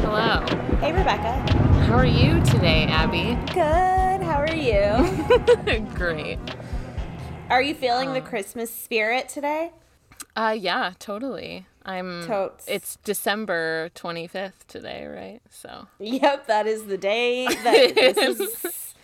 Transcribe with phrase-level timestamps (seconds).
[0.00, 0.44] Hello.
[0.80, 1.32] Hey, Rebecca.
[1.86, 3.34] How are you today, Abby?
[3.52, 4.22] Good.
[4.22, 5.86] How are you?
[5.94, 6.38] Great.
[7.50, 9.72] are you feeling the Christmas spirit today?
[10.36, 11.66] Uh yeah, totally.
[11.84, 12.66] I'm Totes.
[12.68, 15.40] It's December 25th today, right?
[15.50, 18.94] So, Yep, that is the day that this is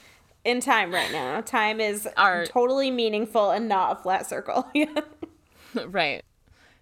[0.45, 1.41] in time right now.
[1.41, 4.71] Time is Our- totally meaningful and not a flat circle.
[5.87, 6.25] right.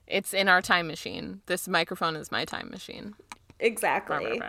[0.07, 1.43] It's in our time machine.
[1.47, 3.15] This microphone is my time machine.
[3.61, 4.43] Exactly.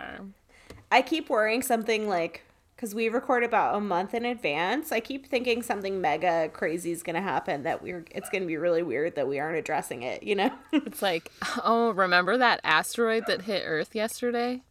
[0.90, 2.42] I keep worrying something like
[2.74, 4.90] because we record about a month in advance.
[4.90, 8.04] I keep thinking something mega crazy is going to happen that we're.
[8.10, 10.22] It's going to be really weird that we aren't addressing it.
[10.22, 10.52] You know.
[10.72, 11.30] It's like,
[11.64, 14.62] oh, remember that asteroid that hit Earth yesterday?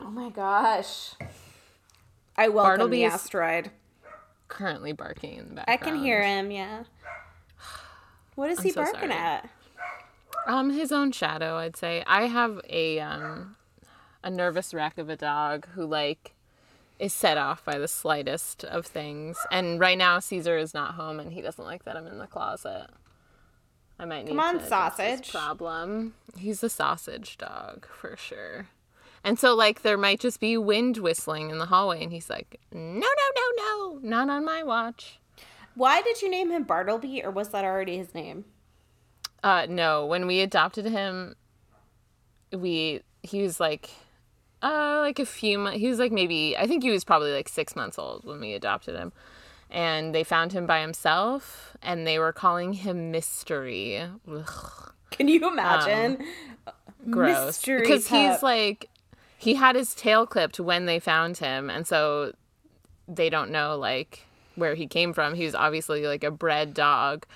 [0.00, 1.14] oh my gosh.
[2.36, 3.70] I welcome Bartleby the asteroid.
[4.48, 6.50] Currently barking in the I can hear him.
[6.50, 6.84] Yeah.
[8.34, 9.12] What is he so barking sorry.
[9.12, 9.50] at?
[10.46, 12.04] Um, his own shadow, I'd say.
[12.06, 13.56] I have a um,
[14.24, 16.32] a nervous wreck of a dog who like
[16.98, 19.36] is set off by the slightest of things.
[19.52, 22.26] And right now, Caesar is not home, and he doesn't like that I'm in the
[22.26, 22.86] closet.
[23.98, 25.30] I might need Come on, to sausage.
[25.30, 26.14] problem.
[26.36, 28.68] He's a sausage dog for sure.
[29.22, 32.60] And so, like, there might just be wind whistling in the hallway, and he's like,
[32.72, 35.18] "No, no, no, no, not on my watch."
[35.74, 38.44] Why did you name him Bartleby, or was that already his name?
[39.42, 41.34] Uh, no, when we adopted him,
[42.52, 43.90] we he was like,
[44.64, 45.78] uh, like a few months.
[45.78, 48.54] He was like maybe I think he was probably like six months old when we
[48.54, 49.12] adopted him,
[49.70, 54.02] and they found him by himself, and they were calling him Mystery.
[54.28, 56.24] Ugh, Can you imagine?
[57.10, 58.88] gross, Mystery because he's like,
[59.36, 62.32] he had his tail clipped when they found him, and so
[63.06, 65.34] they don't know like where he came from.
[65.34, 67.26] He was obviously like a bred dog,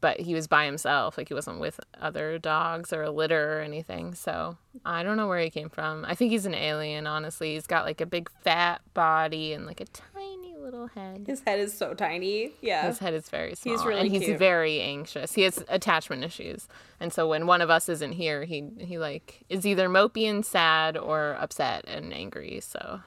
[0.00, 1.18] but he was by himself.
[1.18, 4.14] Like he wasn't with other dogs or a litter or anything.
[4.14, 6.04] So I don't know where he came from.
[6.06, 7.54] I think he's an alien, honestly.
[7.54, 11.24] He's got like a big fat body and like a tiny little head.
[11.26, 12.52] His head is so tiny.
[12.60, 12.86] Yeah.
[12.86, 13.76] His head is very small.
[13.76, 14.38] He's really and he's cute.
[14.38, 15.34] very anxious.
[15.34, 16.68] He has attachment issues.
[17.00, 20.44] And so when one of us isn't here, he he like is either mopey and
[20.44, 22.60] sad or upset and angry.
[22.60, 23.00] So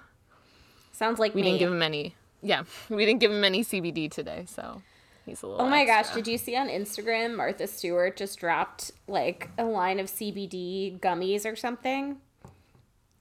[0.92, 1.50] Sounds like we me.
[1.50, 4.82] didn't give him any yeah, we didn't give him any CBD today, so
[5.26, 8.92] he's a little Oh my gosh, did you see on Instagram Martha Stewart just dropped
[9.08, 12.18] like a line of CBD gummies or something?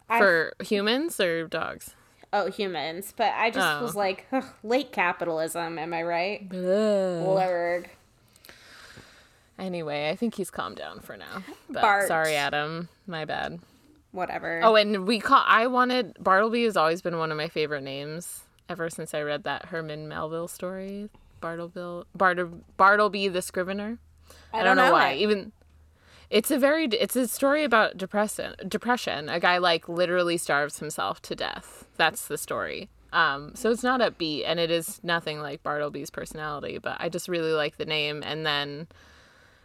[0.09, 1.94] I- for humans or dogs?
[2.32, 3.15] Oh, humans.
[3.16, 3.82] But I just Oh.
[3.82, 6.48] was like, "Ugh, late capitalism, am I right?
[6.48, 7.87] Blurg.
[9.59, 11.42] Anyway, I think he's calmed down for now.
[11.71, 12.09] But Bart.
[12.09, 12.88] sorry, Adam.
[13.06, 13.60] My bad.
[14.10, 14.60] Whatever.
[14.65, 15.42] Oh, and we call.
[15.47, 19.44] I wanted Bartleby has always been one of my favorite names ever since I read
[19.44, 21.09] that Herman Melville story.
[21.44, 23.99] Bartleby, Bartle, Bartleby the Scrivener.
[24.55, 25.10] I, don't, know, why.
[25.10, 25.19] it.
[25.19, 25.53] Even
[26.31, 28.55] it's a very it's a story about depression.
[28.66, 29.28] Depression.
[29.28, 31.84] A guy like literally starves himself to death.
[31.99, 32.88] That's the story.
[33.12, 36.78] Um, so it's not upbeat, and it is nothing like Bartleby's personality.
[36.78, 38.88] But I just really like the name, and then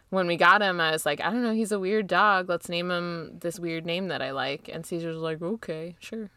[0.09, 2.50] when we got him, I was like, I don't know, he's a weird dog.
[2.50, 4.69] Let's name him this weird name that I like.
[4.72, 6.29] And Caesar's like, okay, sure.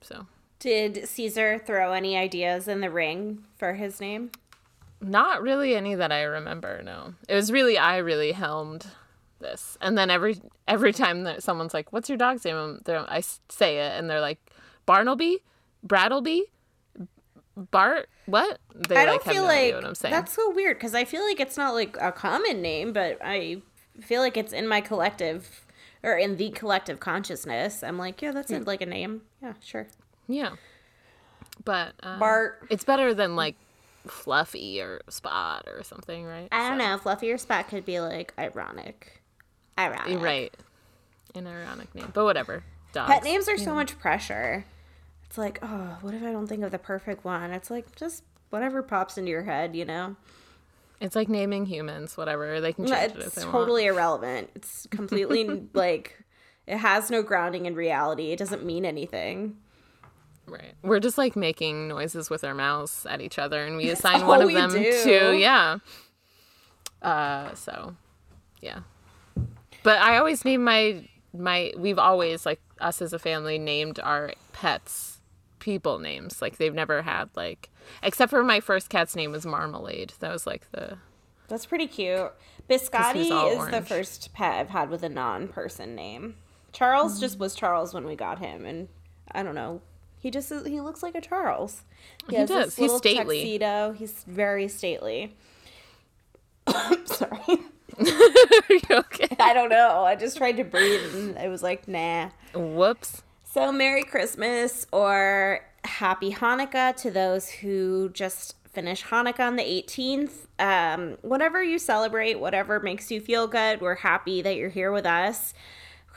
[0.00, 0.26] So,
[0.58, 4.30] Did Caesar throw any ideas in the ring for his name?
[5.00, 6.82] not really any that I remember.
[6.82, 8.86] No, it was really I really helmed
[9.40, 9.78] this.
[9.80, 13.98] And then every every time that someone's like, "What's your dog's name?" I say it,
[13.98, 14.38] and they're like,
[14.86, 15.42] "Bartleby,
[15.82, 16.42] Brattleby,
[17.56, 20.12] Bart, what?" They I like don't have feel no like what I'm saying.
[20.12, 23.62] that's so weird because I feel like it's not like a common name, but I
[24.00, 25.64] feel like it's in my collective
[26.02, 27.82] or in the collective consciousness.
[27.82, 28.56] I'm like, yeah, that's hmm.
[28.56, 29.22] it, like a name.
[29.42, 29.88] Yeah, sure.
[30.28, 30.50] Yeah.
[31.64, 32.66] But uh, Bart.
[32.70, 33.56] it's better than like
[34.06, 36.48] Fluffy or Spot or something, right?
[36.52, 36.98] I don't So- know.
[36.98, 39.22] Fluffy or Spot could be like ironic.
[39.78, 40.20] Ironic.
[40.20, 40.54] Right.
[41.34, 42.64] An ironic name, but whatever.
[42.92, 43.12] Dogs.
[43.12, 44.64] Pet names are so much pressure.
[45.26, 47.50] It's like, oh, what if I don't think of the perfect one?
[47.50, 50.16] It's like just whatever pops into your head, you know?
[51.00, 52.60] It's like naming humans, whatever.
[52.60, 54.50] They can change it if It's they totally irrelevant.
[54.54, 56.18] It's completely like
[56.66, 58.32] it has no grounding in reality.
[58.32, 59.58] It doesn't mean anything.
[60.48, 60.74] Right.
[60.82, 64.42] We're just like making noises with our mouths at each other, and we assign one
[64.42, 65.02] of them do.
[65.04, 65.78] to yeah.
[67.02, 67.94] Uh, so,
[68.60, 68.80] yeah.
[69.82, 71.72] But I always name my my.
[71.76, 75.18] We've always like us as a family named our pets
[75.58, 76.40] people names.
[76.40, 77.70] Like they've never had like
[78.02, 80.14] except for my first cat's name was Marmalade.
[80.20, 80.98] That was like the
[81.48, 82.32] That's pretty cute.
[82.68, 86.36] Biscotti is the first pet I've had with a non-person name.
[86.72, 88.88] Charles just was Charles when we got him, and
[89.32, 89.80] I don't know.
[90.20, 91.82] He just he looks like a Charles.
[92.28, 92.76] He, He does.
[92.76, 93.38] He's stately.
[93.38, 93.92] Tuxedo.
[93.92, 95.36] He's very stately.
[97.04, 97.58] Sorry.
[98.90, 99.28] okay?
[99.40, 100.04] I don't know.
[100.04, 102.30] I just tried to breathe and it was like, nah.
[102.54, 103.22] Whoops.
[103.44, 110.46] So, Merry Christmas or Happy Hanukkah to those who just finish Hanukkah on the 18th.
[110.58, 115.06] Um, whatever you celebrate, whatever makes you feel good, we're happy that you're here with
[115.06, 115.54] us.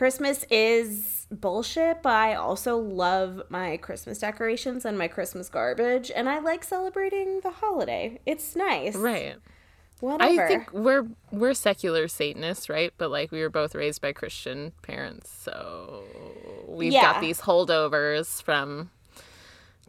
[0.01, 6.27] Christmas is bullshit, but I also love my Christmas decorations and my Christmas garbage, and
[6.27, 8.19] I like celebrating the holiday.
[8.25, 8.95] It's nice.
[8.95, 9.35] Right.
[9.99, 10.43] Whatever.
[10.43, 12.91] I think we're we're secular Satanists, right?
[12.97, 16.03] But like we were both raised by Christian parents, so
[16.67, 17.13] we've yeah.
[17.13, 18.89] got these holdovers from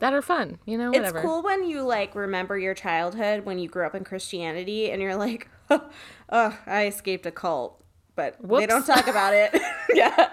[0.00, 1.20] that are fun, you know, whatever.
[1.20, 5.00] It's cool when you like remember your childhood when you grew up in Christianity and
[5.00, 5.88] you're like, oh,
[6.28, 7.81] oh I escaped a cult.
[8.14, 8.60] But Whoops.
[8.60, 9.52] they don't talk about it.
[9.94, 10.30] yeah.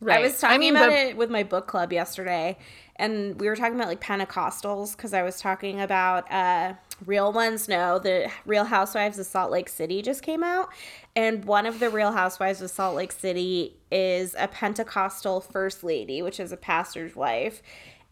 [0.00, 0.18] right.
[0.18, 0.98] I was talking I mean, about but...
[0.98, 2.56] it with my book club yesterday
[2.96, 6.74] and we were talking about like Pentecostals because I was talking about uh,
[7.04, 10.68] Real Ones Know the Real Housewives of Salt Lake City just came out,
[11.16, 16.22] and one of the Real Housewives of Salt Lake City is a Pentecostal first lady,
[16.22, 17.62] which is a pastor's wife,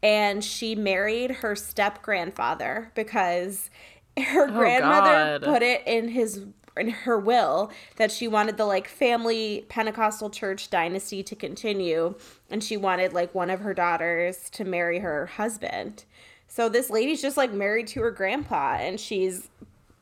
[0.02, 3.70] and she married her step grandfather because
[4.18, 5.42] her oh, grandmother God.
[5.44, 6.44] put it in his
[6.76, 12.14] in her will that she wanted the like family Pentecostal church dynasty to continue
[12.50, 16.04] and she wanted like one of her daughters to marry her husband.
[16.48, 19.48] So this lady's just like married to her grandpa and she's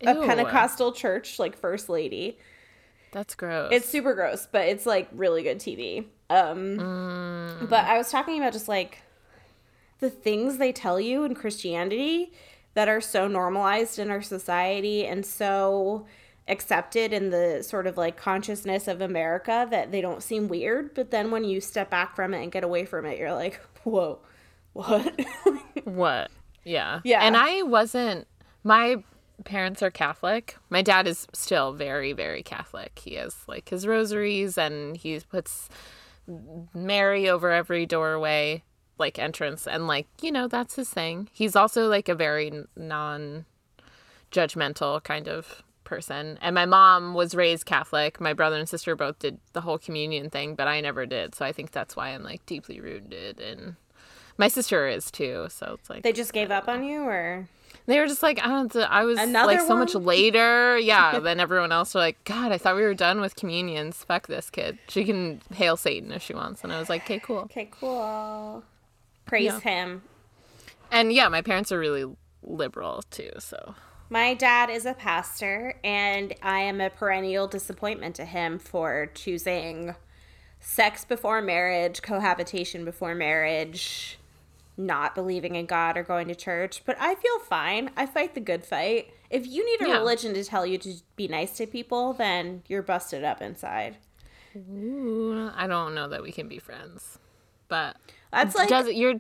[0.03, 0.25] a Ew.
[0.25, 2.39] Pentecostal church like first lady.
[3.13, 3.71] That's gross.
[3.73, 6.05] It's super gross, but it's like really good TV.
[6.29, 7.69] Um mm.
[7.69, 8.99] but I was talking about just like
[9.99, 12.33] the things they tell you in Christianity
[12.75, 16.07] that are so normalized in our society and so
[16.51, 20.95] accepted in the sort of like consciousness of America that they don't seem weird.
[20.95, 23.61] But then when you step back from it and get away from it, you're like,
[23.85, 24.19] whoa,
[24.73, 25.21] what?
[25.85, 26.31] what?
[26.65, 27.01] Yeah.
[27.05, 27.21] Yeah.
[27.23, 28.27] And I wasn't,
[28.65, 29.03] my
[29.45, 30.57] parents are Catholic.
[30.69, 32.99] My dad is still very, very Catholic.
[32.99, 35.69] He has like his rosaries and he puts
[36.75, 38.63] Mary over every doorway,
[38.99, 39.67] like entrance.
[39.67, 41.29] And like, you know, that's his thing.
[41.33, 43.47] He's also like a very non
[44.31, 46.39] judgmental kind of person.
[46.41, 48.21] And my mom was raised Catholic.
[48.21, 51.35] My brother and sister both did the whole communion thing, but I never did.
[51.35, 53.75] So I think that's why I'm like deeply rooted and
[54.39, 55.49] my sister is too.
[55.51, 57.49] So it's like They just gave up on you or
[57.87, 61.19] they were just like, I don't know, I was Another like so much later, yeah,
[61.27, 61.93] than everyone else.
[61.93, 64.05] Were like, God, I thought we were done with communions.
[64.05, 64.79] Fuck this kid.
[64.89, 66.63] She can hail Satan if she wants.
[66.63, 67.39] And I was like, okay, cool.
[67.39, 68.63] Okay, cool.
[69.27, 69.61] Praise yeah.
[69.61, 70.03] him.
[70.93, 72.07] And yeah, my parents are really
[72.45, 73.31] liberal too.
[73.41, 73.75] So
[74.11, 79.95] my dad is a pastor, and I am a perennial disappointment to him for choosing
[80.59, 84.19] sex before marriage, cohabitation before marriage,
[84.77, 86.83] not believing in God or going to church.
[86.85, 87.91] But I feel fine.
[87.97, 89.15] I fight the good fight.
[89.31, 89.99] If you need a yeah.
[89.99, 93.97] religion to tell you to be nice to people, then you're busted up inside.
[94.57, 97.21] Ooh, I don't know that we can be friends,
[97.69, 97.97] but
[98.33, 99.15] that's like does it, you're.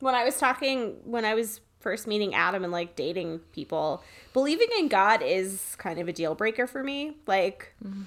[0.00, 4.02] When I was talking, when I was first meeting Adam and like dating people,
[4.32, 7.16] believing in God is kind of a deal breaker for me.
[7.26, 8.02] Like, mm-hmm.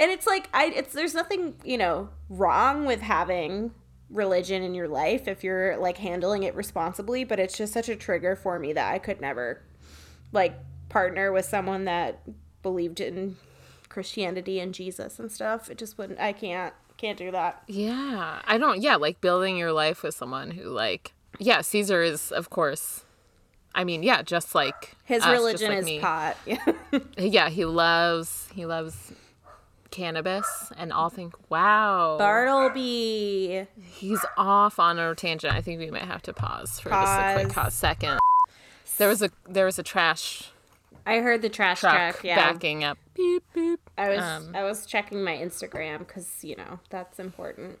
[0.00, 3.72] and it's like I it's there's nothing you know wrong with having
[4.10, 7.96] religion in your life if you're like handling it responsibly, but it's just such a
[7.96, 9.62] trigger for me that I could never
[10.32, 10.58] like
[10.88, 12.22] partner with someone that
[12.62, 13.36] believed in
[13.88, 15.70] Christianity and Jesus and stuff.
[15.70, 16.20] It just wouldn't.
[16.20, 17.62] I can't can't do that.
[17.66, 18.82] Yeah, I don't.
[18.82, 23.04] Yeah, like building your life with someone who like yeah, Caesar is of course.
[23.74, 26.00] I mean, yeah, just like his us, religion like is me.
[26.00, 26.36] pot.
[26.46, 26.64] Yeah.
[27.18, 29.12] yeah, he loves he loves
[29.90, 33.66] cannabis and all think, wow, Bartleby.
[33.80, 35.54] He's off on a tangent.
[35.54, 37.06] I think we might have to pause for pause.
[37.06, 38.18] just a quick hot second.
[38.96, 40.50] There was a there was a trash.
[41.06, 42.98] I heard the trash truck, truck yeah, backing up.
[43.14, 43.80] Beep beep.
[43.96, 47.78] I was um, I was checking my Instagram because you know that's important.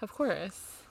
[0.00, 0.81] Of course.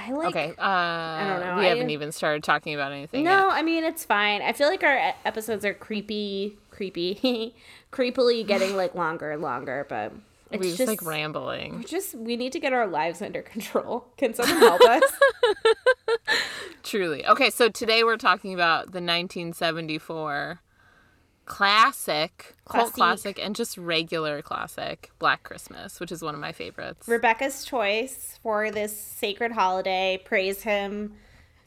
[0.00, 0.28] I like.
[0.28, 0.54] Okay.
[0.56, 1.56] Uh, I don't know.
[1.58, 3.22] We I, haven't even started talking about anything.
[3.22, 3.52] No, yet.
[3.52, 4.40] I mean it's fine.
[4.40, 7.54] I feel like our episodes are creepy, creepy,
[7.92, 10.12] creepily getting like longer and longer, but
[10.50, 11.78] it's we just, like rambling.
[11.78, 14.06] We just we need to get our lives under control.
[14.16, 15.02] Can someone help us?
[16.82, 17.26] Truly.
[17.26, 20.60] Okay, so today we're talking about the 1974
[21.50, 27.08] classic, cult classic, and just regular classic Black Christmas, which is one of my favorites.
[27.08, 30.22] Rebecca's choice for this sacred holiday.
[30.24, 31.14] Praise him.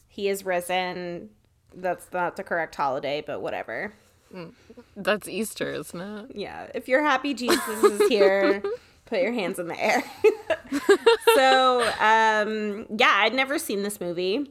[0.08, 1.32] He is risen.
[1.75, 3.92] That's not the correct holiday, but whatever.
[4.34, 4.54] Mm,
[4.96, 6.32] that's Easter, isn't it?
[6.34, 6.68] Yeah.
[6.74, 8.63] If you're happy Jesus is here,
[9.06, 10.02] put your hands in the air.
[11.36, 14.50] so, um, yeah, I'd never seen this movie.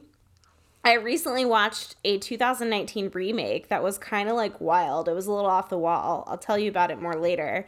[0.83, 5.07] I recently watched a 2019 remake that was kind of like wild.
[5.07, 6.25] It was a little off the wall.
[6.27, 7.65] I'll tell you about it more later.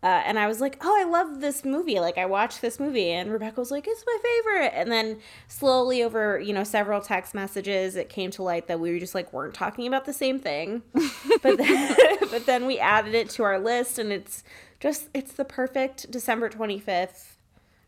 [0.00, 1.98] Uh, and I was like, oh, I love this movie.
[1.98, 4.72] Like, I watched this movie, and Rebecca was like, it's my favorite.
[4.74, 8.92] And then slowly, over you know several text messages, it came to light that we
[8.92, 10.82] were just like weren't talking about the same thing.
[11.42, 11.96] but then,
[12.30, 14.44] but then we added it to our list, and it's
[14.78, 17.32] just it's the perfect December 25th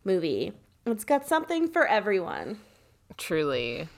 [0.02, 0.52] movie.
[0.86, 2.58] It's got something for everyone.
[3.18, 3.88] Truly,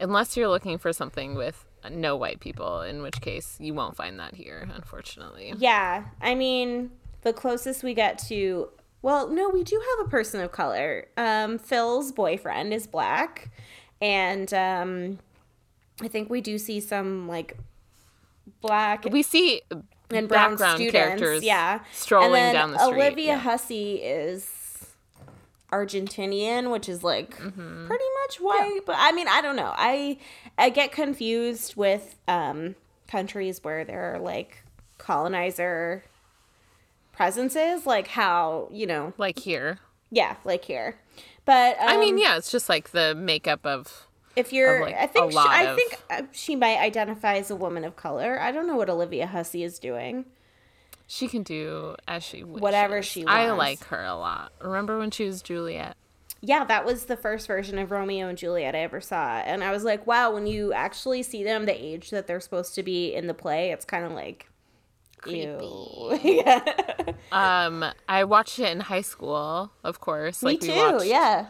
[0.00, 4.18] unless you're looking for something with no white people, in which case you won't find
[4.18, 5.54] that here, unfortunately.
[5.56, 6.90] Yeah, I mean
[7.26, 8.68] the closest we get to
[9.02, 13.50] well no we do have a person of color um, phil's boyfriend is black
[14.00, 15.18] and um,
[16.00, 17.58] i think we do see some like
[18.60, 19.60] black we see
[20.10, 23.38] and brown students characters yeah strolling down the street olivia yeah.
[23.38, 24.48] hussey is
[25.72, 27.86] argentinian which is like mm-hmm.
[27.86, 28.80] pretty much white yeah.
[28.86, 30.16] but i mean i don't know i
[30.58, 32.74] i get confused with um
[33.08, 34.62] countries where there are like
[34.98, 36.04] colonizer
[37.16, 39.80] presences, like how, you know, like here.
[40.10, 40.96] Yeah, like here.
[41.44, 44.06] But um, I mean, um, yeah, it's just like the makeup of
[44.36, 45.76] if you're like I think she, I of...
[45.76, 48.40] think uh, she might identify as a woman of color.
[48.40, 50.26] I don't know what Olivia Hussey is doing.
[51.06, 52.62] She can do as she wishes.
[52.62, 53.32] Whatever she wants.
[53.32, 54.52] I like her a lot.
[54.60, 55.96] Remember when she was Juliet?
[56.40, 59.38] Yeah, that was the first version of Romeo and Juliet I ever saw.
[59.38, 62.74] And I was like, wow, when you actually see them the age that they're supposed
[62.74, 64.48] to be in the play, it's kind of like
[65.18, 66.20] creepy.
[66.22, 66.62] yeah.
[67.32, 70.42] Um, I watched it in high school, of course.
[70.42, 70.72] Me like too.
[70.72, 71.46] Watched, yeah.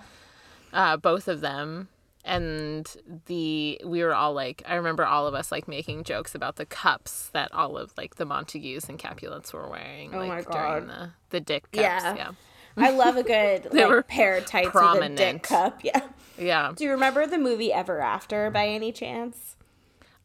[0.72, 1.88] Uh, both of them,
[2.26, 2.94] and
[3.26, 6.66] the we were all like, I remember all of us like making jokes about the
[6.66, 10.14] cups that all of like the Montagues and Capulets were wearing.
[10.14, 10.70] Oh like, my god.
[10.70, 11.82] During the the dick cups.
[11.82, 12.14] Yeah.
[12.16, 12.30] yeah.
[12.76, 15.12] I love a good they like, were pair of tights prominent.
[15.12, 15.80] with a dick cup.
[15.84, 16.02] Yeah.
[16.38, 16.72] Yeah.
[16.76, 19.56] Do you remember the movie Ever After by any chance?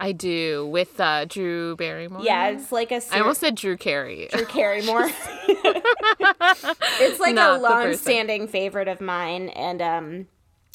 [0.02, 2.24] I do with uh, Drew Barrymore.
[2.24, 3.00] Yeah, it's like a.
[3.00, 4.28] Ser- I almost said Drew Carey.
[4.32, 5.12] Drew Carrymore.
[5.48, 10.28] it's like Not a long-standing favorite of mine, and um,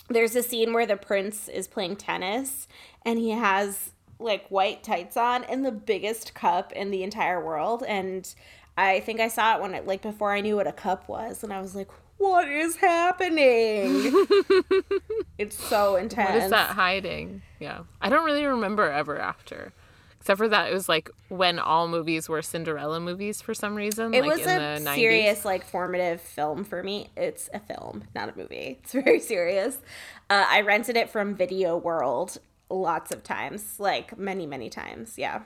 [0.08, 2.68] there's a scene where the prince is playing tennis,
[3.04, 7.82] and he has like white tights on and the biggest cup in the entire world,
[7.86, 8.34] and
[8.76, 11.42] I think I saw it when it like before I knew what a cup was,
[11.42, 14.12] and I was like, "What is happening?"
[15.38, 16.30] it's so intense.
[16.30, 17.42] What is that hiding?
[17.58, 17.80] Yeah.
[18.00, 19.72] I don't really remember Ever After.
[20.26, 24.12] Except for that, it was like when all movies were Cinderella movies for some reason.
[24.12, 27.10] It like was a serious, like formative film for me.
[27.16, 28.80] It's a film, not a movie.
[28.82, 29.78] It's very serious.
[30.28, 35.16] Uh, I rented it from Video World lots of times, like many, many times.
[35.16, 35.42] Yeah.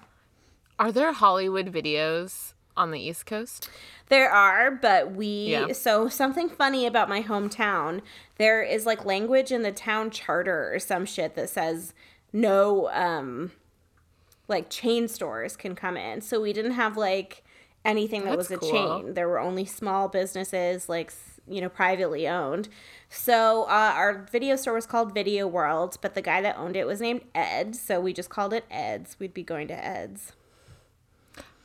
[0.78, 3.68] Are there Hollywood videos on the East Coast?
[4.08, 5.72] There are, but we yeah.
[5.72, 8.00] so something funny about my hometown.
[8.38, 11.92] There is like language in the town charter or some shit that says
[12.32, 13.50] no um
[14.50, 16.20] like chain stores can come in.
[16.20, 17.42] So we didn't have like
[17.84, 18.70] anything that That's was a cool.
[18.70, 19.14] chain.
[19.14, 21.12] There were only small businesses like
[21.48, 22.68] you know privately owned.
[23.08, 26.86] So uh, our video store was called Video World, but the guy that owned it
[26.86, 29.16] was named Ed, so we just called it Ed's.
[29.18, 30.32] We'd be going to Ed's.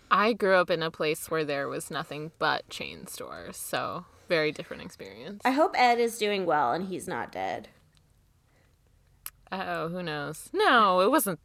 [0.10, 4.52] I grew up in a place where there was nothing but chain stores, so very
[4.52, 5.42] different experience.
[5.44, 7.70] I hope Ed is doing well and he's not dead.
[9.52, 10.50] Oh, who knows?
[10.54, 11.40] No, it wasn't.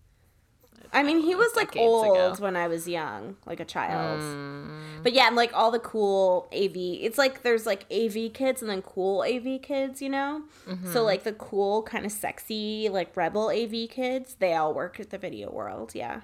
[0.93, 2.43] I mean, he was like old ago.
[2.43, 4.21] when I was young, like a child.
[4.21, 5.03] Mm.
[5.03, 6.77] But yeah, and like all the cool AV.
[6.77, 10.43] It's like there's like AV kids and then cool AV kids, you know?
[10.69, 10.93] Mm-hmm.
[10.93, 15.11] So like the cool, kind of sexy, like rebel AV kids, they all work at
[15.11, 15.93] the video world.
[15.95, 16.23] Yeah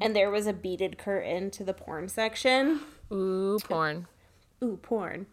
[0.00, 2.80] and there was a beaded curtain to the porn section.
[3.12, 4.06] Ooh, porn.
[4.62, 5.26] Ooh, porn.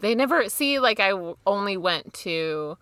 [0.00, 1.12] They never see like I
[1.46, 2.78] only went to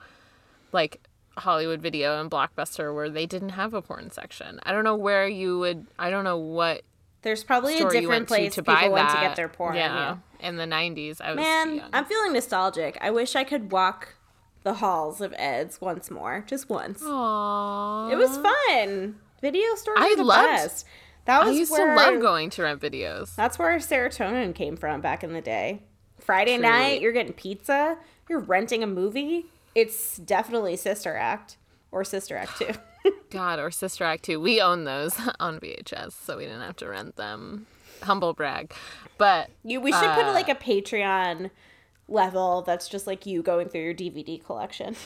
[0.73, 1.01] like
[1.37, 4.61] Hollywood Video and Blockbuster where they didn't have a porn section.
[4.63, 5.87] I don't know where you would.
[5.99, 6.83] I don't know what.
[7.23, 9.77] There's probably a different place to, to people went to get their porn.
[9.77, 10.47] Yeah, yeah.
[10.47, 11.83] in the '90s, I was man.
[11.93, 12.99] I'm feeling nostalgic.
[13.01, 14.17] I wish I could walk
[14.63, 17.03] the halls of Ed's once more, just once.
[17.03, 18.13] Aww.
[18.13, 19.17] It was fun.
[19.41, 20.87] Video stores I the loved, best.
[21.27, 23.35] That was I used where, to love going to rent videos.
[23.35, 25.83] That's where serotonin came from back in the day.
[26.19, 26.69] Friday Truly.
[26.69, 27.99] night, you're getting pizza,
[28.29, 29.47] you're renting a movie.
[29.75, 31.57] It's definitely Sister Act
[31.91, 33.13] or Sister Act 2.
[33.31, 34.41] God, or Sister Act 2.
[34.41, 37.67] We own those on VHS, so we didn't have to rent them.
[38.03, 38.73] Humble brag.
[39.19, 41.51] But you we should uh, put like a Patreon
[42.09, 44.97] level that's just like you going through your DVD collection.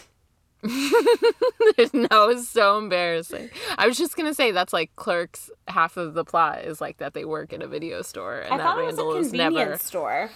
[0.63, 3.51] no, it's so embarrassing.
[3.77, 5.51] I was just gonna say that's like Clerks.
[5.69, 8.57] Half of the plot is like that they work at a video store, and I
[8.57, 10.31] that Randall is never a convenience store.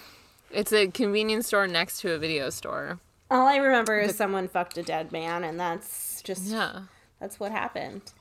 [0.51, 2.99] It's a convenience store next to a video store.
[3.33, 6.81] All I remember is someone fucked a dead man, and that's just Yeah.
[7.19, 8.13] that's what happened.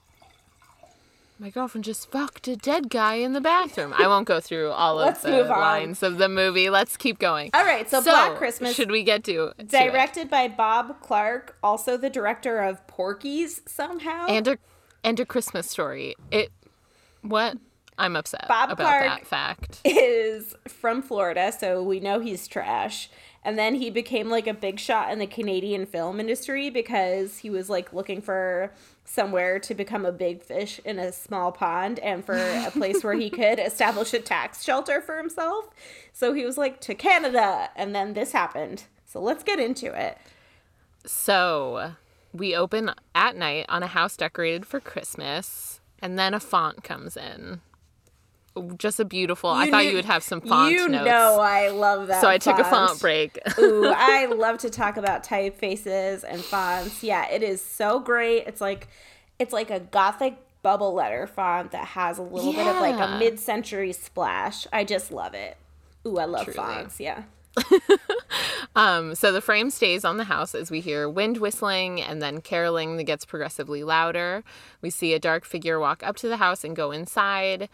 [1.39, 3.93] My girlfriend just fucked a dead guy in the bathroom.
[3.99, 6.71] I won't go through all of the lines of the movie.
[6.71, 7.51] Let's keep going.
[7.53, 9.69] All right, so, Black Christmas, Should we get to, to it?
[9.69, 14.27] directed by Bob Clark, also the director of Porky's somehow.
[14.29, 14.59] and a
[15.05, 16.15] and a Christmas story.
[16.31, 16.51] It
[17.21, 17.59] what?
[17.99, 19.81] I'm upset Bob about Clark that fact.
[19.85, 23.11] is from Florida, so we know he's trash.
[23.45, 27.51] And then he became like a big shot in the Canadian film industry because he
[27.51, 28.73] was like looking for
[29.05, 33.15] somewhere to become a big fish in a small pond and for a place where
[33.15, 35.71] he could establish a tax shelter for himself.
[36.13, 38.85] So he was like to Canada, and then this happened.
[39.07, 40.19] So let's get into it.
[41.05, 41.95] So
[42.33, 47.17] we open at night on a house decorated for Christmas, and then a font comes
[47.17, 47.61] in.
[48.77, 49.49] Just a beautiful.
[49.51, 51.07] I thought knew- you would have some font You notes.
[51.07, 52.21] know I love that.
[52.21, 53.39] so I took a font break.
[53.59, 57.03] Ooh, I love to talk about typefaces and fonts.
[57.03, 58.47] Yeah, it is so great.
[58.47, 58.89] It's like
[59.39, 63.19] it's like a gothic bubble letter font that has a little bit of like a
[63.19, 64.67] mid-century splash.
[64.73, 65.57] I just love it.
[66.07, 66.57] Ooh, I love Truly.
[66.57, 67.01] fonts.
[67.01, 67.23] Yeah.
[68.75, 72.41] Um, so the frame stays on the house as we hear wind whistling and then
[72.41, 74.43] caroling that gets progressively louder.
[74.81, 77.69] We see a dark figure walk up to the house and go inside.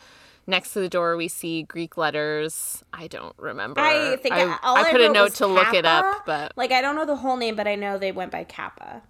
[0.48, 2.82] Next to the door, we see Greek letters.
[2.90, 3.82] I don't remember.
[3.82, 6.72] I think I, all I I put a note to look it up, but Like
[6.72, 9.02] I don't know the whole name, but I know they went by Kappa.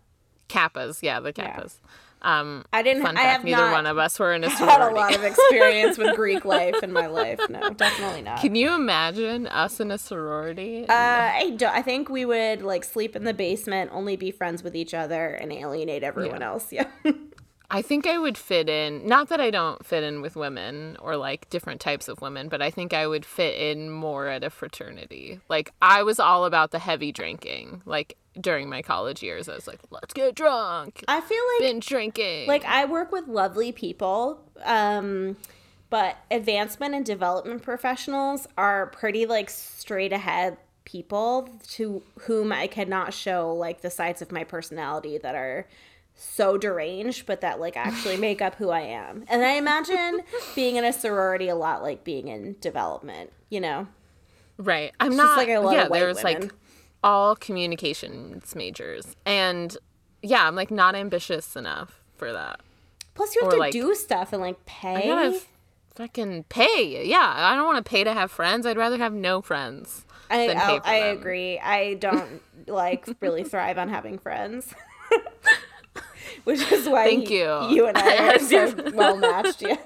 [0.48, 1.56] kappas, yeah, the Yeah.
[1.60, 1.76] kappas.
[2.22, 3.04] Um, I didn't.
[3.04, 4.72] fun I have neither one of us were in a sorority.
[4.82, 7.38] Had a lot of experience with Greek life in my life.
[7.48, 8.40] No, definitely not.
[8.40, 10.86] Can you imagine us in a sorority?
[10.88, 11.72] Uh, I don't.
[11.72, 15.28] I think we would like sleep in the basement, only be friends with each other,
[15.28, 16.46] and alienate everyone Yeah.
[16.48, 16.72] else.
[16.72, 16.86] Yeah.
[17.70, 19.06] I think I would fit in.
[19.06, 22.62] Not that I don't fit in with women or like different types of women, but
[22.62, 25.40] I think I would fit in more at a fraternity.
[25.48, 27.82] Like I was all about the heavy drinking.
[27.84, 31.80] Like during my college years, I was like, "Let's get drunk, I feel like been
[31.80, 35.36] drinking." like I work with lovely people, um,
[35.90, 43.12] but advancement and development professionals are pretty like straight ahead people to whom I cannot
[43.12, 45.66] show like the sides of my personality that are
[46.20, 49.24] so deranged but that like actually make up who I am.
[49.28, 50.22] And I imagine
[50.54, 53.86] being in a sorority a lot like being in development, you know.
[54.58, 54.92] right.
[55.00, 55.36] I'm just not.
[55.36, 56.40] like a lot of yeah, white there's women.
[56.42, 56.52] like
[57.04, 59.76] all communications majors, and
[60.20, 62.58] yeah, I'm like not ambitious enough for that.
[63.14, 64.94] Plus you have Or, to like, do stuff and like pay.
[64.96, 65.40] I gotta
[65.94, 67.06] fucking pay.
[67.06, 68.66] Yeah, I don't want to pay to have friends.
[68.66, 70.04] I'd rather have no friends.
[70.30, 71.18] I than pay I'll- for I them.
[71.18, 71.58] agree.
[71.60, 74.74] I don't like really thrive on having friends.
[76.44, 77.68] Which is why Thank you, you.
[77.76, 79.62] you and I are so well matched.
[79.62, 79.76] Yeah.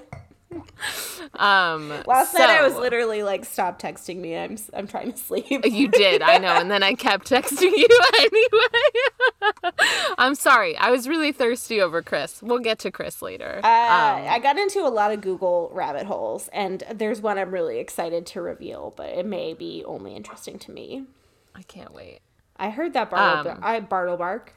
[1.35, 4.37] Um, Last night I was literally like, "Stop texting me.
[4.37, 7.87] I'm I'm trying to sleep." You did, I know, and then I kept texting you
[8.19, 9.71] anyway.
[10.19, 10.77] I'm sorry.
[10.77, 12.41] I was really thirsty over Chris.
[12.43, 13.61] We'll get to Chris later.
[13.63, 17.51] Uh, Um, I got into a lot of Google rabbit holes, and there's one I'm
[17.51, 21.05] really excited to reveal, but it may be only interesting to me.
[21.55, 22.19] I can't wait.
[22.57, 24.53] I heard that Bartle, Um, I Bartle bark.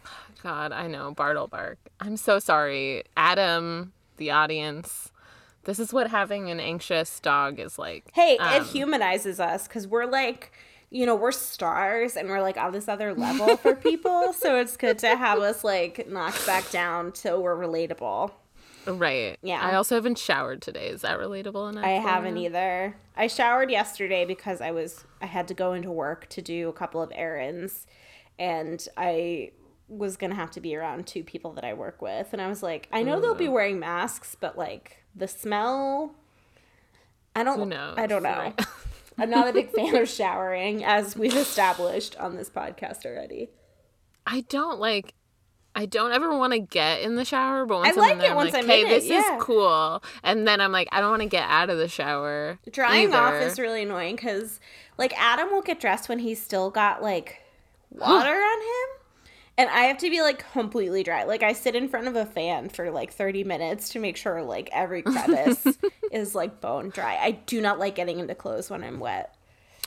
[0.46, 1.76] God, I know Bartle Bark.
[1.98, 5.10] I'm so sorry, Adam, the audience.
[5.64, 8.04] This is what having an anxious dog is like.
[8.12, 10.52] Hey, it Um, humanizes us because we're like,
[10.88, 14.32] you know, we're stars and we're like on this other level for people.
[14.32, 18.30] So it's good to have us like knocked back down so we're relatable.
[18.86, 19.36] Right.
[19.42, 19.60] Yeah.
[19.60, 20.90] I also haven't showered today.
[20.90, 21.84] Is that relatable enough?
[21.84, 22.46] I haven't you?
[22.46, 22.94] either.
[23.16, 26.72] I showered yesterday because I was I had to go into work to do a
[26.72, 27.88] couple of errands
[28.38, 29.50] and I
[29.88, 32.48] was going to have to be around two people that I work with and I
[32.48, 33.52] was like, I know they'll be mm.
[33.52, 36.14] wearing masks, but like the smell
[37.36, 38.30] I don't Who knows, I don't know.
[38.30, 38.60] right?
[39.18, 43.50] I'm not a big fan of showering as we've established on this podcast already.
[44.26, 45.14] I don't like.
[45.74, 48.18] I don't ever want to get in the shower, but once I I'm in like
[48.18, 49.36] there, it I'm once like, I'm "Hey, in it, this yeah.
[49.36, 52.58] is cool," and then I'm like, "I don't want to get out of the shower."
[52.70, 54.58] Drying off is really annoying because,
[54.96, 57.42] like, Adam will get dressed when he's still got like
[57.90, 58.95] water on him,
[59.58, 61.24] and I have to be like completely dry.
[61.24, 64.42] Like, I sit in front of a fan for like thirty minutes to make sure
[64.42, 65.66] like every crevice
[66.12, 67.16] is like bone dry.
[67.20, 69.34] I do not like getting into clothes when I'm wet.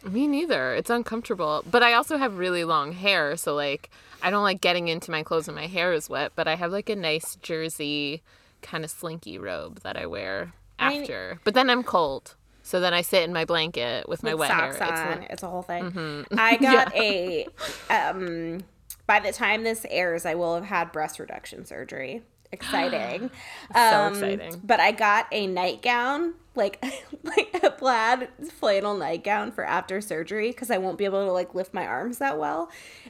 [0.04, 0.74] Me neither.
[0.76, 1.64] It's uncomfortable.
[1.70, 3.90] But I also have really long hair, so like
[4.22, 6.32] I don't like getting into my clothes when my hair is wet.
[6.36, 8.22] But I have like a nice jersey
[8.62, 11.40] kind of slinky robe that I wear I- after.
[11.44, 14.52] but then I'm cold, so then I sit in my blanket with my with wet
[14.52, 14.74] hair.
[14.78, 15.20] socks It's on.
[15.22, 15.92] like- It's, a whole thing.
[15.92, 16.40] Mm-hmm.
[16.40, 17.48] I got a.
[17.90, 18.64] Um,
[19.10, 23.32] by the time this airs, I will have had breast reduction surgery, exciting.
[23.76, 24.62] so Um, exciting.
[24.64, 26.78] But I got a nightgown, like
[27.24, 31.56] like a plaid flannel nightgown for after surgery because I won't be able to like
[31.56, 32.70] lift my arms that well,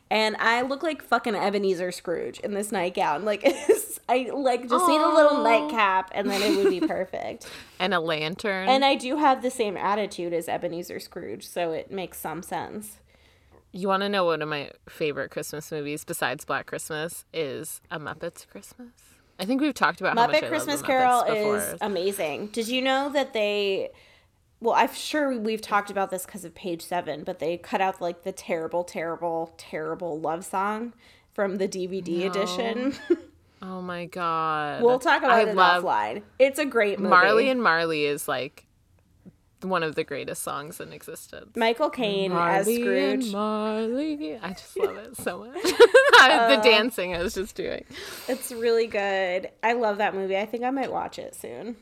[0.10, 3.26] and I look like fucking Ebenezer Scrooge in this nightgown.
[3.26, 7.46] Like it's, I like just need a little nightcap, and then it would be perfect.
[7.82, 8.70] And a lantern.
[8.70, 13.00] and I do have the same attitude as Ebenezer Scrooge, so it makes some sense.
[13.72, 18.00] You want to know one of my favorite Christmas movies besides Black Christmas is A
[18.00, 18.90] Muppets Christmas.
[19.40, 21.58] I think we've talked about how much I Muppet Christmas Carol before.
[21.58, 22.48] is amazing.
[22.48, 23.92] Did you know that they?
[24.60, 28.02] Well, I'm sure we've talked about this because of page seven, but they cut out
[28.02, 30.94] like the terrible, terrible, terrible love song
[31.32, 32.96] from the DVD edition.
[33.62, 34.84] oh my god.
[34.84, 36.24] we'll talk about I it love offline.
[36.38, 37.10] It's a great movie.
[37.10, 38.66] Marley and Marley is like
[39.62, 41.56] one of the greatest songs in existence.
[41.56, 43.24] Michael Caine as Marley Scrooge.
[43.26, 44.38] and Marley.
[44.42, 45.62] I just love it so much.
[45.64, 47.84] the dancing I was just doing.
[48.28, 49.50] It's really good.
[49.64, 50.38] I love that movie.
[50.38, 51.76] I think I might watch it soon.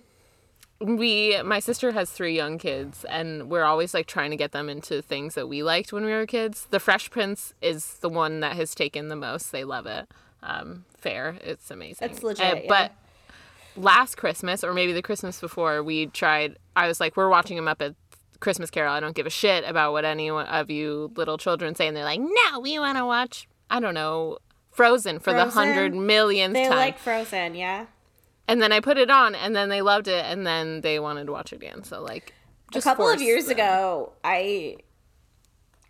[0.79, 4.69] we my sister has three young kids and we're always like trying to get them
[4.69, 8.41] into things that we liked when we were kids the fresh prince is the one
[8.41, 10.07] that has taken the most they love it
[10.43, 12.67] um fair it's amazing It's legit, Uh, yeah.
[13.77, 17.63] Last christmas or maybe the christmas before we tried i was like we're watching the
[17.63, 17.95] Muppet
[18.39, 21.87] christmas carol i don't give a shit about what any of you little children say
[21.87, 24.37] and they're like no we want to watch i don't know
[24.77, 25.51] frozen for the Frozen?
[25.51, 27.87] hundred millionth They time They like Frozen, yeah.
[28.47, 31.25] and then I put it on, and then they loved it, and then they wanted
[31.25, 31.83] to watch it again.
[31.83, 32.33] So like,
[32.71, 33.53] just a couple of years them.
[33.53, 34.77] ago, I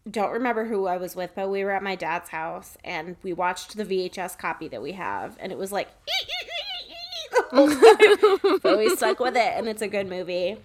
[0.10, 3.34] don't remember who I was with, but we were at my dad's house and we
[3.34, 5.89] watched the VHS copy that we have, and it was like.
[7.31, 8.59] the whole time.
[8.63, 10.57] but we stuck with it, and it's a good movie.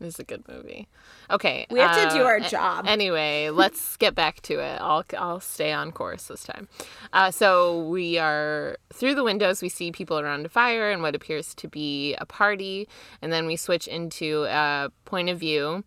[0.00, 0.88] It's a good movie.
[1.30, 2.86] Okay, We have to do uh, our job.
[2.88, 4.80] Anyway, let's get back to it.
[4.80, 6.68] I'll I'll stay on course this time.
[7.12, 9.60] Uh, so we are through the windows.
[9.60, 12.88] We see people around a fire and what appears to be a party,
[13.20, 15.84] and then we switch into a point of view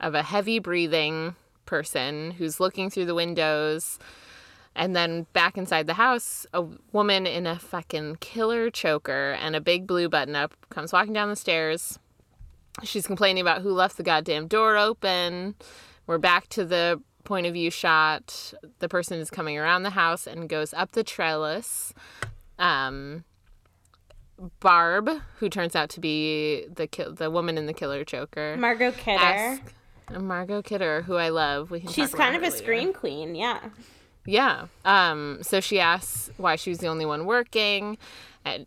[0.00, 3.98] of a heavy breathing person who's looking through the windows.
[4.76, 9.60] And then back inside the house, a woman in a fucking killer choker and a
[9.60, 11.98] big blue button up comes walking down the stairs.
[12.84, 15.56] She's complaining about who left the goddamn door open.
[16.06, 18.54] We're back to the point of view shot.
[18.78, 21.92] The person is coming around the house and goes up the trellis.
[22.58, 23.24] Um,
[24.60, 28.92] Barb, who turns out to be the kill the woman in the killer choker, Margot
[28.92, 29.20] Kidder.
[29.22, 29.62] ask
[30.18, 31.70] Margot Kidder, who I love.
[31.70, 32.56] We can She's kind of a later.
[32.56, 33.60] scream queen, yeah.
[34.26, 34.66] Yeah.
[34.84, 37.98] Um, so she asks why she was the only one working.
[38.44, 38.66] And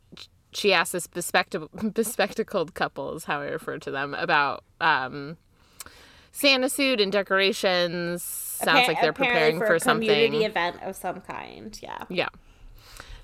[0.52, 5.38] she asks this bespectacled, bespectacled couple, is how I refer to them, about um,
[6.32, 8.24] Santa suit and decorations.
[8.24, 12.04] Sounds like they're preparing for, a community event of some kind, yeah.
[12.10, 12.30] Yeah.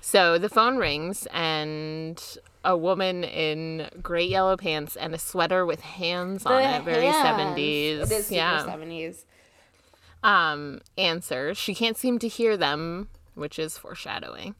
[0.00, 2.22] So the phone rings, and
[2.64, 7.58] a woman in great yellow pants and a sweater with hands on it, very hands.
[7.58, 8.02] 70s.
[8.02, 8.64] It is super yeah.
[8.66, 9.24] 70s.
[10.22, 11.56] Um, answers.
[11.58, 14.54] She can't seem to hear them, which is foreshadowing.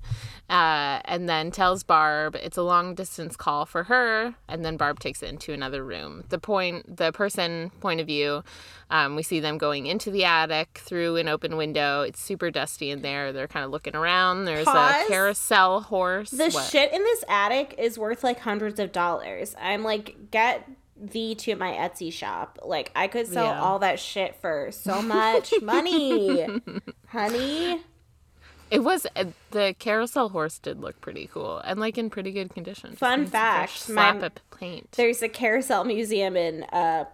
[0.48, 4.34] Uh, and then tells Barb it's a long distance call for her.
[4.48, 6.24] And then Barb takes it into another room.
[6.28, 8.42] The point, the person point of view,
[8.90, 12.02] um, we see them going into the attic through an open window.
[12.02, 13.32] It's super dusty in there.
[13.32, 14.44] They're kind of looking around.
[14.46, 15.04] There's Pause.
[15.04, 16.30] a carousel horse.
[16.30, 16.70] The What?
[16.70, 19.54] shit in this attic is worth like hundreds of dollars.
[19.60, 20.68] I'm like, get
[21.00, 22.58] thee to my Etsy shop.
[22.64, 23.60] Like, I could sell Yeah.
[23.60, 26.60] all that shit for so much money,
[27.08, 27.80] honey.
[28.70, 32.54] It was uh, the carousel horse did look pretty cool and like in pretty good
[32.54, 32.90] condition.
[32.90, 34.92] Just Fun a fact, my- slap of paint.
[34.92, 37.06] There's a carousel museum in uh,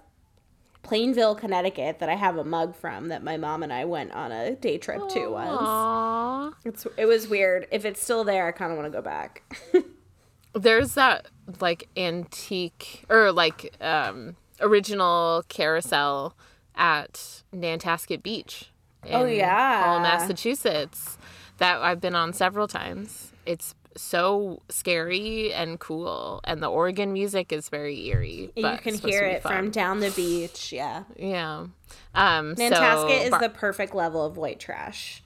[0.82, 4.32] Plainville, Connecticut that I have a mug from that my mom and I went on
[4.32, 6.54] a day trip to once.
[6.66, 7.66] It's, it was weird.
[7.70, 9.42] If it's still there, I kind of want to go back.
[10.52, 11.26] There's that
[11.60, 16.34] like antique or like um original carousel
[16.74, 18.70] at Nantasket Beach.
[19.10, 19.84] Oh, in yeah.
[19.84, 21.18] Hull, Massachusetts.
[21.58, 23.32] That I've been on several times.
[23.46, 28.50] It's so scary and cool, and the organ music is very eerie.
[28.54, 30.72] you can hear it from down the beach.
[30.72, 31.04] Yeah.
[31.16, 31.66] yeah.
[32.14, 35.22] Um, Nantasket so, is Bar- the perfect level of white trash.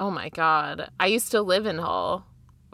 [0.00, 0.88] oh my god!
[0.98, 2.24] I used to live in Hull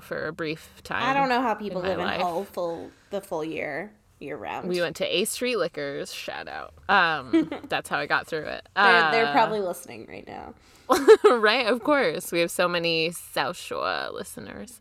[0.01, 1.03] for a brief time.
[1.03, 2.21] I don't know how people my live in.
[2.21, 4.69] Hull full the full year year round.
[4.69, 6.13] We went to A Street Liquors.
[6.13, 6.75] Shout out.
[6.89, 8.69] Um, that's how I got through it.
[8.75, 10.55] they're, they're Uh, probably listening right now.
[11.39, 11.67] right.
[11.67, 14.81] Of course, we have so many South Shore listeners.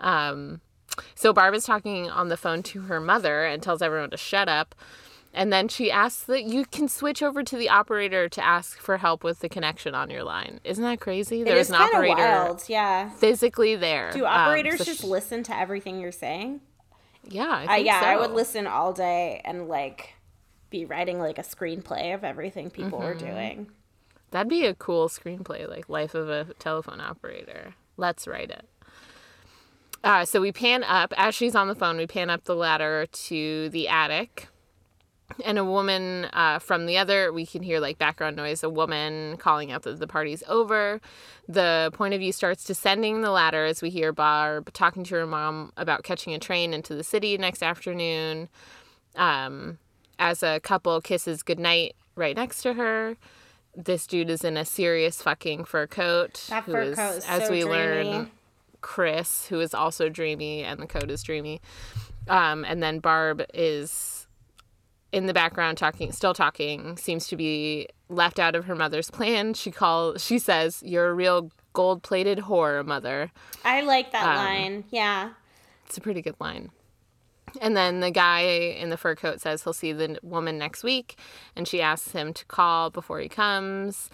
[0.00, 0.60] Um,
[1.14, 4.48] so Barb is talking on the phone to her mother and tells everyone to shut
[4.48, 4.74] up.
[5.34, 8.96] And then she asks that you can switch over to the operator to ask for
[8.96, 10.60] help with the connection on your line.
[10.64, 11.42] Isn't that crazy?
[11.44, 13.10] There's an operator wild, yeah.
[13.10, 14.10] physically there.
[14.10, 15.06] Do operators um, so just she...
[15.06, 16.60] listen to everything you're saying?
[17.24, 18.06] Yeah, I yeah, so.
[18.06, 20.14] I would listen all day and like
[20.70, 23.08] be writing like a screenplay of everything people mm-hmm.
[23.08, 23.70] are doing.
[24.30, 27.74] That'd be a cool screenplay, like Life of a Telephone Operator.
[27.96, 28.68] Let's write it.
[30.04, 31.96] Uh, so we pan up as she's on the phone.
[31.96, 34.48] We pan up the ladder to the attic,
[35.44, 37.32] and a woman uh, from the other.
[37.32, 38.62] We can hear like background noise.
[38.62, 41.00] A woman calling out that the party's over.
[41.48, 45.26] The point of view starts descending the ladder as we hear Barb talking to her
[45.26, 48.48] mom about catching a train into the city next afternoon.
[49.16, 49.78] Um,
[50.18, 53.16] as a couple kisses goodnight right next to her.
[53.76, 56.46] This dude is in a serious fucking fur coat.
[56.48, 57.70] That fur is, coat is as so we dreamy.
[57.70, 58.30] learn,
[58.80, 61.60] Chris, who is also dreamy, and the coat is dreamy.
[62.26, 64.17] Um, and then Barb is
[65.12, 69.54] in the background talking, still talking, seems to be left out of her mother's plan.
[69.54, 73.30] She calls, she says, "You're a real gold-plated whore, mother."
[73.64, 74.84] I like that um, line.
[74.90, 75.30] Yeah,
[75.86, 76.70] it's a pretty good line.
[77.62, 81.18] And then the guy in the fur coat says he'll see the woman next week,
[81.56, 84.10] and she asks him to call before he comes.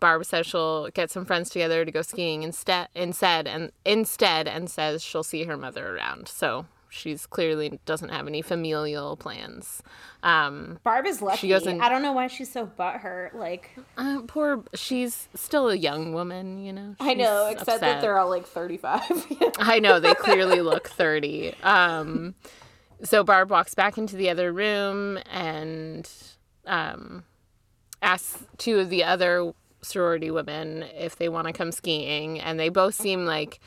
[0.00, 4.70] Barb says she'll get some friends together to go skiing instead, instead, and instead, and
[4.70, 6.28] says she'll see her mother around.
[6.28, 9.82] So she's clearly doesn't have any familial plans.
[10.22, 11.38] Um, Barb is lucky.
[11.38, 13.34] She goes in, I don't know why she's so butthurt.
[13.34, 14.64] Like, uh, poor.
[14.74, 16.94] She's still a young woman, you know.
[17.00, 17.80] She's I know, except upset.
[17.80, 19.26] that they're all like thirty-five.
[19.58, 21.54] I know they clearly look thirty.
[21.62, 22.34] Um,
[23.02, 26.10] so Barb walks back into the other room and
[26.66, 27.24] um,
[28.02, 32.68] asks two of the other sorority women if they want to come skiing, and they
[32.68, 33.60] both seem like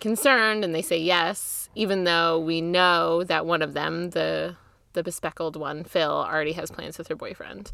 [0.00, 4.56] concerned, and they say yes, even though we know that one of them, the
[4.92, 7.72] the bespeckled one, Phil, already has plans with her boyfriend.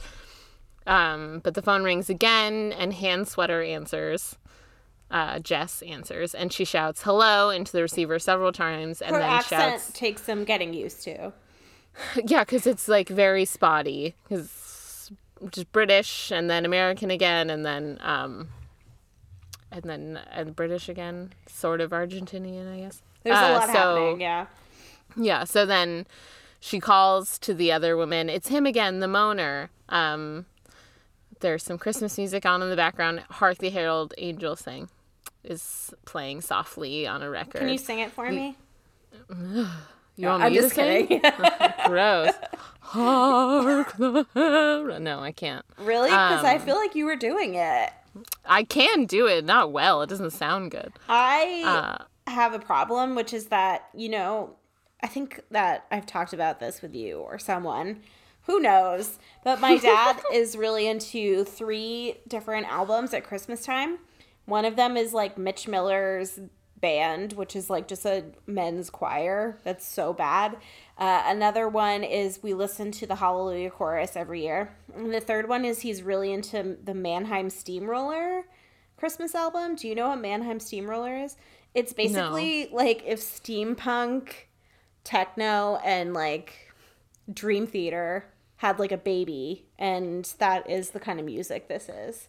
[0.87, 4.37] Um, but the phone rings again, and Hand Sweater answers.
[5.11, 9.31] Uh, Jess answers, and she shouts "hello" into the receiver several times, and her then
[9.31, 11.33] accent shouts, takes some getting used to.
[12.25, 14.15] Yeah, because it's like very spotty.
[14.29, 15.11] Because
[15.51, 18.49] just British and then American again and then um
[19.73, 23.03] and then and British again, sort of Argentinian, I guess.
[23.22, 24.46] There's uh, a lot so, happening, yeah.
[25.16, 26.06] Yeah, so then
[26.61, 28.28] she calls to the other woman.
[28.28, 29.68] It's him again, the moaner.
[29.88, 30.46] Um
[31.40, 33.22] there's some Christmas music on in the background.
[33.30, 34.88] Hark the Herald Angels Sing
[35.42, 37.61] is playing softly on a record.
[37.61, 38.56] Can you sing it for me?
[40.16, 41.22] You want I'm me just to kidding.
[41.87, 42.35] Gross.
[42.80, 45.00] Hark the herald.
[45.00, 45.64] No, I can't.
[45.78, 46.11] Really?
[46.11, 47.90] Because um, I feel like you were doing it.
[48.44, 50.02] I can do it, not well.
[50.02, 50.92] It doesn't sound good.
[51.09, 54.57] I uh, have a problem, which is that, you know,
[55.03, 58.01] I think that I've talked about this with you or someone.
[58.47, 59.19] Who knows?
[59.45, 63.99] But my dad is really into three different albums at Christmas time.
[64.47, 66.40] One of them is like Mitch Miller's
[66.81, 69.59] band, which is like just a men's choir.
[69.64, 70.57] That's so bad.
[70.99, 74.75] Uh, another one is we listen to the Hallelujah chorus every year.
[74.95, 78.45] And the third one is he's really into the Mannheim Steamroller
[78.97, 79.77] Christmas album.
[79.77, 81.37] Do you know what Mannheim Steamroller is?
[81.74, 82.76] It's basically no.
[82.76, 84.33] like if steampunk,
[85.04, 86.72] techno, and like
[87.33, 92.28] Dream Theater had like a baby, and that is the kind of music this is.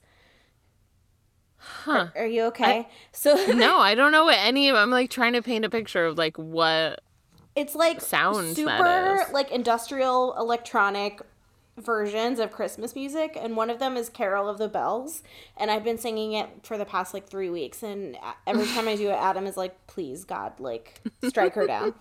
[1.57, 2.07] Huh.
[2.15, 2.79] Are, are you okay?
[2.79, 5.69] I, so No, I don't know what any of I'm like trying to paint a
[5.69, 7.01] picture of like what
[7.55, 11.21] it's like sounds super like industrial electronic
[11.83, 15.23] versions of Christmas music, and one of them is Carol of the Bells,
[15.57, 18.17] and I've been singing it for the past like three weeks, and
[18.47, 21.93] every time I do it, Adam is like, "Please, God, like strike her down."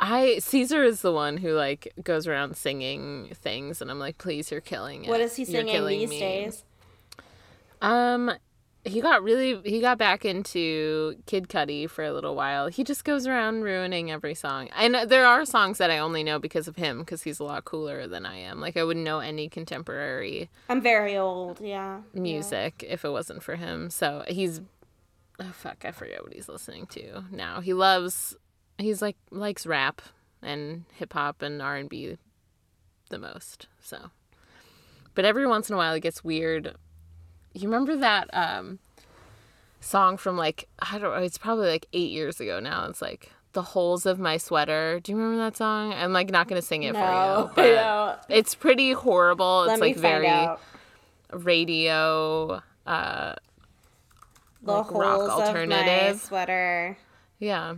[0.00, 4.50] I Caesar is the one who like goes around singing things, and I'm like, "Please,
[4.50, 6.20] you're killing it." What is he singing these me.
[6.20, 6.64] days?
[7.80, 8.32] Um,
[8.88, 12.68] he got really he got back into Kid Cudi for a little while.
[12.68, 14.68] He just goes around ruining every song.
[14.76, 17.44] And uh, there are songs that I only know because of him because he's a
[17.44, 18.60] lot cooler than I am.
[18.60, 22.00] Like I wouldn't know any contemporary I'm very old, yeah.
[22.14, 22.92] music yeah.
[22.92, 23.90] if it wasn't for him.
[23.90, 24.60] So he's
[25.40, 27.60] oh fuck, I forget what he's listening to now.
[27.60, 28.36] He loves
[28.78, 30.02] he's like likes rap
[30.42, 32.16] and hip hop and R&B
[33.10, 33.66] the most.
[33.80, 34.10] So
[35.14, 36.76] but every once in a while it gets weird
[37.62, 38.78] you remember that um,
[39.80, 42.86] song from like I don't know, it's probably like eight years ago now.
[42.86, 45.00] It's like the holes of my sweater.
[45.00, 45.92] Do you remember that song?
[45.92, 49.64] I'm like not gonna sing it no, for you, but it's pretty horrible.
[49.66, 50.48] Let it's like very
[51.32, 53.34] radio, uh,
[54.62, 56.14] the like holes rock alternative.
[56.14, 56.98] of my sweater.
[57.38, 57.76] Yeah.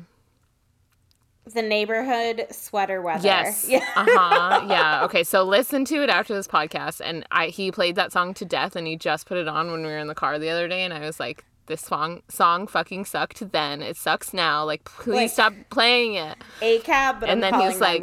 [1.55, 3.25] The neighborhood sweater weather.
[3.25, 3.67] Yes.
[3.69, 3.79] Yeah.
[3.97, 4.67] uh huh.
[4.69, 5.05] Yeah.
[5.05, 5.25] Okay.
[5.25, 7.01] So listen to it after this podcast.
[7.05, 9.83] And I he played that song to death, and he just put it on when
[9.83, 12.67] we were in the car the other day, and I was like, this song song
[12.67, 13.81] fucking sucked then.
[13.83, 14.65] It sucks now.
[14.65, 16.37] Like, please Like- stop playing it.
[16.63, 18.03] A cab, but And I'm then he's like-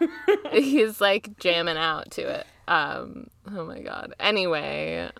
[0.52, 2.46] He's like jamming out to it.
[2.68, 3.28] Um.
[3.50, 4.14] Oh my god.
[4.20, 5.10] Anyway.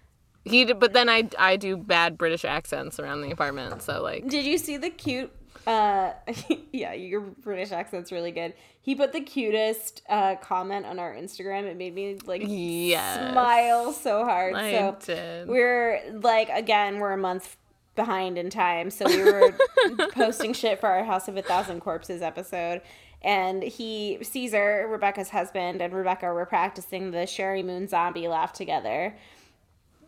[0.44, 4.46] He but then I, I do bad British accents around the apartment, so like Did
[4.46, 5.30] you see the cute?
[5.68, 6.14] Uh,
[6.72, 8.54] yeah, your British accent's really good.
[8.80, 11.64] He put the cutest uh, comment on our Instagram.
[11.64, 13.32] It made me like Yes.
[13.32, 14.54] smile so hard.
[14.54, 15.46] I so did.
[15.48, 17.56] we're like again, we're a month
[17.96, 18.90] behind in time.
[18.90, 19.54] So we were
[20.12, 22.80] posting shit for our House of a Thousand Corpses episode.
[23.20, 29.16] And he, Caesar, Rebecca's husband, and Rebecca were practicing the Sheri Moon Zombie laugh together.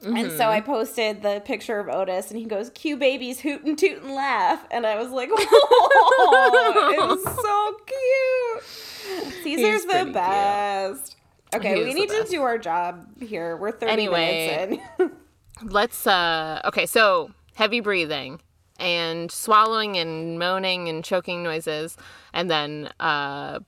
[0.03, 3.77] And so I posted the picture of Otis, and he goes, "Cue babies hoot and
[3.79, 10.03] toot and laugh," and I was like, "Oh, it was so cute." Caesar's He's the
[10.05, 10.13] cute.
[10.15, 11.17] best.
[11.55, 13.57] Okay, He we need to do our job here.
[13.57, 14.67] We're thirty Anyway.
[14.81, 15.11] minutes in.
[15.69, 18.41] let's uh okay so heavy breathing
[18.79, 21.99] and swallowing and moaning and choking noises
[22.33, 23.59] and then uh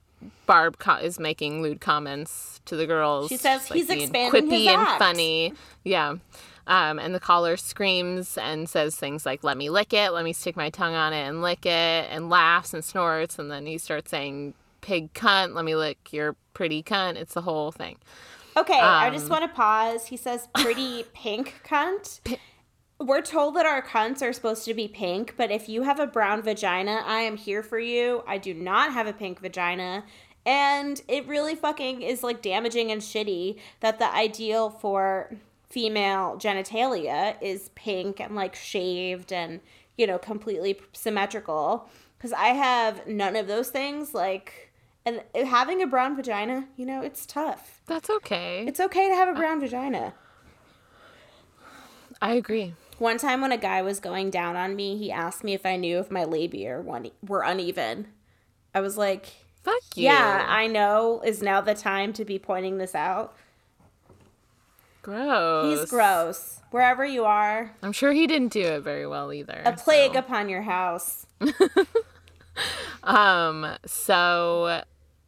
[0.46, 3.28] barb co- is making lewd comments to the girls.
[3.28, 5.52] She says like he's expanding quippy his and funny.
[5.84, 6.16] Yeah.
[6.66, 10.12] Um, and the caller screams and says things like let me lick it.
[10.12, 13.38] Let me stick my tongue on it and lick it and laughs and snorts.
[13.38, 17.16] And then he starts saying pig cunt let me lick your pretty cunt.
[17.16, 17.96] It's the whole thing.
[18.56, 20.06] Okay, I just Um, want to pause.
[20.06, 22.20] He says pretty pink cunt.
[23.02, 26.06] We're told that our cunts are supposed to be pink, but if you have a
[26.06, 28.22] brown vagina, I am here for you.
[28.28, 30.04] I do not have a pink vagina.
[30.46, 35.36] And it really fucking is like damaging and shitty that the ideal for
[35.68, 39.58] female genitalia is pink and like shaved and,
[39.96, 41.88] you know, completely symmetrical.
[42.16, 44.14] Because I have none of those things.
[44.14, 44.70] Like,
[45.04, 47.80] and having a brown vagina, you know, it's tough.
[47.86, 50.14] that's okay It's okay to have a uh, brown vagina.
[52.20, 55.54] i agree One time when a guy was going down on me, he asked me
[55.54, 58.08] if I knew if my labia were uneven.
[58.74, 59.26] I was like,
[59.62, 61.20] fuck you yeah, I know.
[61.24, 63.36] Is now the time to be pointing this out?
[65.02, 65.80] Gross.
[65.80, 66.60] He's gross.
[66.70, 69.62] Wherever you are, I'm sure he didn't do it very well either.
[69.64, 70.20] a plague so.
[70.20, 71.26] upon your house.
[73.04, 73.76] Um.
[73.86, 74.82] So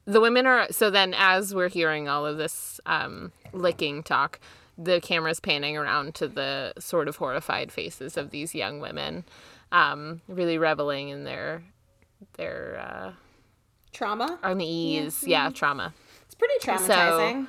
[0.05, 0.69] the women are.
[0.71, 4.39] So then, as we're hearing all of this um, licking talk,
[4.77, 9.25] the camera's panning around to the sort of horrified faces of these young women,
[9.73, 11.63] um, really reveling in their
[12.35, 13.13] their uh,
[13.93, 14.39] Trauma?
[14.43, 15.25] unease.
[15.27, 15.95] Yeah, trauma.
[16.25, 17.47] It's pretty traumatizing.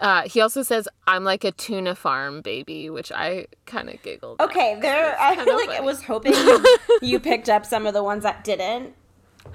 [0.00, 4.40] Uh, he also says, "I'm like a tuna farm baby," which I kind of giggled.
[4.40, 4.50] at.
[4.50, 5.16] okay, there.
[5.18, 6.64] I feel like I was hoping you,
[7.00, 8.94] you picked up some of the ones that didn't.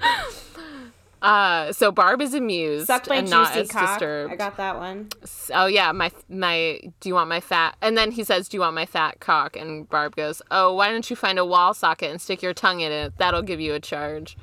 [1.22, 3.98] Uh, so Barb is amused Sucked my and not as cock.
[3.98, 4.32] disturbed.
[4.32, 5.08] I got that one.
[5.54, 6.80] oh yeah, my my.
[7.00, 7.76] Do you want my fat?
[7.80, 10.90] And then he says, "Do you want my fat cock?" And Barb goes, "Oh, why
[10.90, 13.16] don't you find a wall socket and stick your tongue in it?
[13.18, 14.36] That'll give you a charge."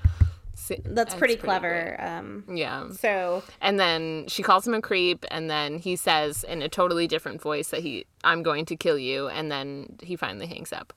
[0.56, 1.96] See, That's pretty clever.
[2.00, 2.92] Um, Yeah.
[2.92, 7.08] so And then she calls him a creep, and then he says in a totally
[7.08, 10.94] different voice that he, "I'm going to kill you," and then he finally hangs up.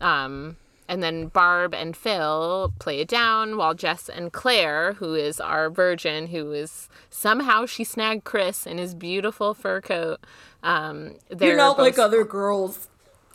[0.00, 0.56] Um,
[0.92, 5.70] and then Barb and Phil play it down while Jess and Claire, who is our
[5.70, 10.20] virgin, who is somehow she snagged Chris in his beautiful fur coat.
[10.62, 12.88] Um, they're both- like other girls.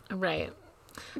[0.08, 0.52] Right.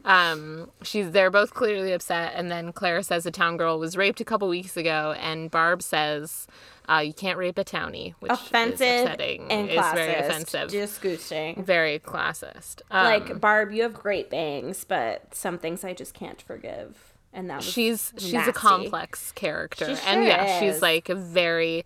[0.04, 4.20] Um, she's they're both clearly upset, and then Claire says a town girl was raped
[4.20, 6.46] a couple weeks ago, and Barb says
[6.88, 9.50] uh, you can't rape a townie, which Offensive is upsetting.
[9.50, 9.94] and It's classist.
[9.94, 11.64] very offensive, Disgusting.
[11.64, 12.80] very classist.
[12.90, 17.12] Um, like Barb, you have great bangs, but some things I just can't forgive.
[17.32, 18.50] And that was she's she's nasty.
[18.50, 20.60] a complex character, She and yeah, is.
[20.74, 21.84] she's like a very.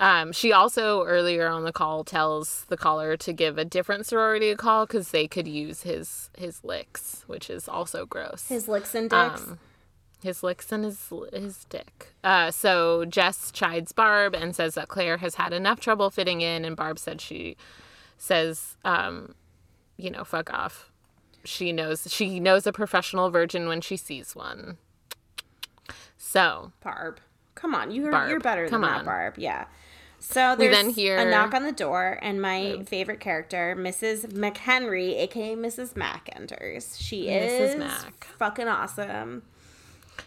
[0.00, 4.48] Um, she also earlier on the call tells the caller to give a different sorority
[4.48, 8.48] a call because they could use his his licks, which is also gross.
[8.48, 9.42] his licks and dicks.
[9.42, 9.58] Um,
[10.22, 12.14] his licks and his his dick.
[12.24, 16.64] Uh, so Jess chides Barb and says that Claire has had enough trouble fitting in,
[16.64, 17.58] and Barb said she
[18.16, 19.34] says, um,
[19.98, 20.90] you know, fuck off.
[21.44, 24.78] She knows she knows a professional virgin when she sees one.
[26.16, 27.20] So Barb,
[27.54, 29.04] come on, you're Barb, you're better than that, on.
[29.04, 29.34] Barb.
[29.36, 29.66] Yeah.
[30.22, 34.26] So We there's then hear- a knock on the door, and my favorite character, Mrs.
[34.32, 35.96] McHenry, aka Mrs.
[35.96, 36.96] Mac, enters.
[37.00, 37.60] She Mrs.
[37.60, 38.24] is Mac.
[38.38, 39.42] fucking awesome.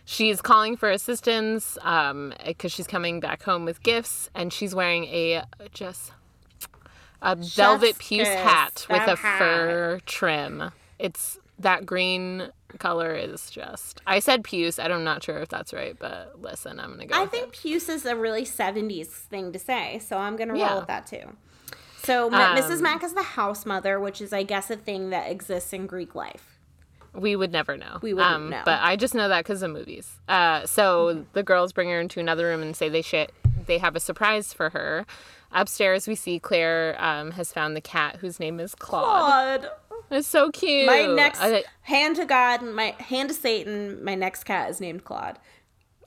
[0.06, 5.06] she's calling for assistance um because she's coming back home with gifts, and she's wearing
[5.06, 6.12] a just
[7.21, 9.37] a velvet puce hat with a hat.
[9.37, 10.71] fur trim.
[11.00, 12.50] It's that green
[12.80, 14.02] color is just.
[14.06, 14.80] I said puce.
[14.80, 17.21] I'm not sure if that's right, but listen, I'm gonna go.
[17.21, 17.52] I think it.
[17.54, 20.76] puce is a really '70s thing to say, so I'm gonna roll yeah.
[20.78, 21.36] with that too.
[22.04, 22.82] So um, Mrs.
[22.82, 26.15] Mack is the house mother, which is, I guess, a thing that exists in Greek
[26.15, 26.60] life.
[27.13, 28.00] We would never know.
[28.02, 28.62] We wouldn't um, know.
[28.65, 30.19] But I just know that because of movies.
[30.28, 31.21] Uh, so mm-hmm.
[31.34, 33.32] the girls bring her into another room and say they shit.
[33.65, 35.06] They have a surprise for her.
[35.52, 39.62] Upstairs, we see Claire um, has found the cat whose name is Claude.
[39.62, 39.71] Claude.
[40.12, 40.85] It's so cute.
[40.85, 44.04] My next uh, hand to God, my hand to Satan.
[44.04, 45.39] My next cat is named Claude.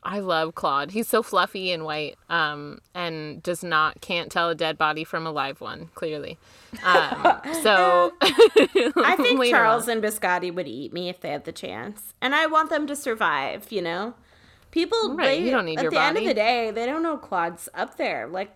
[0.07, 0.92] I love Claude.
[0.92, 5.26] He's so fluffy and white, um, and does not can't tell a dead body from
[5.26, 5.90] a live one.
[5.97, 6.38] Clearly,
[6.84, 9.97] um, so I think Charles on.
[9.97, 12.94] and Biscotti would eat me if they had the chance, and I want them to
[12.94, 13.72] survive.
[13.72, 14.14] You know,
[14.70, 15.16] people.
[15.16, 16.07] Right, they, you don't need your body at your the body.
[16.07, 18.28] end of the day, they don't know Claude's up there.
[18.28, 18.53] Like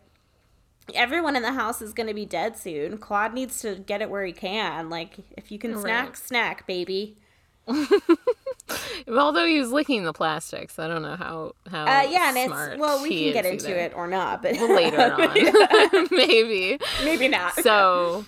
[0.95, 2.99] everyone in the house is going to be dead soon.
[2.99, 4.91] Claude needs to get it where he can.
[4.91, 6.16] Like, if you can snack, right.
[6.16, 7.16] snack, baby.
[9.09, 11.82] Although he was licking the plastics, I don't know how how.
[11.82, 13.76] Uh, yeah, and it's well, we can get into either.
[13.76, 15.01] it or not, but later
[15.93, 17.55] on, maybe, maybe not.
[17.55, 18.24] So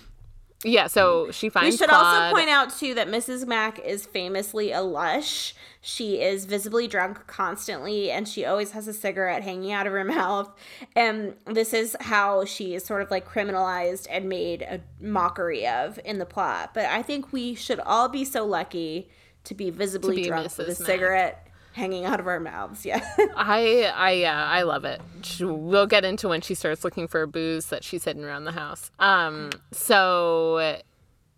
[0.63, 1.33] yeah, so mm.
[1.33, 1.73] she finds.
[1.73, 2.05] We should Claude.
[2.05, 3.45] also point out too that Mrs.
[3.45, 5.55] Mack is famously a lush.
[5.81, 10.03] She is visibly drunk constantly, and she always has a cigarette hanging out of her
[10.05, 10.51] mouth.
[10.95, 15.99] And this is how she is sort of like criminalized and made a mockery of
[16.05, 16.71] in the plot.
[16.73, 19.09] But I think we should all be so lucky
[19.43, 20.57] to be visibly to be drunk Mrs.
[20.57, 20.87] with a Mack.
[20.87, 21.42] cigarette
[21.73, 22.85] hanging out of our mouths.
[22.85, 23.05] Yeah.
[23.35, 25.01] I I yeah, I love it.
[25.39, 28.91] We'll get into when she starts looking for booze that she's hidden around the house.
[28.99, 30.79] Um so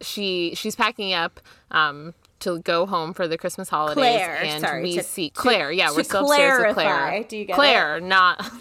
[0.02, 1.40] she she's packing up
[1.72, 5.70] um to go home for the Christmas holidays Claire, and sorry, we to, see Claire.
[5.70, 7.24] To, yeah, we're still clarify, upstairs with Claire.
[7.24, 8.04] Do you get Claire, it?
[8.04, 8.52] not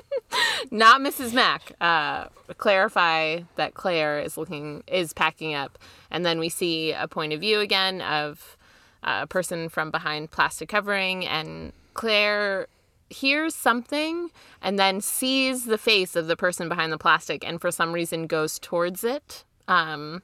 [0.70, 1.32] not Mrs.
[1.32, 1.72] Mack.
[1.80, 2.26] Uh
[2.58, 5.78] clarify that Claire is looking is packing up
[6.10, 8.56] and then we see a point of view again of
[9.04, 12.66] a person from behind plastic covering, and Claire
[13.10, 14.30] hears something
[14.60, 18.26] and then sees the face of the person behind the plastic, and for some reason
[18.26, 19.44] goes towards it.
[19.68, 20.22] Um,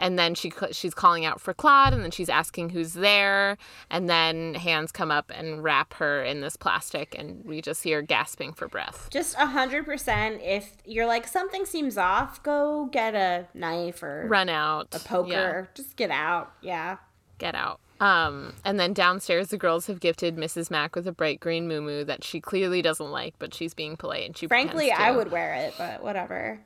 [0.00, 3.58] and then she she's calling out for Claude, and then she's asking who's there,
[3.90, 8.00] and then hands come up and wrap her in this plastic, and we just hear
[8.00, 9.08] gasping for breath.
[9.10, 10.40] Just a hundred percent.
[10.42, 15.30] If you're like something seems off, go get a knife or run out, a poker.
[15.30, 15.64] Yeah.
[15.74, 16.52] Just get out.
[16.62, 16.98] Yeah
[17.38, 17.80] get out.
[18.00, 20.70] Um, and then downstairs, the girls have gifted Mrs.
[20.70, 23.96] Mack with a bright green moo moo that she clearly doesn't like, but she's being
[23.96, 24.46] polite and she.
[24.46, 26.60] Frankly, I would wear it, but whatever.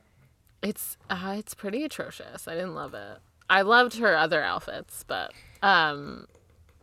[0.62, 2.46] It's uh, it's pretty atrocious.
[2.46, 3.18] I didn't love it.
[3.48, 6.26] I loved her other outfits, but um,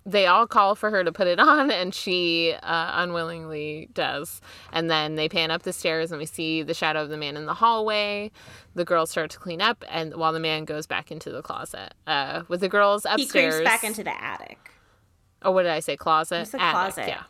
[0.09, 4.41] they all call for her to put it on and she uh, unwillingly does.
[4.73, 7.37] And then they pan up the stairs and we see the shadow of the man
[7.37, 8.31] in the hallway.
[8.75, 11.93] The girls start to clean up and while the man goes back into the closet
[12.07, 14.71] uh, with the girls upstairs he creeps back into the attic.
[15.41, 15.95] Oh what did i say?
[15.95, 16.53] Closet?
[16.53, 17.07] Attic, closet.
[17.07, 17.23] yeah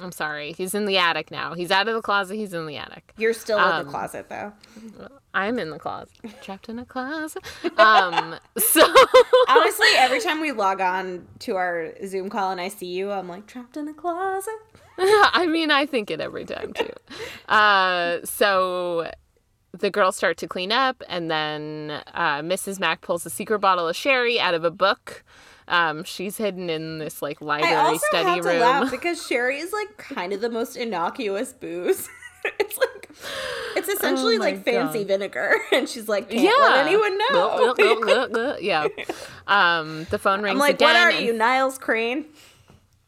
[0.00, 0.52] I'm sorry.
[0.52, 1.54] He's in the attic now.
[1.54, 2.34] He's out of the closet.
[2.34, 3.12] He's in the attic.
[3.16, 4.52] You're still um, in the um, closet though.
[5.32, 6.12] I'm in the closet.
[6.42, 7.42] Trapped in a closet.
[7.78, 8.82] Um so
[9.48, 13.28] honestly, every time we log on to our Zoom call and I see you, I'm
[13.28, 14.54] like trapped in a closet.
[14.98, 16.90] I mean, I think it every time too.
[17.48, 19.10] Uh so
[19.72, 22.78] the girls start to clean up and then uh, Mrs.
[22.78, 25.24] Mack pulls a secret bottle of sherry out of a book
[25.68, 28.54] um, she's hidden in this like library I also study have room.
[28.54, 32.08] To laugh because sherry is like kind of the most innocuous booze.
[32.58, 33.10] it's like
[33.76, 35.08] it's essentially oh like fancy God.
[35.08, 36.50] vinegar, and she's like, can't yeah.
[36.50, 37.74] let anyone know.
[38.60, 38.86] yeah.
[39.46, 40.52] Um, the phone rings.
[40.52, 42.26] I'm like, again what are you, Niles Crane?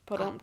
[0.07, 0.41] But um,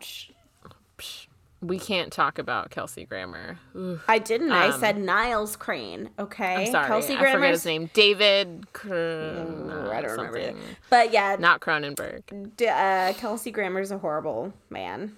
[1.66, 3.58] we can't talk about Kelsey Grammer.
[3.76, 4.02] Oof.
[4.08, 4.52] I didn't.
[4.52, 6.10] Um, I said Niles Crane.
[6.18, 6.66] Okay.
[6.66, 6.86] I'm sorry.
[6.86, 7.28] Kelsey Grammer.
[7.28, 7.90] I forget his name.
[7.92, 8.72] David.
[8.72, 10.56] Cron- uh, I don't remember it.
[10.90, 12.56] But yeah, not Cronenberg.
[12.56, 15.16] D- uh, Kelsey Grammer's a horrible man.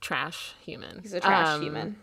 [0.00, 1.00] Trash human.
[1.02, 1.96] He's a trash um, human.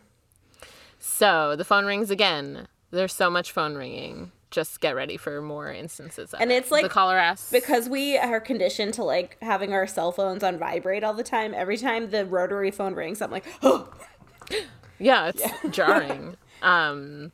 [0.99, 2.67] So the phone rings again.
[2.91, 6.89] There's so much phone ringing just get ready for more instances and it's like the
[6.89, 11.13] caller asks because we are conditioned to like having our cell phones on vibrate all
[11.13, 13.87] the time every time the rotary phone rings i'm like oh.
[14.99, 15.55] Yeah it's yeah.
[15.69, 16.37] jarring.
[16.61, 17.31] Um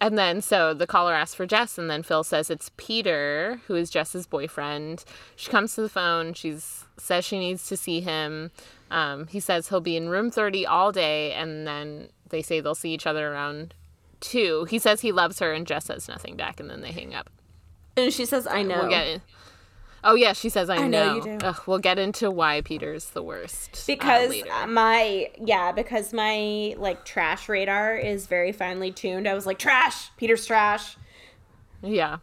[0.00, 3.76] and then so the caller asks for jess and then phil says it's peter who
[3.76, 5.04] is jess's boyfriend.
[5.36, 6.34] She comes to the phone.
[6.34, 8.50] She's says she needs to see him.
[8.90, 12.74] Um, he says he'll be in room 30 all day and then they say they'll
[12.74, 13.74] see each other around
[14.20, 14.64] two.
[14.64, 17.30] He says he loves her, and Jess says nothing back, and then they hang up.
[17.96, 19.22] And she says, "I know." We'll get in.
[20.04, 21.14] Oh yeah, she says, "I, I know." know.
[21.16, 21.46] you do.
[21.46, 26.74] Ugh, we'll get into why Peter's the worst uh, because uh, my yeah because my
[26.78, 29.26] like trash radar is very finely tuned.
[29.26, 30.96] I was like, "Trash, Peter's trash."
[31.82, 32.18] Yeah.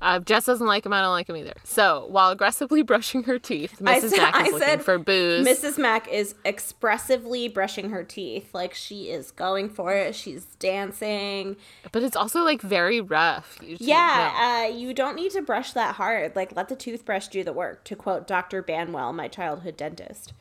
[0.00, 0.92] Uh, Jess doesn't like him.
[0.92, 1.54] I don't like him either.
[1.64, 4.10] So while aggressively brushing her teeth, Mrs.
[4.10, 5.46] said- Mack is I looking for booze.
[5.46, 5.78] Mrs.
[5.78, 8.54] Mack is expressively brushing her teeth.
[8.54, 10.14] Like she is going for it.
[10.14, 11.56] She's dancing.
[11.92, 13.58] But it's also like very rough.
[13.62, 13.76] You.
[13.80, 16.34] Yeah, uh, you don't need to brush that hard.
[16.36, 18.62] Like let the toothbrush do the work, to quote Dr.
[18.62, 20.32] Banwell, my childhood dentist.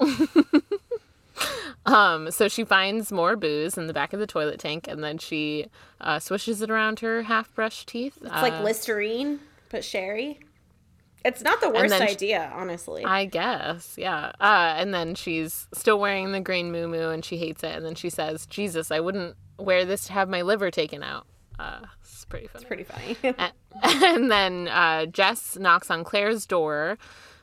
[1.86, 5.18] Um, so she finds more booze in the back of the toilet tank, and then
[5.18, 5.66] she
[6.00, 8.16] uh, swishes it around her half-brushed teeth.
[8.22, 10.40] It's like Listerine, but sherry.
[11.24, 13.04] It's not the worst idea, honestly.
[13.04, 14.32] I guess, yeah.
[14.40, 17.74] Uh, and then she's still wearing the green moo and she hates it.
[17.74, 21.26] And then she says, "Jesus, I wouldn't wear this to have my liver taken out."
[21.58, 22.62] Uh, it's pretty funny.
[22.62, 23.16] It's pretty funny.
[23.38, 23.52] and,
[24.04, 26.98] and then uh, Jess knocks on Claire's door,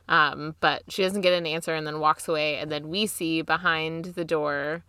[0.08, 2.56] um, but she doesn't get an answer and then walks away.
[2.58, 4.82] And then we see behind the door,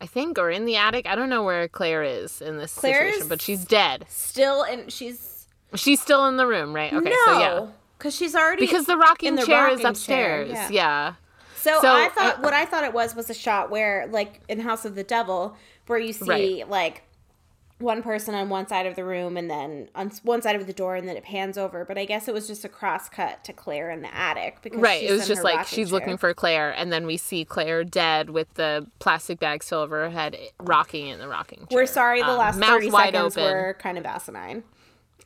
[0.00, 1.06] I think, or in the attic.
[1.06, 4.04] I don't know where Claire is in this Claire's- situation, but she's dead.
[4.08, 6.92] Still, and she's She's still in the room, right?
[6.92, 7.66] Okay, so yeah.
[7.96, 10.50] because she's already Because the rocking in the chair is rocking chair, upstairs.
[10.50, 10.68] yeah.
[10.70, 11.14] yeah.
[11.56, 14.40] So, So, I thought uh, what I thought it was was a shot where, like
[14.50, 16.28] in House of the Devil, where you see
[16.62, 16.68] Right.
[16.68, 17.04] like
[17.82, 20.72] one person on one side of the room and then on one side of the
[20.72, 21.84] door, and then it pans over.
[21.84, 24.80] But I guess it was just a cross cut to Claire in the attic because
[24.80, 25.00] Right.
[25.00, 25.98] she's It was just like she's chair.
[25.98, 30.04] looking for Claire, and then we see Claire dead with the plastic bag still over
[30.04, 31.66] her head, rocking in the rocking chair.
[31.80, 33.52] We're sorry, the Um, last thirty wide seconds open.
[33.52, 34.64] were kind of asinine.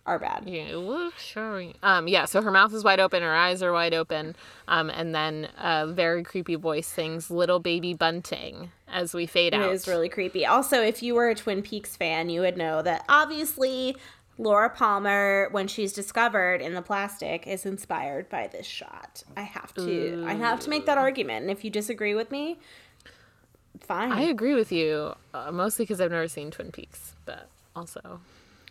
[0.07, 0.45] Our bad.
[0.47, 1.65] Yeah, well, sure.
[1.83, 2.27] Um, yeah.
[2.27, 4.37] So her mouth is wide open, her eyes are wide open,
[4.69, 9.61] um, and then a very creepy voice sings "Little Baby Bunting" as we fade It
[9.61, 9.73] out.
[9.73, 10.47] is really creepy.
[10.47, 13.97] Also, if you were a Twin Peaks fan, you would know that obviously
[14.39, 19.25] Laura Palmer, when she's discovered in the plastic, is inspired by this shot.
[19.37, 21.43] I have to, I have to make that argument.
[21.43, 22.59] And if you disagree with me,
[23.81, 24.13] fine.
[24.13, 28.21] I agree with you, uh, mostly because I've never seen Twin Peaks, but also.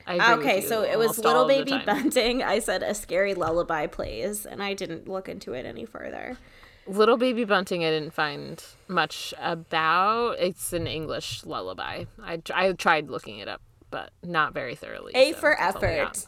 [0.07, 1.81] I agree with okay, so it was Little Baby.
[1.85, 2.43] Bunting.
[2.43, 6.37] I said a scary lullaby plays, and I didn't look into it any further.
[6.87, 10.37] Little Baby Bunting, I didn't find much about.
[10.39, 12.05] It's an English lullaby.
[12.21, 15.11] I, I tried looking it up, but not very thoroughly.
[15.15, 16.17] A so for that's all I got.
[16.17, 16.27] effort.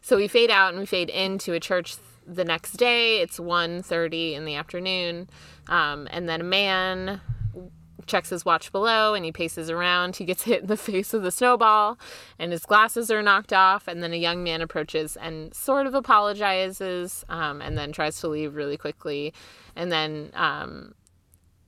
[0.00, 1.96] So we fade out and we fade into a church
[2.26, 3.20] the next day.
[3.20, 5.28] It's 1.30 in the afternoon.
[5.68, 7.20] Um, and then a man
[8.06, 10.16] checks his watch below and he paces around.
[10.16, 11.98] He gets hit in the face with a snowball
[12.38, 13.88] and his glasses are knocked off.
[13.88, 18.28] And then a young man approaches and sort of apologizes um, and then tries to
[18.28, 19.32] leave really quickly.
[19.76, 20.94] And then um,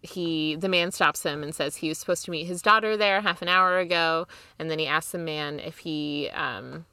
[0.04, 3.22] he the man stops him and says he was supposed to meet his daughter there
[3.22, 4.26] half an hour ago
[4.58, 6.84] and then he asks the man if he um,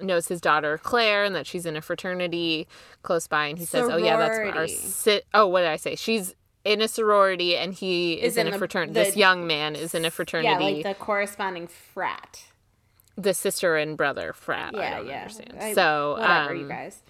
[0.00, 2.68] knows his daughter claire and that she's in a fraternity
[3.02, 5.26] close by and he says oh yeah that's our Sorority.
[5.34, 6.34] oh what did i say she's
[6.64, 9.74] in a sorority and he is, Is in, in a fraternity the- this young man
[9.76, 12.44] is in a fraternity Yeah, like the corresponding frat.
[13.16, 15.20] the sister and brother frat i Yeah, don't yeah.
[15.22, 17.02] understand I- so whatever, um, you guys.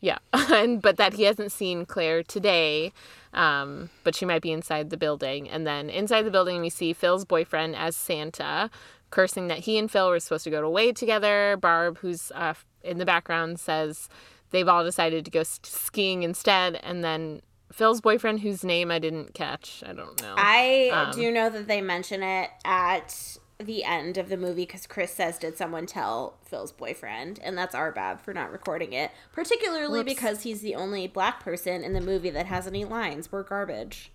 [0.00, 2.92] Yeah, and but that he hasn't seen Claire today,
[3.32, 5.48] um, but she might be inside the building.
[5.48, 8.68] And then inside the building, we see Phil's boyfriend as Santa,
[9.08, 11.56] cursing that he and Phil were supposed to go to away together.
[11.58, 14.10] Barb, who's uh, in the background, says
[14.50, 16.78] they've all decided to go skiing instead.
[16.82, 17.40] And then
[17.74, 20.34] Phil's boyfriend, whose name I didn't catch, I don't know.
[20.38, 24.86] I Um, do know that they mention it at the end of the movie because
[24.86, 29.10] Chris says, "Did someone tell Phil's boyfriend?" And that's our bad for not recording it,
[29.32, 30.14] particularly Whoops.
[30.14, 33.32] because he's the only black person in the movie that has any lines.
[33.32, 34.12] We're garbage.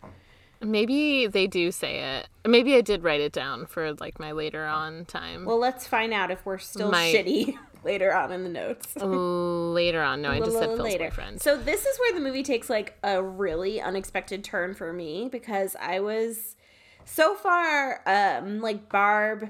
[0.61, 2.27] Maybe they do say it.
[2.45, 5.45] Maybe I did write it down for like my later on time.
[5.45, 7.15] Well, let's find out if we're still Might.
[7.15, 8.95] shitty later on in the notes.
[8.95, 11.41] later on, no, I just said Phil's boyfriend.
[11.41, 15.77] So this is where the movie takes like a really unexpected turn for me because
[15.79, 16.55] I was
[17.05, 19.49] so far um like Barb,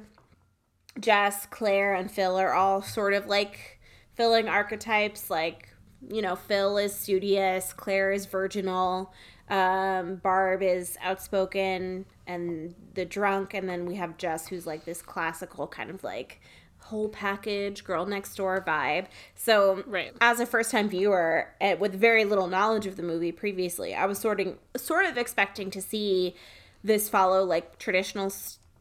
[1.00, 3.80] Jess, Claire, and Phil are all sort of like
[4.14, 5.70] filling archetypes like
[6.08, 9.14] you know, Phil is studious, Claire is virginal,
[9.50, 15.02] um, Barb is outspoken and the drunk, and then we have Jess who's like this
[15.02, 16.40] classical kind of like
[16.82, 19.08] whole package girl next door vibe.
[19.36, 20.14] So Right.
[20.22, 24.06] as a first time viewer eh, with very little knowledge of the movie previously, I
[24.06, 26.36] was sort of sort of expecting to see
[26.84, 28.32] this follow like traditional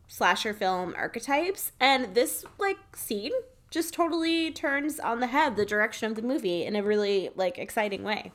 [0.06, 3.32] slasher film archetypes, and this like scene
[3.70, 7.58] just totally turns on the head the direction of the movie in a really like
[7.58, 8.32] exciting way.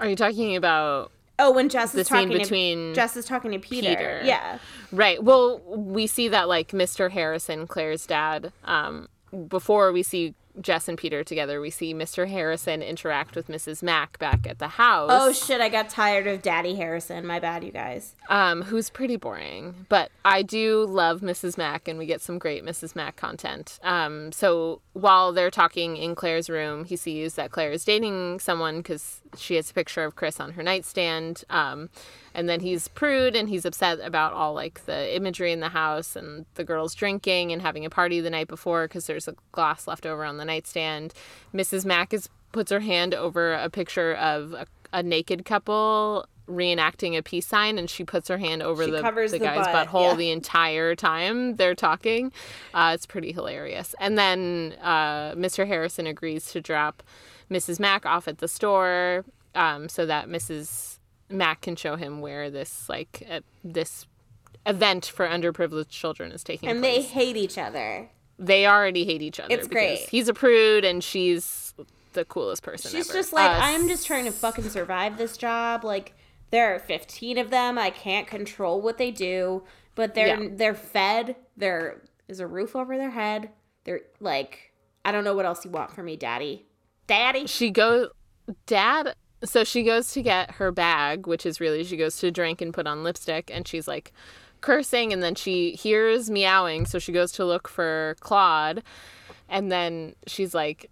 [0.00, 3.24] Are you talking about Oh, when Jess the is scene talking between to Jess is
[3.24, 3.88] talking to Peter.
[3.88, 4.20] Peter.
[4.24, 4.58] Yeah.
[4.92, 5.22] Right.
[5.22, 7.10] Well, we see that like Mr.
[7.10, 9.08] Harrison, Claire's dad, um,
[9.48, 12.28] before we see Jess and Peter together, we see Mr.
[12.28, 13.82] Harrison interact with Mrs.
[13.82, 15.10] Mack back at the house.
[15.12, 15.60] Oh shit!
[15.60, 17.26] I got tired of Daddy Harrison.
[17.26, 18.14] My bad, you guys.
[18.28, 21.58] Um, who's pretty boring, but I do love Mrs.
[21.58, 22.94] Mack, and we get some great Mrs.
[22.94, 23.78] Mack content.
[23.82, 28.78] Um, so while they're talking in Claire's room, he sees that Claire is dating someone
[28.78, 31.44] because she has a picture of Chris on her nightstand.
[31.50, 31.90] Um,
[32.34, 36.16] and then he's prude and he's upset about all like the imagery in the house
[36.16, 39.86] and the girls drinking and having a party the night before because there's a glass
[39.86, 41.14] left over on the nightstand.
[41.54, 41.84] Mrs.
[41.84, 47.22] Mack is puts her hand over a picture of a, a naked couple reenacting a
[47.22, 50.10] peace sign and she puts her hand over She the, the the guy's butt, butthole
[50.10, 50.14] yeah.
[50.16, 52.32] the entire time they're talking.
[52.72, 53.94] Uh, it's pretty hilarious.
[53.98, 55.66] And then uh, Mr.
[55.66, 57.02] Harrison agrees to drop
[57.50, 57.80] Mrs.
[57.80, 59.24] Mack off at the store
[59.54, 60.93] um, so that Mrs.
[61.34, 64.06] Mack can show him where this like uh, this
[64.66, 66.74] event for underprivileged children is taking place.
[66.74, 68.10] And they hate each other.
[68.38, 69.54] They, already hate each other.
[69.54, 70.00] It's great.
[70.08, 71.72] He's a prude and she's
[72.14, 72.90] the coolest person.
[72.90, 73.18] She's ever.
[73.18, 75.84] just like, Uh, I'm just trying to fucking survive this job.
[75.84, 76.14] Like,
[76.50, 77.78] there are 15 of them.
[77.78, 79.62] I can't control what they do,
[79.94, 80.48] but they're Yeah.
[80.52, 81.36] they're fed.
[81.56, 83.50] There is a roof over their head.
[83.84, 84.72] They're like,
[85.04, 86.66] I don't know what else you want from me, Daddy.
[87.06, 87.46] Daddy.
[87.46, 88.08] she goes
[88.66, 92.60] dad so she goes to get her bag which is really she goes to drink
[92.60, 94.12] and put on lipstick and she's like
[94.60, 98.82] cursing and then she hears meowing so she goes to look for claude
[99.48, 100.90] and then she's like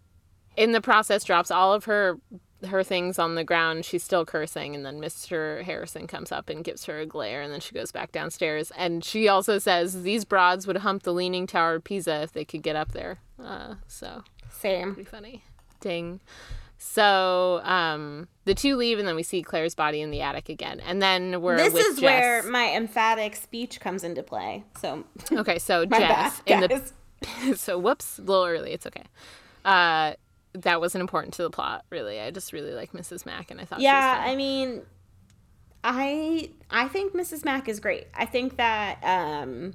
[0.56, 2.18] in the process drops all of her
[2.68, 6.62] her things on the ground she's still cursing and then mr harrison comes up and
[6.62, 10.24] gives her a glare and then she goes back downstairs and she also says these
[10.24, 13.74] broads would hump the leaning tower of pisa if they could get up there uh,
[13.86, 14.94] so Same.
[14.94, 15.42] pretty funny.
[15.80, 16.20] Ding.
[16.84, 20.80] So um, the two leave, and then we see Claire's body in the attic again,
[20.80, 22.02] and then we're This is Jess.
[22.02, 24.64] where my emphatic speech comes into play.
[24.80, 26.82] So, Okay, so Jess bad, in
[27.48, 28.72] the so whoops, a little early.
[28.72, 29.04] It's okay.
[29.64, 30.14] Uh,
[30.54, 32.20] that wasn't important to the plot, really.
[32.20, 33.24] I just really like Mrs.
[33.24, 34.82] Mack, and I thought yeah, I mean,
[35.84, 37.44] I I think Mrs.
[37.44, 38.08] Mack is great.
[38.12, 39.74] I think that um,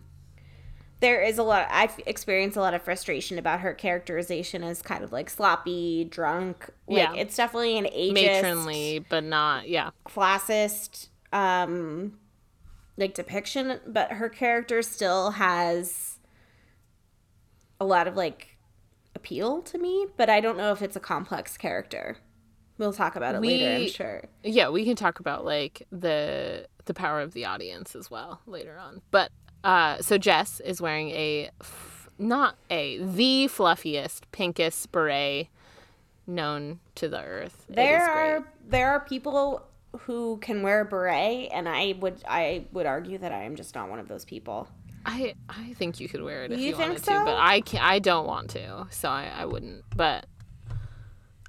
[1.00, 1.68] there is a lot.
[1.70, 6.70] I've experienced a lot of frustration about her characterization as kind of like sloppy, drunk.
[6.88, 7.14] Like, Yeah.
[7.14, 9.92] it's definitely an ageist, matronly, but not yeah.
[10.08, 12.18] classist, um,
[12.98, 13.80] like depiction.
[13.86, 16.18] But her character still has
[17.80, 18.58] a lot of like
[19.16, 20.08] appeal to me.
[20.18, 22.18] But I don't know if it's a complex character.
[22.80, 24.24] We'll talk about it later, I'm sure.
[24.44, 28.78] yeah we can talk about like the the power of the audience as well later
[28.78, 29.32] on but
[29.64, 35.48] uh so jess is wearing a f- not a the fluffiest pinkest beret
[36.26, 39.64] known to the earth It there are there are people
[40.02, 43.74] who can wear a beret and i would i would argue that i am just
[43.76, 44.68] not one of those people
[45.06, 47.14] i i think you could wear it if You you, wanted so?
[47.20, 50.26] to but i can i don't want to so i i wouldn't but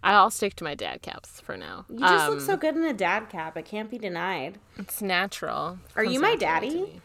[0.00, 1.84] I'll stick to my dad caps for now.
[1.90, 5.02] you just look Um, so good in a dad cap it can't be denied It's
[5.02, 5.80] natural.
[5.96, 7.02] Are you my daddy?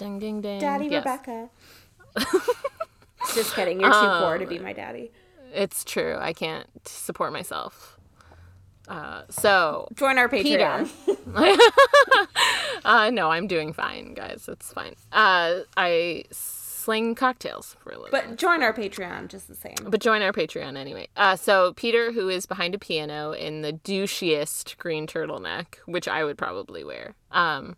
[0.00, 0.06] Me.
[0.06, 0.60] Ding ding ding.
[0.60, 1.04] daddy Yes.
[1.04, 1.50] rebecca
[3.34, 5.10] just kidding you're too poor to be Um, my daddy
[5.52, 6.16] It's true.
[6.18, 7.96] I can't support myself.
[8.88, 10.88] Uh, so, join our patreon
[12.84, 14.48] uh, no, I'm doing fine, guys.
[14.48, 14.94] It's fine.
[15.12, 18.10] Uh, I sling cocktails for a living.
[18.10, 21.06] but join our patreon just the same But join our Patreon anyway.
[21.16, 26.24] Uh, so Peter, who is behind a piano in the douchiest green turtleneck, which I
[26.24, 27.76] would probably wear, um,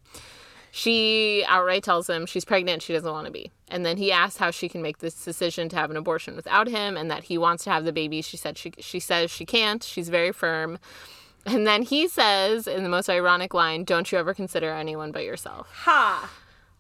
[0.74, 3.50] she outright tells him she's pregnant, she doesn't want to be.
[3.68, 6.66] And then he asks how she can make this decision to have an abortion without
[6.66, 8.22] him, and that he wants to have the baby.
[8.22, 9.82] She said she she says she can't.
[9.84, 10.78] She's very firm.
[11.44, 15.24] And then he says, in the most ironic line, "Don't you ever consider anyone but
[15.24, 16.30] yourself." ha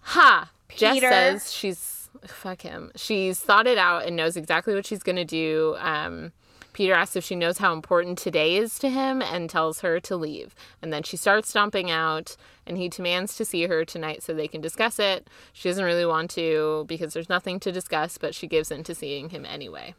[0.04, 0.50] Ha!
[0.74, 1.10] Jess Peter.
[1.10, 2.92] says she's fuck him.
[2.96, 5.76] She's thought it out and knows exactly what she's gonna do.
[5.78, 6.32] Um,
[6.72, 10.16] Peter asks if she knows how important today is to him and tells her to
[10.16, 10.54] leave.
[10.80, 14.48] And then she starts stomping out, and he demands to see her tonight so they
[14.48, 15.28] can discuss it.
[15.52, 18.94] She doesn't really want to because there's nothing to discuss, but she gives in to
[18.94, 19.94] seeing him anyway.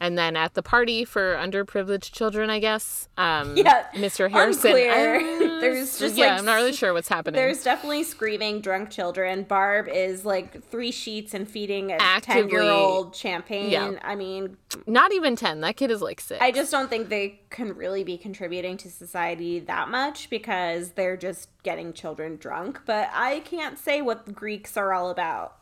[0.00, 4.30] And then at the party for underprivileged children, I guess, um, Yeah, Mr.
[4.30, 4.70] Harrison.
[4.70, 5.60] unclear.
[5.60, 7.38] There's just, yeah, like, I'm not really sure what's happening.
[7.38, 9.42] There's definitely screaming drunk children.
[9.42, 13.70] Barb is like three sheets and feeding a 10 year old champagne.
[13.70, 13.92] Yeah.
[14.02, 15.60] I mean, Not even 10.
[15.60, 16.40] That kid is like six.
[16.40, 21.18] I just don't think they can really be contributing to society that much because they're
[21.18, 22.80] just getting children drunk.
[22.86, 25.56] But I can't say what the Greeks are all about.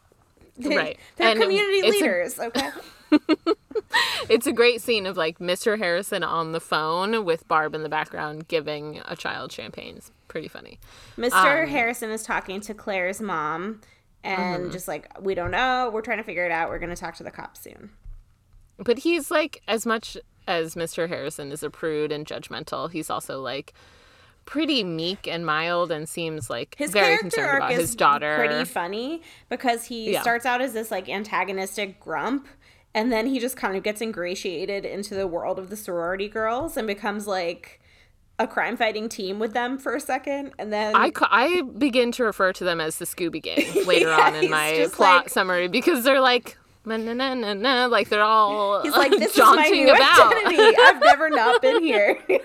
[0.61, 0.99] Right.
[1.17, 2.71] They're And community it's a- leaders, okay?
[4.29, 5.79] it's a great scene of like Mr.
[5.79, 9.97] Harrison on the phone with Barb in the background giving a child champagne.
[9.97, 10.79] It's pretty funny.
[11.17, 11.63] Mr.
[11.63, 13.81] Um, Harrison is talking to Claire's mom
[14.25, 14.73] and Mm-hmm.
[14.73, 15.91] just like, we don't know.
[15.93, 16.69] We're trying to figure it out.
[16.71, 17.91] We're going to talk to the cops soon.
[18.79, 21.09] but he's like as much as Mr.
[21.09, 23.73] Harrison is a prude and judgmental, he's also like
[24.49, 28.35] pretty meek and mild and seems like his very concerned about his daughter.
[28.39, 29.21] Pretty funny
[29.51, 30.23] because he yeah.
[30.23, 32.49] starts out as this like antagonistic grump
[32.95, 36.79] and then he just kind of gets ingratiated into the world of the sorority girls
[36.79, 37.79] and becomes like
[38.39, 42.25] a crime fighting team with them for a second and then I, I begin to
[42.25, 45.69] refer to them as the Scooby Gang later yeah, on in my plot like, summary
[45.69, 49.69] because they're like na, na, na, na, like they're all he's like this is my
[49.69, 50.33] new about.
[50.33, 52.19] identity I've never not been here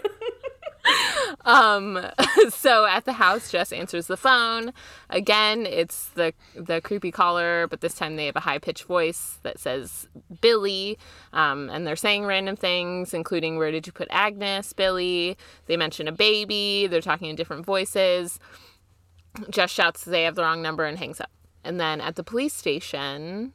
[1.45, 2.05] um
[2.49, 4.73] so at the house jess answers the phone.
[5.09, 9.59] Again it's the the creepy caller but this time they have a high-pitched voice that
[9.59, 10.07] says
[10.41, 10.97] billy.
[11.31, 15.37] Um, and they're saying random things including where did you put agnes billy?
[15.67, 16.87] They mention a baby.
[16.87, 18.39] They're talking in different voices.
[19.49, 21.31] Jess shouts they have the wrong number and hangs up.
[21.63, 23.53] And then at the police station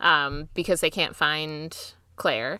[0.00, 1.76] um, because they can't find
[2.16, 2.58] claire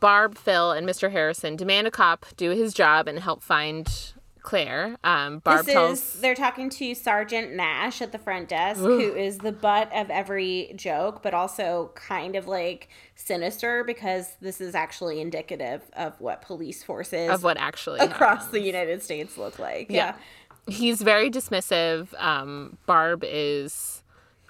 [0.00, 1.10] Barb, Phil, and Mr.
[1.10, 4.14] Harrison demand a cop do his job and help find
[4.46, 4.96] Claire.
[5.02, 8.98] Um, Barb this tells is, they're talking to Sergeant Nash at the front desk, Ooh.
[9.00, 14.60] who is the butt of every joke, but also kind of like sinister because this
[14.60, 18.52] is actually indicative of what police forces of what actually across happens.
[18.52, 19.90] the United States look like.
[19.90, 20.14] Yeah,
[20.68, 20.74] yeah.
[20.74, 22.14] he's very dismissive.
[22.22, 24.04] Um, Barb is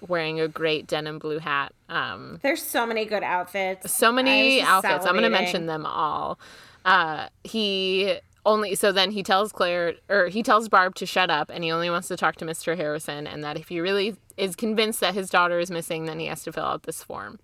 [0.07, 1.73] wearing a great denim blue hat.
[1.89, 3.91] Um, There's so many good outfits.
[3.91, 5.05] So many outfits.
[5.05, 6.39] I'm going to mention them all.
[6.85, 11.51] Uh, he only so then he tells Claire or he tells Barb to shut up
[11.53, 12.77] and he only wants to talk to Mr.
[12.77, 16.27] Harrison and that if he really is convinced that his daughter is missing then he
[16.27, 17.39] has to fill out this form.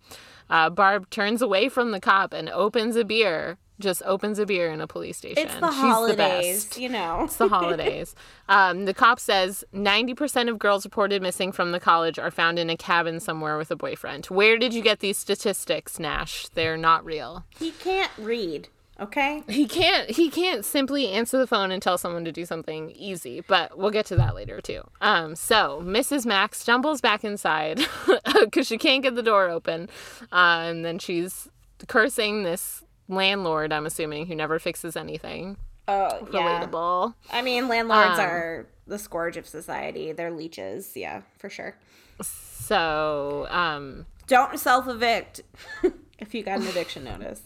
[0.49, 4.71] Uh, Barb turns away from the cop and opens a beer just opens a beer
[4.71, 5.43] in a police station.
[5.43, 7.23] It's the She's holidays, the you know.
[7.25, 8.15] It's the holidays.
[8.49, 12.69] um, the cop says 90% of girls reported missing from the college are found in
[12.69, 14.27] a cabin somewhere with a boyfriend.
[14.27, 16.47] Where did you get these statistics, Nash?
[16.49, 17.45] They're not real.
[17.59, 18.69] He can't read.
[18.99, 19.43] Okay.
[19.47, 23.41] He can't he can't simply answer the phone and tell someone to do something easy,
[23.41, 24.83] but we'll get to that later too.
[25.01, 26.25] Um so Mrs.
[26.25, 27.81] Max stumbles back inside
[28.51, 29.89] cuz she can't get the door open.
[30.31, 31.49] Uh, and then she's
[31.87, 35.57] cursing this landlord, I'm assuming, who never fixes anything.
[35.87, 37.13] Oh, relatable.
[37.29, 37.37] Yeah.
[37.37, 40.11] I mean, landlords um, are the scourge of society.
[40.13, 41.75] They're leeches, yeah, for sure.
[42.21, 45.41] So, um, don't self evict
[46.19, 47.41] if you got an eviction notice.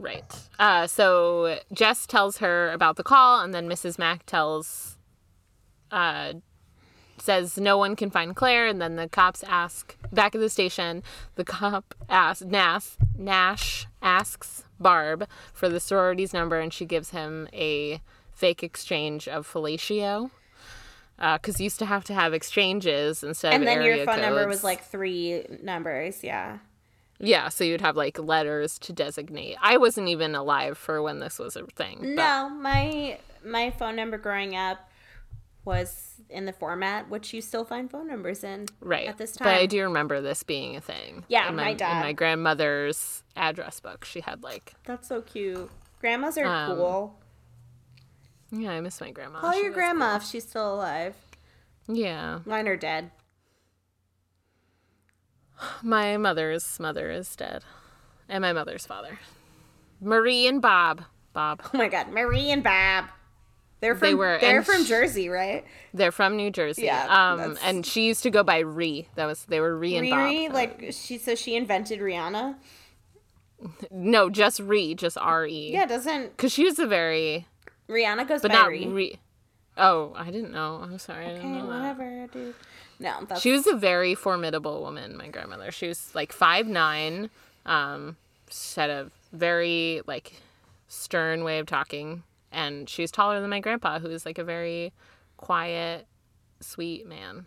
[0.00, 0.24] Right.
[0.58, 3.98] Uh, so Jess tells her about the call, and then Mrs.
[3.98, 4.96] Mack tells
[5.90, 6.32] uh,
[7.18, 11.02] says no one can find Claire, and then the cops ask back at the station.
[11.34, 17.46] The cop asks Nash, Nash asks Barb for the sorority's number, and she gives him
[17.52, 18.00] a
[18.32, 20.30] fake exchange of fellatio.
[21.18, 24.20] Because uh, used to have to have exchanges instead And then your phone codes.
[24.22, 26.60] number was like three numbers, yeah.
[27.20, 29.56] Yeah, so you'd have like letters to designate.
[29.60, 32.14] I wasn't even alive for when this was a thing.
[32.14, 34.90] No, my my phone number growing up
[35.64, 39.46] was in the format which you still find phone numbers in right at this time.
[39.46, 41.24] But I do remember this being a thing.
[41.28, 41.98] Yeah, in my, my dad.
[41.98, 44.72] In my grandmother's address book, she had like.
[44.84, 45.70] That's so cute.
[46.00, 47.18] Grandmas are um, cool.
[48.50, 49.40] Yeah, I miss my grandma.
[49.40, 50.16] Call she your grandma cool.
[50.16, 51.14] if she's still alive.
[51.86, 52.40] Yeah.
[52.46, 53.10] Mine are dead.
[55.82, 57.64] My mother's mother is dead,
[58.28, 59.18] and my mother's father,
[60.00, 61.04] Marie and Bob.
[61.32, 61.62] Bob.
[61.72, 63.06] Oh my God, Marie and Bob.
[63.80, 65.64] They're from they were, they're from Jersey, right?
[65.94, 66.82] They're from New Jersey.
[66.82, 67.06] Yeah.
[67.08, 69.08] Um, and she used to go by Ree.
[69.14, 70.54] That was they were Ree and Riri, Bob.
[70.54, 72.56] like she so she invented Rihanna.
[73.90, 75.70] No, just Ree, just R E.
[75.72, 77.46] Yeah, doesn't because she was a very
[77.88, 78.86] Rihanna goes but by not Ree.
[78.86, 79.18] Ree.
[79.76, 80.80] Oh, I didn't know.
[80.82, 81.26] I'm sorry.
[81.26, 82.54] Okay, whatever, dude.
[83.00, 83.40] No, that's...
[83.40, 85.16] she was a very formidable woman.
[85.16, 85.72] My grandmother.
[85.72, 87.30] She was like five nine.
[87.66, 88.16] Um,
[88.50, 90.34] she had a very like
[90.86, 92.22] stern way of talking
[92.52, 94.92] and she's taller than my grandpa, who is like a very
[95.36, 96.06] quiet,
[96.60, 97.46] sweet man.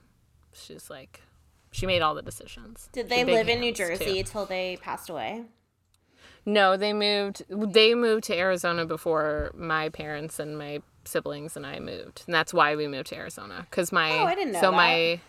[0.54, 1.22] She's like,
[1.72, 2.90] she made all the decisions.
[2.92, 4.32] Did they live in New Jersey too.
[4.32, 5.44] till they passed away?
[6.46, 7.44] No, they moved.
[7.50, 12.54] They moved to Arizona before my parents and my siblings and I moved, and that's
[12.54, 13.66] why we moved to Arizona.
[13.72, 14.78] Cause my oh, I didn't know so that.
[14.78, 15.22] my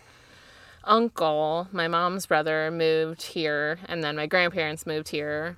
[0.86, 5.56] uncle, my mom's brother, moved here, and then my grandparents moved here,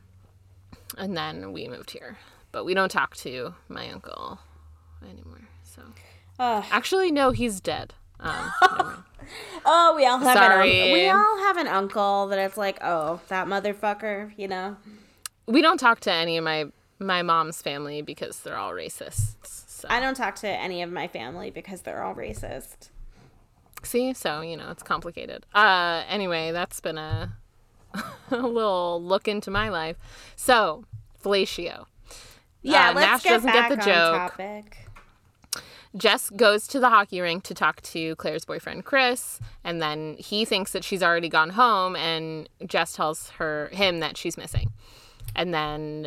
[0.96, 2.18] and then we moved here
[2.56, 4.38] but we don't talk to my uncle
[5.02, 5.42] anymore.
[5.62, 5.82] So
[6.38, 7.92] actually, no, he's dead.
[8.18, 8.50] Um,
[9.66, 10.80] oh, we all have Sorry.
[10.80, 14.78] an we all have an uncle that it's like, oh, that motherfucker, you know.
[15.44, 16.64] We don't talk to any of my
[16.98, 19.34] my mom's family because they're all racists.
[19.44, 19.86] So.
[19.90, 22.88] I don't talk to any of my family because they're all racist.
[23.82, 25.46] See, so you know it's complicated.
[25.54, 27.36] Uh, anyway, that's been a
[28.30, 29.96] a little look into my life.
[30.36, 30.84] So,
[31.22, 31.86] fellatio.
[32.62, 34.32] Yeah, uh, Nash get doesn't get the joke.
[34.32, 34.86] Topic.
[35.96, 40.44] Jess goes to the hockey rink to talk to Claire's boyfriend Chris, and then he
[40.44, 44.72] thinks that she's already gone home, and Jess tells her him that she's missing.
[45.38, 46.02] And then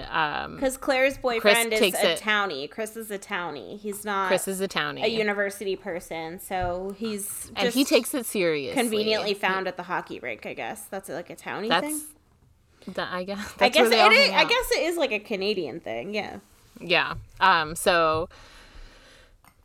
[0.56, 2.20] because um, Claire's boyfriend Chris is a it.
[2.20, 3.78] townie, Chris is a townie.
[3.78, 4.28] He's not.
[4.28, 8.74] Chris is a townie, a university person, so he's and he takes it seriously.
[8.74, 10.82] Conveniently found at the hockey rink, I guess.
[10.86, 12.94] That's like a townie that's, thing.
[12.96, 13.54] That I guess.
[13.60, 16.16] I guess it is, I guess it is like a Canadian thing.
[16.16, 16.38] Yeah.
[16.82, 17.14] Yeah.
[17.40, 17.76] Um.
[17.76, 18.30] So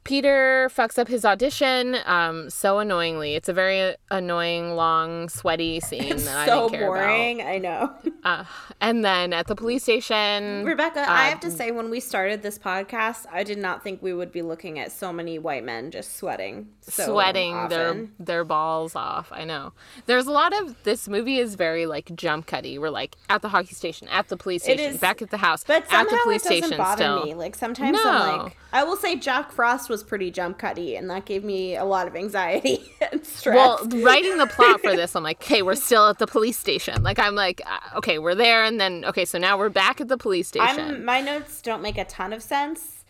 [0.04, 3.34] Peter fucks up his audition um, so annoyingly.
[3.34, 7.40] It's a very annoying, long, sweaty scene it's that so I didn't care boring.
[7.40, 7.50] About.
[7.50, 7.92] I know.
[8.22, 8.44] Uh,
[8.80, 12.58] and then at the police station, Rebecca, I have to say, when we started this
[12.58, 16.16] podcast, I did not think we would be looking at so many white men just
[16.16, 17.70] sweating, so sweating often.
[17.70, 19.32] their their balls off.
[19.32, 19.72] I know.
[20.06, 22.78] There's a lot of this movie is very like jump cutty.
[22.78, 25.84] We're like at the hockey station, at the police station, back at the house, but
[25.90, 26.78] at the police it doesn't station.
[26.78, 27.34] Bother still, me.
[27.34, 28.02] like sometimes no.
[28.04, 31.76] I'm like, I will say Jack Frost was pretty jump cutty, and that gave me
[31.76, 33.54] a lot of anxiety and stress.
[33.54, 37.04] Well, writing the plot for this, I'm like, okay, we're still at the police station.
[37.04, 37.62] Like, I'm like,
[37.94, 40.80] okay, we're there, and then okay, so now we're back at the police station.
[40.80, 43.03] I'm, my notes don't make a ton of sense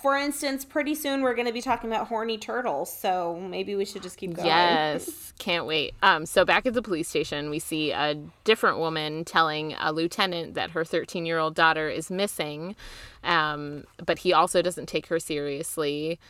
[0.00, 3.84] for instance, pretty soon we're going to be talking about horny turtles, so maybe we
[3.84, 4.46] should just keep going.
[4.46, 5.94] Yes, can't wait.
[6.02, 8.14] Um, so back at the police station, we see a
[8.44, 12.76] different woman telling a lieutenant that her 13 year old daughter is missing,
[13.24, 16.20] um, but he also doesn't take her seriously.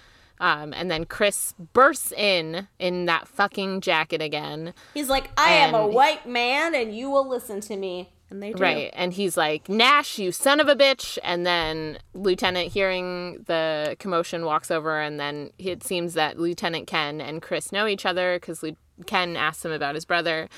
[0.40, 4.74] Um, and then Chris bursts in in that fucking jacket again.
[4.92, 8.52] He's like, "I am a white man, and you will listen to me." And they
[8.52, 8.62] do.
[8.62, 8.90] Right.
[8.94, 11.18] And he's like, Nash, you son of a bitch.
[11.22, 15.00] And then Lieutenant, hearing the commotion, walks over.
[15.00, 18.64] And then it seems that Lieutenant Ken and Chris know each other because
[19.06, 20.48] Ken asks him about his brother.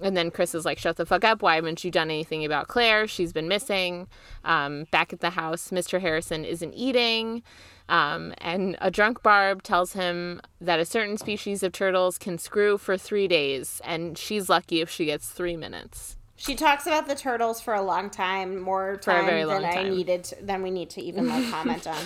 [0.00, 1.42] And then Chris is like, shut the fuck up.
[1.42, 3.08] Why haven't you done anything about Claire?
[3.08, 4.06] She's been missing.
[4.44, 6.00] Um, back at the house, Mr.
[6.00, 7.42] Harrison isn't eating.
[7.88, 12.78] Um, and a drunk Barb tells him that a certain species of turtles can screw
[12.78, 13.80] for three days.
[13.84, 16.17] And she's lucky if she gets three minutes.
[16.38, 20.36] She talks about the turtles for a long time, more time than I needed, to,
[20.40, 21.98] than we need to even like comment on.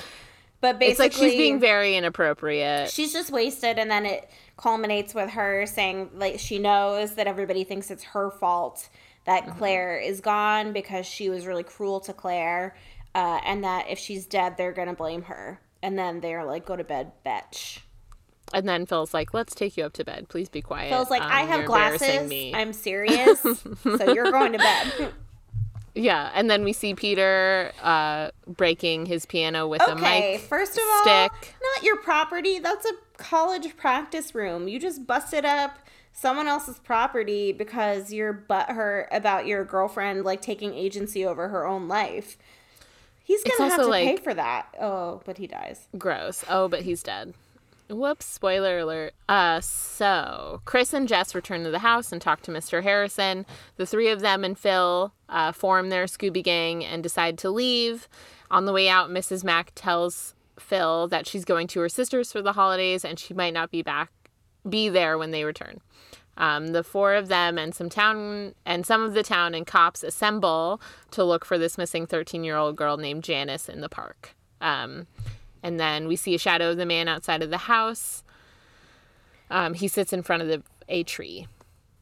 [0.63, 2.91] But basically, it's like she's being very inappropriate.
[2.91, 7.63] She's just wasted, and then it culminates with her saying like she knows that everybody
[7.65, 8.89] thinks it's her fault
[9.25, 9.59] that mm-hmm.
[9.59, 12.75] Claire is gone because she was really cruel to Claire,
[13.15, 15.61] uh, and that if she's dead, they're gonna blame her.
[15.83, 17.81] And then they're like, "Go to bed, bitch."
[18.53, 20.29] And then Phil's like, "Let's take you up to bed.
[20.29, 22.33] Please be quiet." Phil's like, um, "I have glasses.
[22.55, 23.41] I'm serious.
[23.83, 25.13] so you're going to bed."
[25.95, 30.41] Yeah, and then we see Peter uh, breaking his piano with okay, a mic.
[30.41, 31.55] first of all, stick.
[31.63, 32.59] not your property.
[32.59, 34.69] That's a college practice room.
[34.69, 35.79] You just busted up
[36.13, 41.89] someone else's property because you're butthurt about your girlfriend like taking agency over her own
[41.89, 42.39] life.
[43.25, 44.75] He's gonna have to like, pay for that.
[44.81, 45.89] Oh, but he dies.
[45.97, 46.45] Gross.
[46.49, 47.35] Oh, but he's dead.
[47.93, 49.15] Whoops, spoiler alert.
[49.29, 52.83] Uh, so Chris and Jess return to the house and talk to Mr.
[52.83, 53.47] Harrison.
[53.77, 58.09] The three of them and Phil uh, form their Scooby Gang and decide to leave.
[58.51, 59.45] On the way out, Mrs.
[59.45, 63.55] Mack tells Phil that she's going to her sister's for the holidays and she might
[63.55, 64.11] not be back,
[64.69, 65.81] be there when they return.
[66.37, 70.03] Um, the four of them and some town and some of the town and cops
[70.03, 70.81] assemble
[71.11, 74.35] to look for this missing 13 year old girl named Janice in the park.
[74.61, 75.07] Um,
[75.63, 78.23] and then we see a shadow of the man outside of the house.
[79.51, 81.47] Um, he sits in front of the a tree.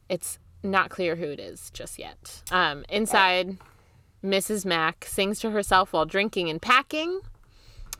[0.09, 2.43] It's not clear who it is just yet.
[2.51, 3.57] Um, inside,
[4.23, 4.65] Mrs.
[4.65, 7.21] Mack sings to herself while drinking and packing.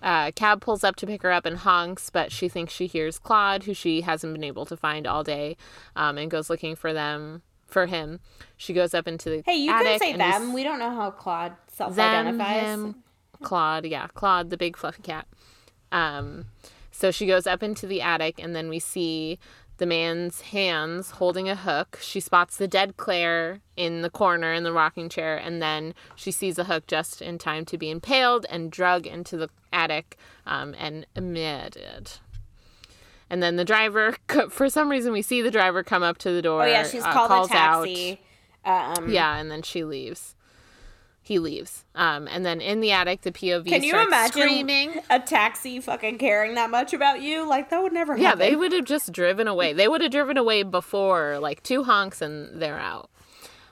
[0.01, 3.19] Uh, cab pulls up to pick her up and honks, but she thinks she hears
[3.19, 5.57] Claude, who she hasn't been able to find all day,
[5.95, 8.19] um, and goes looking for them for him.
[8.57, 10.53] She goes up into the hey, you can say them.
[10.53, 12.95] We don't know how Claude self-identifies.
[13.41, 15.27] Claude, yeah, Claude, the big fluffy cat.
[15.91, 16.45] Um,
[16.91, 19.39] so she goes up into the attic, and then we see
[19.77, 21.97] the man's hands holding a hook.
[22.01, 26.31] She spots the dead Claire in the corner in the rocking chair, and then she
[26.31, 30.75] sees a hook just in time to be impaled and drug into the attic um,
[30.77, 32.11] and murdered.
[33.29, 34.15] And then the driver,
[34.49, 36.63] for some reason, we see the driver come up to the door.
[36.63, 38.21] Oh yeah, she's uh, called a taxi.
[38.63, 40.35] Um, yeah, and then she leaves
[41.31, 41.85] he leaves.
[41.95, 45.01] Um, and then in the attic, the POV Can you imagine screaming.
[45.09, 47.47] a taxi fucking caring that much about you?
[47.47, 48.23] Like that would never happen.
[48.23, 49.71] Yeah, they would have just driven away.
[49.71, 53.09] They would have driven away before, like two honks, and they're out.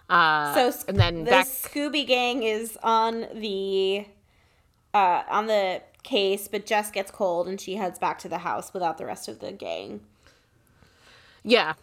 [0.10, 1.48] Uh, so and then the back...
[1.48, 4.06] Scooby Gang is on the
[4.94, 8.74] uh, on the case, but Jess gets cold and she heads back to the house
[8.74, 10.00] without the rest of the gang.
[11.44, 11.74] Yeah,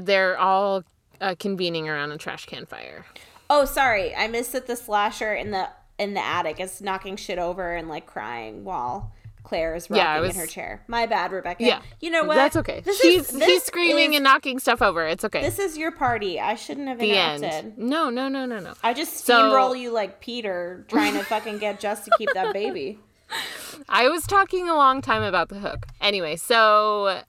[0.00, 0.84] they're all
[1.20, 3.04] uh, convening around a trash can fire.
[3.50, 5.68] Oh, sorry, I missed that the slasher in the
[5.98, 10.20] in the attic is knocking shit over and like crying while Claire is rocking yeah,
[10.20, 10.84] was, in her chair.
[10.88, 11.64] My bad, Rebecca.
[11.64, 12.34] Yeah, you know what?
[12.34, 12.80] That's okay.
[12.80, 15.06] This he's is, he's screaming is, and knocking stuff over.
[15.06, 15.40] It's okay.
[15.40, 16.38] This is your party.
[16.38, 17.78] I shouldn't have interrupted.
[17.78, 18.74] No, no, no, no, no.
[18.82, 22.52] I just steamroll so, you like Peter trying to fucking get just to keep that
[22.52, 22.98] baby.
[23.88, 25.86] I was talking a long time about the hook.
[26.00, 27.22] Anyway, so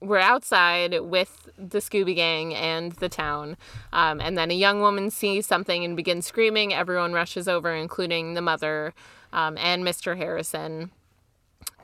[0.00, 3.56] we're outside with the Scooby Gang and the town,
[3.92, 6.72] um, and then a young woman sees something and begins screaming.
[6.72, 8.94] Everyone rushes over, including the mother
[9.32, 10.16] um, and Mr.
[10.16, 10.90] Harrison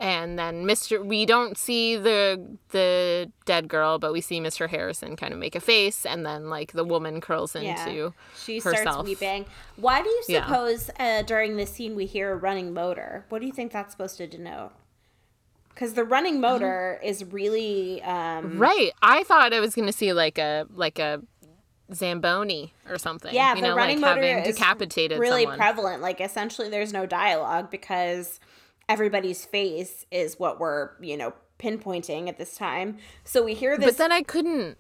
[0.03, 1.05] and then Mr.
[1.05, 4.69] We don't see the the dead girl, but we see Mr.
[4.69, 8.11] Harrison kind of make a face, and then like the woman curls into yeah.
[8.37, 8.79] she herself.
[8.79, 9.47] starts weeping.
[9.77, 11.21] Why do you suppose yeah.
[11.21, 13.27] uh, during this scene we hear a running motor?
[13.29, 14.73] What do you think that's supposed to denote?
[15.75, 17.09] Because the running motor mm-hmm.
[17.09, 18.93] is really um, right.
[19.03, 21.23] I thought I was going to see like a like a
[21.95, 23.35] Zamboni or something.
[23.35, 25.59] Yeah, you the know, running like motor having decapitated really someone.
[25.59, 26.03] prevalent.
[26.03, 28.41] Like essentially, there's no dialogue because
[28.89, 32.99] everybody's face is what we're, you know, pinpointing at this time.
[33.25, 33.87] So we hear this.
[33.87, 34.79] But then I couldn't.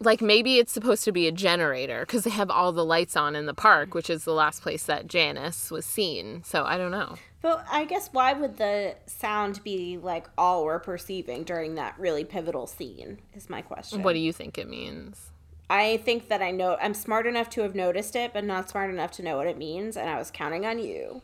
[0.00, 3.34] Like maybe it's supposed to be a generator because they have all the lights on
[3.34, 6.42] in the park, which is the last place that Janice was seen.
[6.44, 7.16] So I don't know.
[7.40, 12.24] But I guess why would the sound be like all we're perceiving during that really
[12.24, 13.18] pivotal scene?
[13.34, 14.02] Is my question.
[14.02, 15.30] What do you think it means?
[15.70, 18.90] I think that I know I'm smart enough to have noticed it, but not smart
[18.90, 21.22] enough to know what it means, and I was counting on you.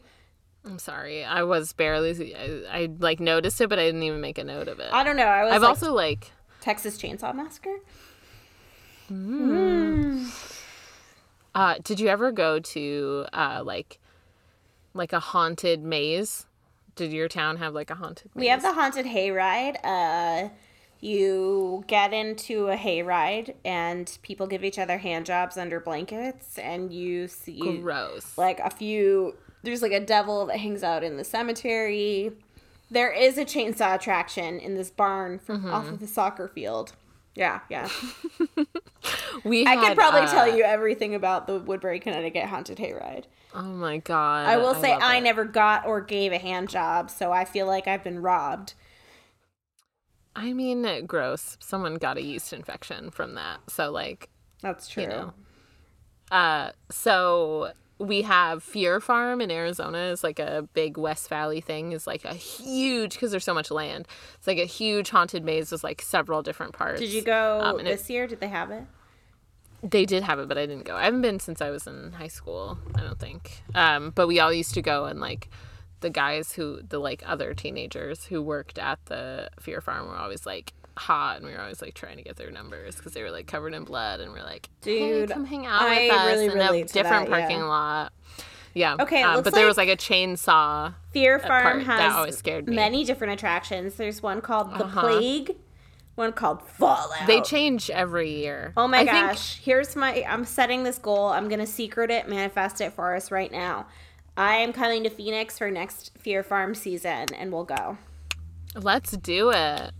[0.65, 1.25] I'm sorry.
[1.25, 2.35] I was barely.
[2.35, 4.91] I, I, like noticed it, but I didn't even make a note of it.
[4.93, 5.25] I don't know.
[5.25, 5.53] I was.
[5.53, 7.79] I've like, also like Texas Chainsaw Massacre.
[9.11, 10.31] Mm.
[11.55, 13.99] Uh, did you ever go to uh, like
[14.93, 16.47] like a haunted maze?
[16.97, 18.31] Did your town have like a haunted?
[18.35, 18.41] Maze?
[18.41, 19.77] We have the haunted hayride.
[19.85, 20.49] Uh,
[21.01, 26.93] you get into a hayride and people give each other hand jobs under blankets, and
[26.93, 31.25] you see gross like a few there's like a devil that hangs out in the
[31.25, 32.33] cemetery.
[32.91, 35.75] There is a chainsaw attraction in this barn from mm-hmm.
[35.75, 36.93] off of the soccer field.
[37.35, 37.89] Yeah, yeah.
[39.45, 43.25] we I could probably uh, tell you everything about the Woodbury, Connecticut haunted hayride.
[43.55, 44.47] Oh my god.
[44.47, 47.67] I will say I, I never got or gave a hand job, so I feel
[47.67, 48.75] like I've been robbed.
[50.37, 51.57] I mean, gross.
[51.61, 53.61] Someone got a yeast infection from that.
[53.69, 54.29] So like
[54.61, 55.05] That's true.
[55.05, 55.33] You know.
[56.31, 57.73] Uh so
[58.07, 62.25] we have Fear Farm in Arizona is like a big West Valley thing is like
[62.25, 64.07] a huge because there's so much land.
[64.37, 67.01] It's like a huge haunted maze with like several different parts.
[67.01, 68.27] Did you go um, this it, year?
[68.27, 68.85] Did they have it?
[69.83, 70.97] They did have it, but I didn't go.
[70.97, 72.79] I haven't been since I was in high school.
[72.95, 73.63] I don't think.
[73.75, 75.51] Um, but we all used to go and like
[76.01, 80.47] the guys who the like other teenagers who worked at the Fear Farm were always
[80.47, 83.31] like hot and we were always like trying to get their numbers because they were
[83.31, 86.55] like covered in blood and we're like dude hey, come hang out I with us
[86.55, 87.65] really in a different that, parking yeah.
[87.65, 88.13] lot.
[88.75, 92.37] Yeah okay um, but like there was like a chainsaw fear farm has that always
[92.37, 92.77] scared me.
[92.77, 93.95] many different attractions.
[93.95, 95.01] There's one called the uh-huh.
[95.01, 95.57] plague
[96.15, 97.27] one called fallout.
[97.27, 98.73] They change every year.
[98.77, 99.65] Oh my I gosh think...
[99.65, 101.27] here's my i'm setting this goal.
[101.29, 103.87] I'm gonna secret it manifest it for us right now.
[104.37, 107.99] I am coming to phoenix for next fear farm season and we'll go.
[108.77, 109.93] Let's do it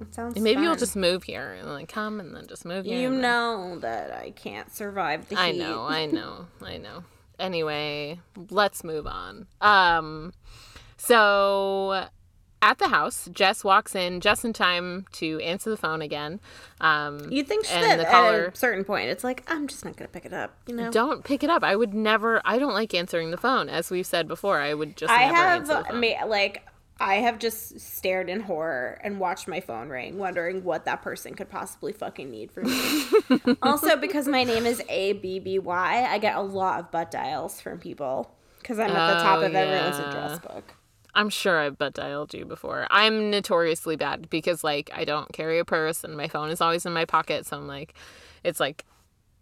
[0.00, 0.64] it sounds Maybe fun.
[0.64, 2.98] you'll just move here and like come and then just move here.
[2.98, 5.40] You know that I can't survive the heat.
[5.40, 7.04] I know, I know, I know.
[7.38, 8.20] Anyway,
[8.50, 9.46] let's move on.
[9.60, 10.32] Um,
[10.96, 12.06] so
[12.62, 16.40] at the house, Jess walks in just in time to answer the phone again.
[16.80, 19.96] Um, you think that the caller, at a certain point, it's like I'm just not
[19.96, 20.54] gonna pick it up.
[20.66, 21.64] You know, don't pick it up.
[21.64, 22.42] I would never.
[22.44, 24.60] I don't like answering the phone, as we've said before.
[24.60, 25.10] I would just.
[25.10, 25.68] I have
[26.28, 26.66] like
[27.00, 31.34] I have just stared in horror and watched my phone ring, wondering what that person
[31.34, 33.56] could possibly fucking need from me.
[33.62, 37.10] also, because my name is A B B Y, I get a lot of butt
[37.10, 39.60] dials from people because I'm at the top oh, of yeah.
[39.60, 40.74] everyone's address book.
[41.14, 42.86] I'm sure I've butt dialed you before.
[42.90, 46.84] I'm notoriously bad because like I don't carry a purse and my phone is always
[46.84, 47.94] in my pocket, so I'm like,
[48.44, 48.84] it's like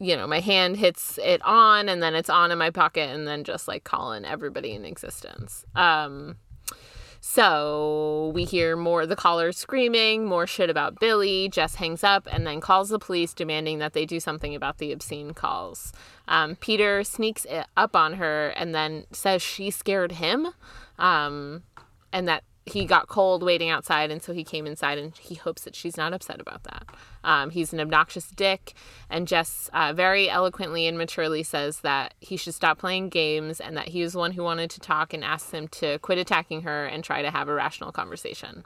[0.00, 3.26] you know, my hand hits it on and then it's on in my pocket and
[3.26, 5.64] then just like calling everybody in existence.
[5.74, 6.36] Um,
[7.20, 11.48] so we hear more the caller screaming, more shit about Billy.
[11.48, 14.92] Jess hangs up and then calls the police, demanding that they do something about the
[14.92, 15.92] obscene calls.
[16.26, 17.46] Um, Peter sneaks
[17.76, 20.48] up on her and then says she scared him,
[20.98, 21.62] um,
[22.12, 25.62] and that he got cold waiting outside, and so he came inside, and he hopes
[25.62, 26.86] that she's not upset about that.
[27.24, 28.74] Um, he's an obnoxious dick,
[29.10, 33.76] and Jess uh, very eloquently and maturely says that he should stop playing games and
[33.76, 36.62] that he was the one who wanted to talk and asks him to quit attacking
[36.62, 38.64] her and try to have a rational conversation.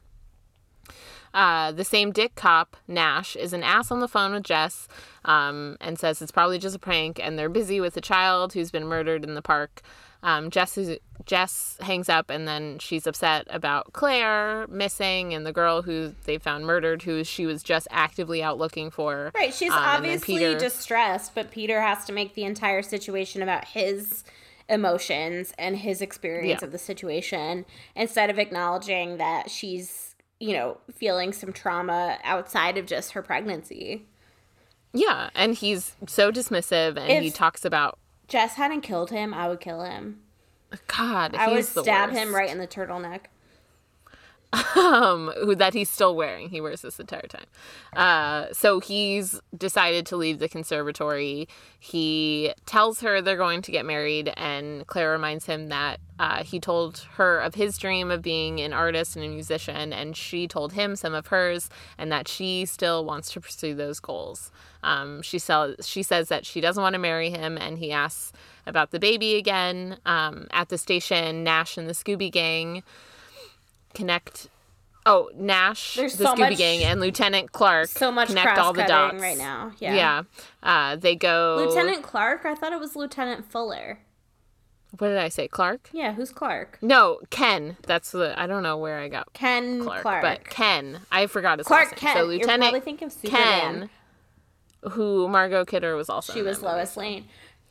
[1.34, 4.86] Uh, the same dick cop, Nash, is an ass on the phone with Jess
[5.24, 8.70] um, and says it's probably just a prank and they're busy with a child who's
[8.70, 9.80] been murdered in the park.
[10.22, 15.52] Um, Jess, is, Jess hangs up and then she's upset about Claire missing and the
[15.52, 19.32] girl who they found murdered, who she was just actively out looking for.
[19.34, 19.52] Right.
[19.52, 24.22] She's um, obviously Peter, distressed, but Peter has to make the entire situation about his
[24.68, 26.66] emotions and his experience yeah.
[26.66, 27.64] of the situation
[27.96, 34.06] instead of acknowledging that she's, you know, feeling some trauma outside of just her pregnancy.
[34.94, 37.98] Yeah, and he's so dismissive and if he talks about
[38.32, 40.20] Jess hadn't killed him, I would kill him.
[40.86, 43.26] God, I would stab him right in the turtleneck.
[44.74, 46.48] um, that he's still wearing.
[46.48, 47.44] He wears this entire time.
[47.94, 51.46] Uh, so he's decided to leave the conservatory.
[51.78, 56.58] He tells her they're going to get married, and Claire reminds him that uh, he
[56.58, 60.72] told her of his dream of being an artist and a musician, and she told
[60.72, 61.68] him some of hers,
[61.98, 64.50] and that she still wants to pursue those goals.
[64.82, 68.32] Um, she, sell- she says that she doesn't want to marry him, and he asks
[68.66, 69.98] about the baby again.
[70.04, 72.82] Um, at the station, Nash and the Scooby Gang
[73.94, 74.48] connect
[75.04, 77.88] Oh, Nash, There's the so Scooby much, Gang, and Lieutenant Clark.
[77.88, 79.72] So much connect all the dots right now.
[79.80, 80.22] Yeah, yeah.
[80.62, 81.66] Uh, they go.
[81.68, 82.44] Lieutenant Clark.
[82.44, 83.98] I thought it was Lieutenant Fuller.
[84.98, 85.48] What did I say?
[85.48, 85.88] Clark?
[85.92, 86.78] Yeah, who's Clark?
[86.82, 87.78] No, Ken.
[87.84, 88.38] That's the.
[88.40, 90.22] I don't know where I got Ken Clark, Clark.
[90.22, 91.00] but Ken.
[91.10, 91.98] I forgot his Clark name.
[91.98, 92.18] Kent.
[92.18, 93.40] So Lieutenant You're probably thinking of Superman.
[93.80, 93.90] Ken,
[94.90, 96.32] who Margot Kidder was also.
[96.32, 97.26] She was Lois Lane.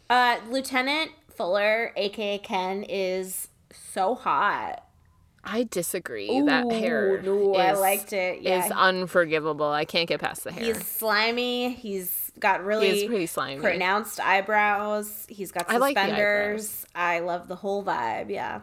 [0.09, 4.83] Uh, Lieutenant Fuller, aka Ken, is so hot.
[5.43, 6.29] I disagree.
[6.29, 7.21] Ooh, that hair.
[7.21, 8.41] No, is, I liked it.
[8.41, 8.65] Yeah.
[8.65, 9.69] Is unforgivable.
[9.71, 10.65] I can't get past the hair.
[10.65, 11.73] He's slimy.
[11.73, 13.61] He's got really He's pretty slimy.
[13.61, 15.25] pronounced eyebrows.
[15.29, 16.85] He's got suspenders.
[16.93, 18.29] I, like I love the whole vibe.
[18.29, 18.61] Yeah.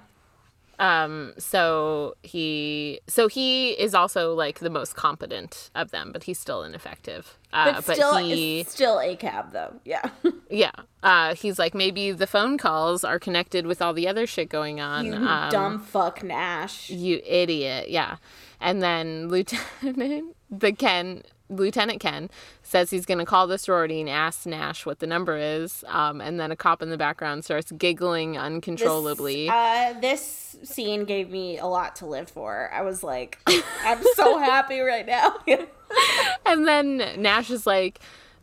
[0.79, 6.39] Um, so he, so he is also like the most competent of them, but he's
[6.39, 7.37] still ineffective.
[7.53, 9.75] Uh, but still, but he, still a cab though.
[9.85, 10.11] Yeah.
[10.51, 10.73] yeah.
[11.03, 14.81] Uh, he's like maybe the phone calls are connected with all the other shit going
[14.81, 15.07] on.
[15.07, 16.91] You um, dumb fuck Nash.
[16.91, 17.91] You idiot.
[17.91, 18.17] Yeah.
[18.61, 22.31] And then Lieutenant the Ken Lieutenant Ken
[22.63, 25.85] says he's going to call the sorority and ask Nash what the number is.
[25.89, 29.47] Um, and then a cop in the background starts giggling uncontrollably.
[29.47, 32.71] This, uh, this scene gave me a lot to live for.
[32.73, 33.39] I was like,
[33.83, 35.37] I'm so happy right now.
[36.47, 38.01] and then Nash is like,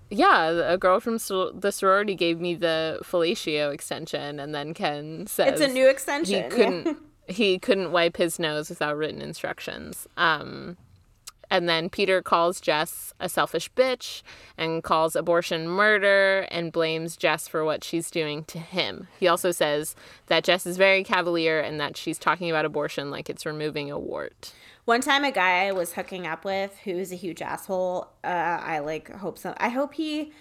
[0.10, 5.60] yeah, a girl from the sorority gave me the fellatio extension, and then Ken says
[5.60, 6.44] it's a new extension.
[6.44, 6.98] He couldn't.
[7.28, 10.08] he couldn't wipe his nose without written instructions.
[10.16, 10.78] Um,
[11.50, 14.22] and then Peter calls Jess a selfish bitch
[14.58, 19.08] and calls abortion murder and blames Jess for what she's doing to him.
[19.20, 19.96] He also says
[20.28, 24.00] that Jess is very cavalier and that she's talking about abortion like it's removing a
[24.00, 24.54] wart.
[24.86, 28.08] One time, a guy I was hooking up with who is a huge asshole.
[28.24, 29.56] Uh, I like hope so.
[29.58, 30.32] I hope he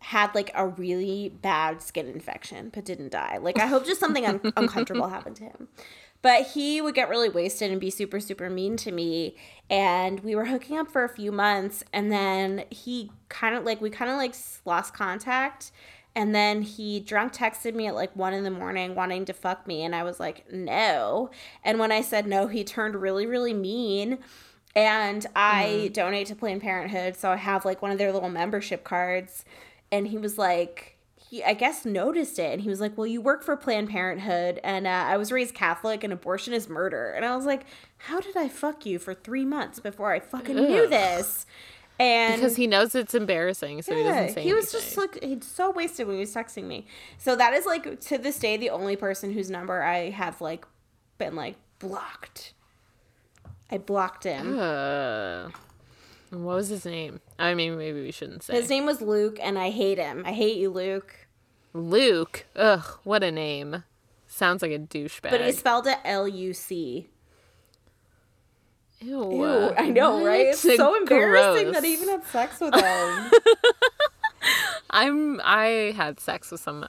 [0.00, 3.38] had like a really bad skin infection but didn't die.
[3.40, 5.68] Like I hope just something un- uncomfortable happened to him.
[6.20, 9.36] But he would get really wasted and be super, super mean to me.
[9.70, 11.84] And we were hooking up for a few months.
[11.92, 15.70] And then he kind of like, we kind of like lost contact.
[16.16, 19.68] And then he drunk texted me at like one in the morning wanting to fuck
[19.68, 19.84] me.
[19.84, 21.30] And I was like, no.
[21.62, 24.18] And when I said no, he turned really, really mean.
[24.74, 25.92] And I mm.
[25.92, 27.16] donate to Planned Parenthood.
[27.16, 29.44] So I have like one of their little membership cards.
[29.92, 30.97] And he was like,
[31.28, 34.60] he I guess noticed it and he was like, "Well, you work for Planned Parenthood
[34.64, 37.64] and uh, I was raised Catholic and abortion is murder." And I was like,
[37.98, 40.68] "How did I fuck you for 3 months before I fucking Ugh.
[40.68, 41.46] knew this?"
[42.00, 44.24] And because he knows it's embarrassing, so yeah, he doesn't say.
[44.24, 44.42] Anything.
[44.44, 44.80] He was anything.
[44.80, 46.86] just like he's so wasted when he was texting me.
[47.18, 50.64] So that is like to this day the only person whose number I have like
[51.18, 52.54] been like blocked.
[53.70, 54.58] I blocked him.
[54.58, 55.50] Uh,
[56.30, 57.20] what was his name?
[57.38, 58.54] I mean, maybe we shouldn't say.
[58.54, 60.24] His name was Luke, and I hate him.
[60.26, 61.28] I hate you, Luke.
[61.72, 62.46] Luke.
[62.56, 63.84] Ugh, what a name.
[64.26, 65.30] Sounds like a douchebag.
[65.30, 67.08] But he spelled it L U C.
[69.00, 69.32] Ew.
[69.32, 69.74] Ew.
[69.76, 70.26] I know, what?
[70.26, 70.46] right?
[70.46, 71.74] It's so embarrassing Gross.
[71.74, 73.30] that I even had sex with him.
[74.90, 76.88] I'm I had sex with some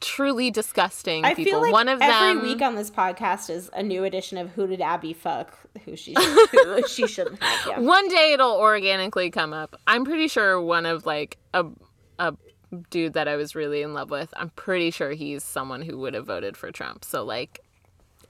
[0.00, 1.52] truly disgusting I people.
[1.52, 4.38] Feel like One of every them every week on this podcast is a new edition
[4.38, 5.58] of Who Did Abby Fuck?
[5.84, 6.14] Who she
[6.52, 7.66] who she shouldn't have.
[7.66, 7.80] Yeah.
[7.80, 9.76] One day it'll organically come up.
[9.86, 11.66] I'm pretty sure one of like a
[12.18, 12.34] a
[12.90, 14.32] dude that I was really in love with.
[14.36, 17.04] I'm pretty sure he's someone who would have voted for Trump.
[17.04, 17.60] So like,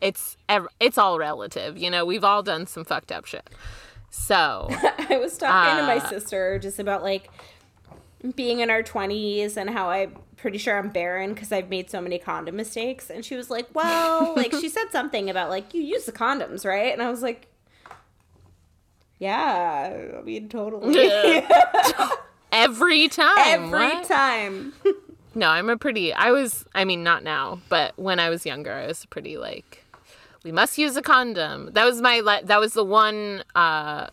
[0.00, 0.36] it's
[0.80, 1.76] it's all relative.
[1.76, 3.48] You know, we've all done some fucked up shit.
[4.10, 4.68] So
[5.10, 7.30] I was talking uh, to my uh, sister just about like
[8.34, 12.00] being in our 20s and how I'm pretty sure I'm barren because I've made so
[12.00, 13.10] many condom mistakes.
[13.10, 16.64] And she was like, well, like she said something about like, you use the condoms,
[16.64, 16.92] right?
[16.92, 17.48] And I was like,
[19.18, 21.10] Yeah, I mean, totally.
[22.52, 23.34] Every time.
[23.38, 24.04] Every what?
[24.04, 24.72] time.
[25.34, 26.12] No, I'm a pretty.
[26.12, 26.64] I was.
[26.74, 29.84] I mean, not now, but when I was younger, I was pretty like,
[30.44, 31.70] we must use a condom.
[31.72, 32.22] That was my.
[32.44, 33.44] That was the one.
[33.54, 34.08] uh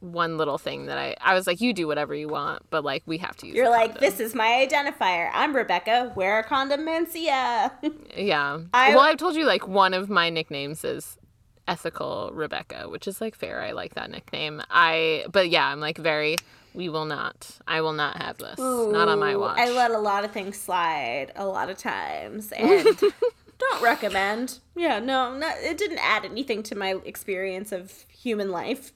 [0.00, 3.02] one little thing that I I was like, you do whatever you want, but like
[3.06, 3.56] we have to use.
[3.56, 5.30] You're like, this is my identifier.
[5.32, 6.12] I'm Rebecca.
[6.14, 7.72] Wear a condom, Mencia.
[8.16, 8.60] Yeah.
[8.72, 11.18] I- well, I've told you like one of my nicknames is
[11.66, 13.60] ethical Rebecca, which is like fair.
[13.60, 14.62] I like that nickname.
[14.70, 16.36] I but yeah, I'm like very
[16.74, 17.50] we will not.
[17.66, 18.58] I will not have this.
[18.58, 19.58] not on my watch.
[19.58, 22.84] I let a lot of things slide a lot of times, and
[23.58, 24.60] don't recommend.
[24.76, 28.92] Yeah, no, no, it didn't add anything to my experience of human life.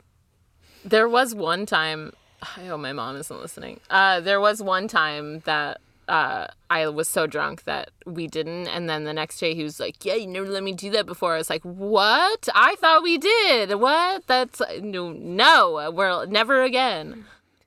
[0.84, 3.80] There was one time I hope my mom isn't listening.
[3.90, 8.88] Uh there was one time that uh, I was so drunk that we didn't, and
[8.90, 11.34] then the next day he was like, "Yeah, you never let me do that before."
[11.34, 12.48] I was like, "What?
[12.54, 13.76] I thought we did.
[13.76, 14.26] What?
[14.26, 15.90] That's no, no.
[15.90, 17.24] We're never again."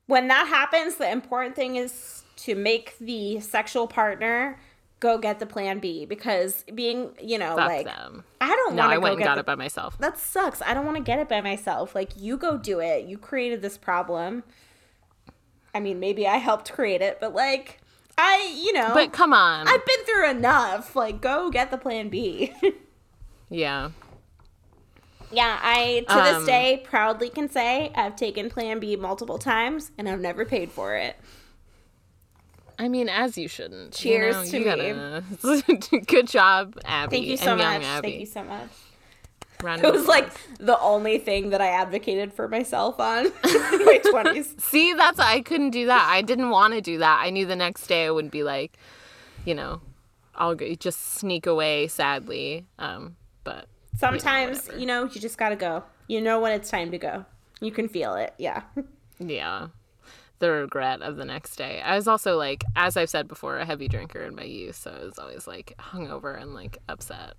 [0.08, 4.60] When that happens, the important thing is to make the sexual partner
[5.06, 8.24] go get the plan B because being, you know, Fuck like them.
[8.42, 9.98] I don't No, want I to go went and get got the it by myself.
[10.00, 10.62] that sucks.
[10.62, 11.96] I don't want to get it by myself.
[11.96, 13.06] Like you go do it.
[13.06, 14.44] You created this problem.
[15.74, 17.80] I mean, maybe I helped create it, but like
[18.18, 19.68] I, you know, But come on.
[19.68, 20.96] I've been through enough.
[20.96, 22.54] Like go get the plan B.
[23.50, 23.92] yeah.
[25.32, 29.92] yeah, I to Um, this day proudly can say I've taken plan B multiple times
[29.98, 31.18] and I've never paid for it.
[32.78, 33.94] I mean, as you shouldn't.
[33.94, 37.18] Cheers you to know, you Gotta, good job, Abby.
[37.18, 37.84] Thank you so much.
[37.84, 38.08] Abby.
[38.08, 38.70] Thank you so much.
[39.64, 44.54] Round It was like the only thing that I advocated for myself on my twenties.
[44.60, 46.08] See, that's I couldn't do that.
[46.10, 47.22] I didn't want to do that.
[47.24, 48.78] I knew the next day I would be like,
[49.46, 49.82] you know,
[50.36, 52.66] I'll go, just sneak away sadly.
[52.78, 54.80] Um, but Sometimes, whatever.
[54.80, 55.84] you know, you just gotta go.
[56.08, 57.26] You know when it's time to go.
[57.62, 58.34] You can feel it.
[58.38, 58.64] Yeah.
[59.20, 59.68] yeah,
[60.46, 61.82] the regret of the next day.
[61.82, 64.92] I was also like, as I've said before, a heavy drinker in my youth, so
[64.92, 67.34] I was always like hungover and like upset.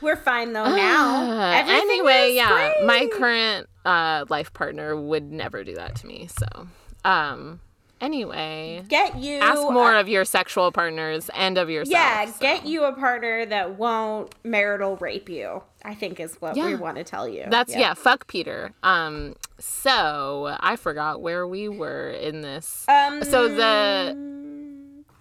[0.00, 1.30] We're fine though now.
[1.30, 6.28] Uh, Everything anyway, yeah, my current uh, life partner would never do that to me.
[6.28, 6.66] So,
[7.04, 7.60] um,
[8.02, 11.92] anyway, get you ask more a- of your sexual partners and of yourself.
[11.92, 12.38] yeah, so.
[12.40, 15.62] get you a partner that won't marital rape you.
[15.84, 17.44] I think is what we want to tell you.
[17.48, 17.94] That's yeah.
[17.94, 18.72] fuck Peter.
[18.82, 22.84] Um, so I forgot where we were in this.
[22.88, 23.24] Um.
[23.24, 24.16] so the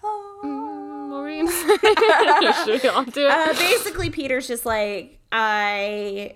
[0.03, 1.08] oh.
[1.12, 2.66] what were you gonna say?
[2.66, 3.32] Should we all do it?
[3.32, 6.36] Uh, basically, Peter's just like I.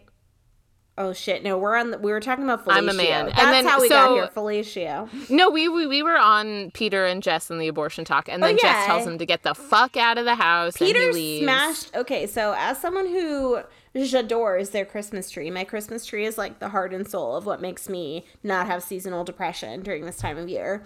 [0.98, 1.44] Oh shit!
[1.44, 1.92] No, we're on.
[1.92, 2.78] The, we were talking about Felicio.
[2.78, 3.26] I'm a man.
[3.28, 5.30] And That's then- how we got so- here, Felicio.
[5.30, 8.48] no, we, we we were on Peter and Jess in the abortion talk, and oh,
[8.48, 8.74] then Oh, yeah.
[8.74, 10.78] Jess tells him to get the fuck out of the house.
[10.78, 11.94] Peter and he smashed.
[11.96, 13.60] Okay, so as someone who
[13.94, 17.62] adores their Christmas tree, my Christmas tree is like the heart and soul of what
[17.62, 20.84] makes me not have seasonal depression during this time of year.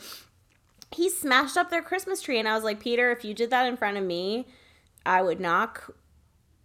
[0.92, 3.68] He smashed up their Christmas tree, and I was like, Peter, if you did that
[3.68, 4.48] in front of me,
[5.06, 5.94] I would knock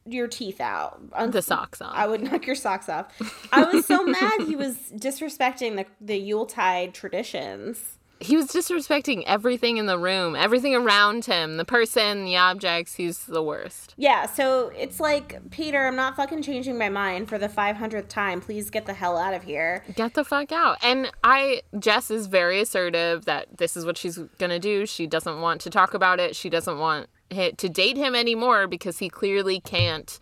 [0.06, 1.00] your teeth out.
[1.32, 1.94] The socks on.
[1.94, 3.06] I would knock your socks off.
[3.52, 7.98] I was so mad he was disrespecting the the Yuletide traditions.
[8.20, 12.94] he was disrespecting everything in the room, everything around him, the person, the objects.
[12.94, 13.92] He's the worst.
[13.98, 18.40] Yeah, so it's like, Peter, I'm not fucking changing my mind for the 500th time.
[18.40, 19.84] Please get the hell out of here.
[19.94, 20.78] Get the fuck out.
[20.82, 24.86] And I, Jess is very assertive that this is what she's gonna do.
[24.86, 26.34] She doesn't want to talk about it.
[26.36, 30.18] She doesn't want to date him anymore because he clearly can't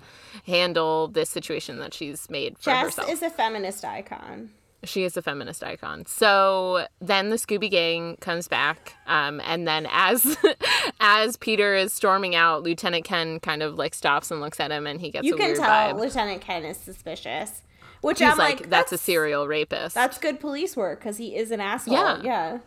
[0.46, 3.10] handle this situation that she's made for Jess herself.
[3.10, 4.50] is a feminist icon.
[4.84, 6.04] she is a feminist icon.
[6.06, 10.36] So then the Scooby Gang comes back, um, and then as
[11.00, 14.86] as Peter is storming out, Lieutenant Ken kind of like stops and looks at him,
[14.86, 15.64] and he gets You a can tell
[15.94, 16.00] vibe.
[16.00, 17.62] Lieutenant Ken is suspicious.
[18.00, 19.94] Which He's I'm like, like, that's, a serial rapist.
[19.94, 21.94] That's good police work because he is an asshole.
[21.94, 22.20] Yeah.
[22.24, 22.58] Yeah.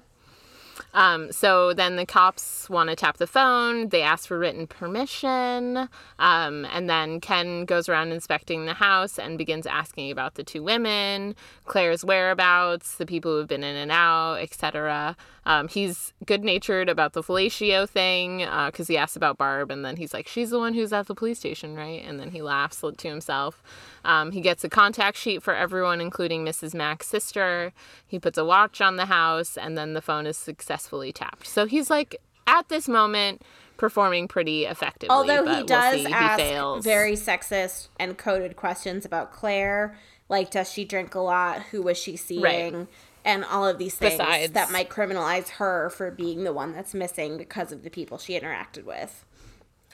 [0.96, 3.90] Um, so then the cops want to tap the phone.
[3.90, 5.90] They ask for written permission.
[6.20, 10.64] Um, and then Ken goes around inspecting the house and begins asking about the two
[10.64, 11.36] women,
[11.66, 15.18] Claire's whereabouts, the people who've been in and out, etc.
[15.46, 19.72] Um, he's good natured about the fellatio thing because he asks about Barb.
[19.72, 22.04] And then he's like, she's the one who's at the police station, right?
[22.08, 23.62] And then he laughs to himself.
[24.06, 26.74] Um, he gets a contact sheet for everyone, including Mrs.
[26.74, 27.74] Mack's sister.
[28.08, 30.38] He puts a watch on the house, and then the phone is
[30.86, 31.48] successfully tapped.
[31.48, 32.16] So he's like,
[32.48, 33.42] at this moment,
[33.78, 35.14] performing pretty effectively.
[35.14, 36.06] Although he we'll does.
[36.06, 39.98] He ask very sexist and coded questions about Claire,
[40.30, 41.62] like does she drink a lot?
[41.72, 42.88] Who was she seeing?
[43.24, 46.94] And all of these things Besides- that might criminalize her for being the one that's
[46.94, 49.26] missing because of the people she interacted with.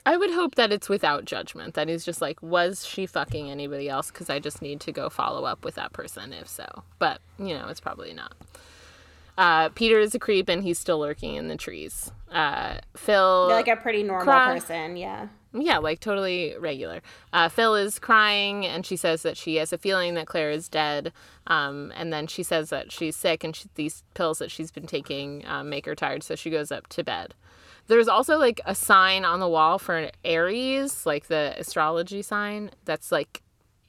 [0.04, 1.74] I would hope that it's without judgment.
[1.74, 4.10] That he's just like, was she fucking anybody else?
[4.10, 6.82] Because I just need to go follow up with that person if so.
[6.98, 8.34] But, you know, it's probably not.
[9.42, 12.12] Uh, Peter is a creep and he's still lurking in the trees.
[12.30, 13.48] Uh, Phil.
[13.48, 15.26] You're like a pretty normal cry- person, yeah.
[15.52, 17.02] Yeah, like totally regular.
[17.32, 20.68] Uh, Phil is crying, and she says that she has a feeling that Claire is
[20.68, 21.12] dead.
[21.48, 24.86] Um, and then she says that she's sick, and she, these pills that she's been
[24.86, 27.34] taking um, make her tired, so she goes up to bed.
[27.88, 33.10] There's also like a sign on the wall for Aries, like the astrology sign, that's
[33.10, 33.41] like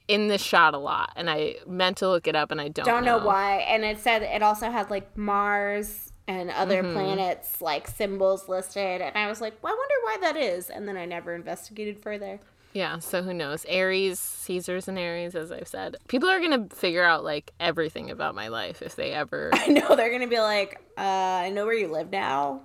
[0.08, 1.12] in this shot a lot.
[1.16, 3.56] And I meant to look it up and I don't Don't know, know why.
[3.68, 6.92] And it said it also had like Mars and other Mm-hmm.
[6.94, 9.00] planets like symbols listed.
[9.02, 10.70] And I was like, well, I wonder why that is.
[10.70, 12.40] And then I never investigated further.
[12.72, 13.64] Yeah, so who knows?
[13.68, 15.96] Aries, Caesar's and Aries, as I've said.
[16.08, 19.50] People are gonna figure out like everything about my life if they ever.
[19.54, 22.62] I know they're to be like, uh, I know where you live now.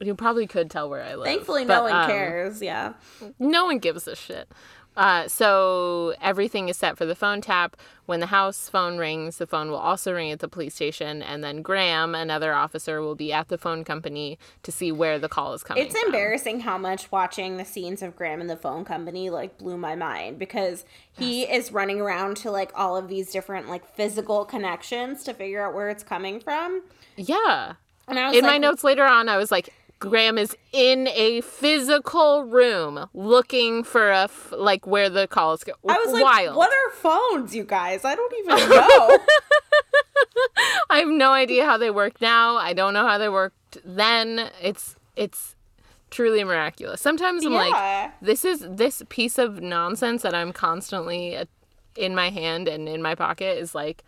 [0.00, 1.26] you probably could tell where I live.
[1.26, 2.62] Thankfully, but, no one um, cares.
[2.62, 2.94] Yeah.
[3.38, 4.48] No one gives a shit.
[4.96, 7.76] Uh, so everything is set for the phone tap.
[8.06, 11.42] When the house phone rings, the phone will also ring at the police station, and
[11.42, 15.54] then Graham, another officer, will be at the phone company to see where the call
[15.54, 15.82] is coming.
[15.82, 15.90] From.
[15.90, 16.06] It's from.
[16.06, 19.96] embarrassing how much watching the scenes of Graham and the phone company like blew my
[19.96, 20.84] mind because
[21.18, 25.66] he is running around to like all of these different like physical connections to figure
[25.66, 26.82] out where it's coming from.
[27.16, 27.74] Yeah.
[28.08, 31.08] And I was In like, my notes later on, I was like, Graham is in
[31.08, 35.64] a physical room looking for a f- like where the call is.
[35.64, 36.56] Go- I was like, wild.
[36.56, 38.04] what are phones, you guys?
[38.04, 39.18] I don't even know.
[40.90, 42.56] I have no idea how they work now.
[42.56, 44.50] I don't know how they worked then.
[44.62, 45.54] It's it's
[46.10, 47.00] truly miraculous.
[47.00, 47.58] Sometimes I'm Yeah.
[47.58, 51.46] like, this is this piece of nonsense that I'm constantly uh,
[51.96, 54.04] in my hand and in my pocket is like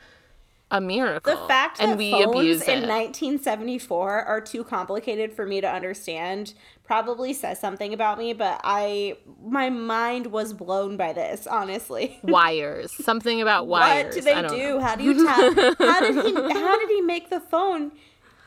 [0.70, 1.34] a miracle.
[1.34, 2.88] The fact and that we phones abuse in it.
[2.88, 6.54] 1974 are too complicated for me to understand
[6.84, 12.18] probably says something about me, but I my mind was blown by this, honestly.
[12.22, 12.92] wires.
[12.92, 14.06] Something about wires.
[14.06, 14.80] What do they don't know.
[14.80, 15.78] How do you tap?
[15.78, 17.92] how did he how did he make the phone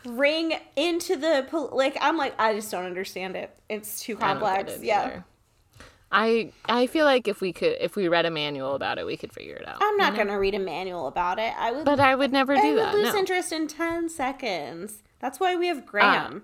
[0.05, 3.55] ring into the like I'm like I just don't understand it.
[3.69, 4.83] It's too I don't get complex.
[4.83, 5.05] Yeah.
[5.05, 5.25] either.
[6.11, 9.15] I I feel like if we could if we read a manual about it, we
[9.17, 9.77] could figure it out.
[9.81, 11.53] I'm not going to read a manual about it.
[11.57, 12.93] I would But I would never I do would that.
[12.95, 13.19] lose No.
[13.19, 15.03] interest in 10 seconds.
[15.19, 15.89] That's why we have ah.
[15.89, 16.43] Graham.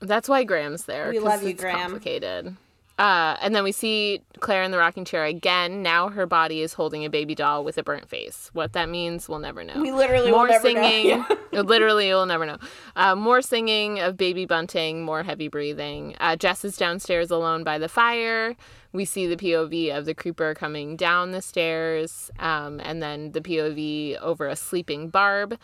[0.00, 1.10] That's why Graham's there.
[1.10, 1.78] We love you, it's Graham.
[1.90, 2.56] Complicated.
[3.00, 5.82] Uh, and then we see Claire in the rocking chair again.
[5.82, 8.50] Now her body is holding a baby doll with a burnt face.
[8.52, 9.80] What that means, we'll never know.
[9.80, 11.24] We literally will more singing.
[11.52, 12.58] literally, we'll never know.
[12.96, 15.02] Uh, more singing of baby bunting.
[15.02, 16.14] More heavy breathing.
[16.20, 18.54] Uh, Jess is downstairs alone by the fire.
[18.92, 23.40] We see the POV of the creeper coming down the stairs, um, and then the
[23.40, 25.56] POV over a sleeping Barb.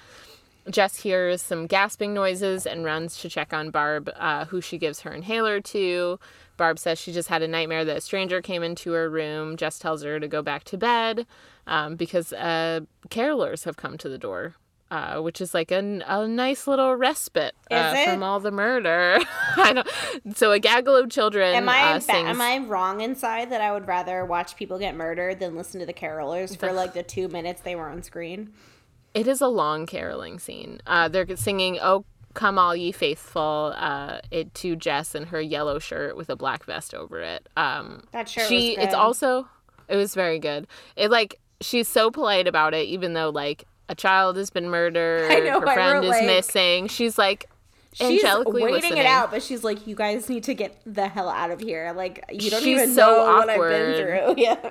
[0.71, 5.01] Jess hears some gasping noises and runs to check on Barb, uh, who she gives
[5.01, 6.19] her inhaler to.
[6.57, 9.57] Barb says she just had a nightmare that a stranger came into her room.
[9.57, 11.27] Jess tells her to go back to bed
[11.67, 14.55] um, because uh, carolers have come to the door,
[14.91, 19.19] uh, which is like a, a nice little respite uh, from all the murder.
[19.57, 20.37] I don't.
[20.37, 21.55] So a gaggle of children.
[21.55, 24.95] Am I uh, ba- am I wrong inside that I would rather watch people get
[24.97, 28.53] murdered than listen to the carolers for like the 2 minutes they were on screen?
[29.17, 30.81] It is a long caroling scene.
[30.87, 35.79] Uh, they're singing "Oh Come All Ye Faithful" uh, it to Jess in her yellow
[35.79, 37.49] shirt with a black vest over it.
[37.57, 39.49] Um, That shirt she it's also
[39.89, 40.67] it was very good.
[40.97, 45.29] It like she's so polite about it, even though like a child has been murdered,
[45.45, 46.89] know, her friend is like- missing.
[46.89, 47.49] She's like
[47.95, 48.99] She's angelically waiting listening.
[48.99, 51.95] it out, but she's like, "You guys need to get the hell out of here!
[51.97, 54.71] Like, you don't She's even so know what I've been through." Yeah,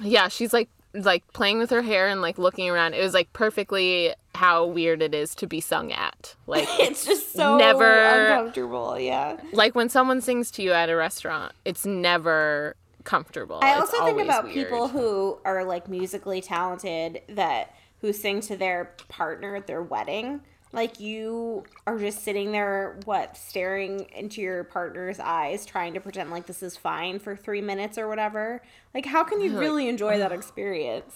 [0.00, 2.94] Yeah, she's like like playing with her hair and like looking around.
[2.94, 6.34] It was like perfectly how weird it is to be sung at.
[6.46, 8.98] Like it's just so Never- uncomfortable.
[8.98, 13.58] Yeah, like when someone sings to you at a restaurant, it's never comfortable.
[13.62, 14.54] I It's also think about weird.
[14.54, 20.40] people who are like musically talented that who sing to their partner at their wedding.
[20.72, 26.30] Like you are just sitting there, what, staring into your partner's eyes, trying to pretend
[26.30, 28.62] like this is fine for three minutes or whatever.
[28.94, 31.14] Like, how can you really enjoy that experience?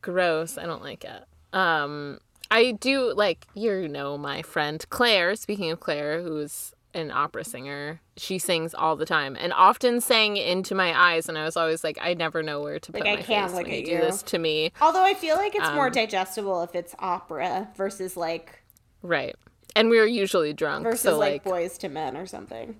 [0.00, 0.56] gross.
[0.58, 1.24] I don't like it.
[1.52, 2.18] Um,
[2.50, 5.34] I do like you know my friend Claire.
[5.36, 10.36] Speaking of Claire, who's an opera singer, she sings all the time and often sang
[10.36, 13.16] into my eyes, and I was always like, I never know where to put I
[13.16, 13.98] my can't face look when you at do you.
[13.98, 14.72] this to me.
[14.80, 18.62] Although I feel like it's Um, more digestible if it's opera versus like
[19.02, 19.36] Right.
[19.76, 22.76] And we were usually drunk, versus so like, like Boyz II Men or something.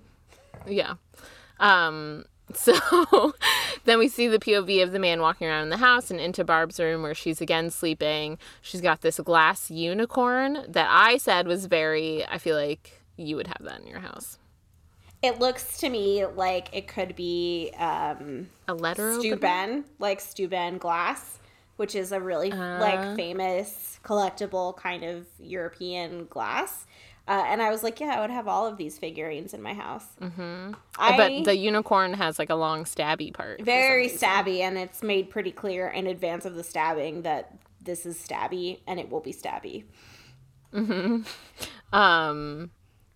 [0.67, 0.95] Yeah.
[1.59, 3.33] Um, so
[3.85, 6.43] then we see the POV of the man walking around in the house and into
[6.43, 8.37] Barb's room where she's again sleeping.
[8.61, 13.47] She's got this glass unicorn that I said was very, I feel like you would
[13.47, 14.37] have that in your house.
[15.21, 21.39] It looks to me like it could be um, a letter Steuben, like Steuben glass,
[21.79, 22.79] which is a really uh.
[22.79, 26.85] like famous collectible kind of European glass.
[27.25, 29.73] Uh, and I was like, yeah, I would have all of these figurines in my
[29.73, 30.05] house.
[30.19, 30.73] Mm-hmm.
[30.97, 33.61] I, but the unicorn has like a long stabby part.
[33.61, 38.17] Very stabby, and it's made pretty clear in advance of the stabbing that this is
[38.17, 39.85] stabby and it will be stabby.
[40.73, 41.21] Mm-hmm.
[41.95, 42.71] Um,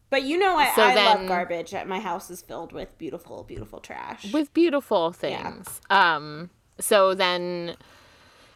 [0.09, 1.73] but you know, I, so I then, love garbage.
[1.85, 4.31] My house is filled with beautiful, beautiful trash.
[4.31, 5.81] With beautiful things.
[5.89, 6.15] Yeah.
[6.15, 6.49] Um,
[6.79, 7.75] so then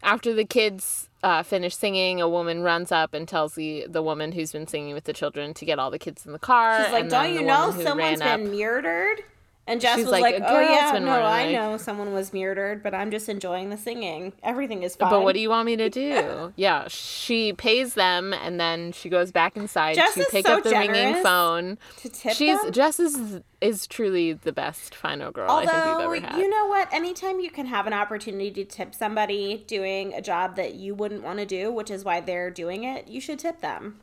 [0.04, 4.32] after the kids uh, finish singing, a woman runs up and tells the the woman
[4.32, 6.84] who's been singing with the children to get all the kids in the car.
[6.84, 9.24] She's like, "Don't you know someone's been murdered?"
[9.68, 12.94] And Jess She's was like, like "Oh yeah, no, I know someone was murdered, but
[12.94, 14.32] I'm just enjoying the singing.
[14.42, 16.54] Everything is fine." But what do you want me to do?
[16.56, 20.64] yeah, she pays them, and then she goes back inside Jess to pick so up
[20.64, 21.78] the ringing phone.
[21.98, 22.72] To tip She's them?
[22.72, 26.40] Jess is is truly the best final girl Although, I think we've ever had.
[26.40, 26.94] You know what?
[26.94, 31.24] Anytime you can have an opportunity to tip somebody doing a job that you wouldn't
[31.24, 34.00] want to do, which is why they're doing it, you should tip them.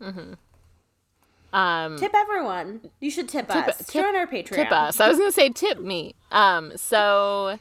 [0.00, 0.32] Mm-hmm.
[1.56, 2.82] Um, tip everyone.
[3.00, 3.78] You should tip, tip us.
[3.86, 4.54] Tip, Join our Patreon.
[4.54, 5.00] Tip us.
[5.00, 6.14] I was gonna say tip me.
[6.30, 7.58] Um, so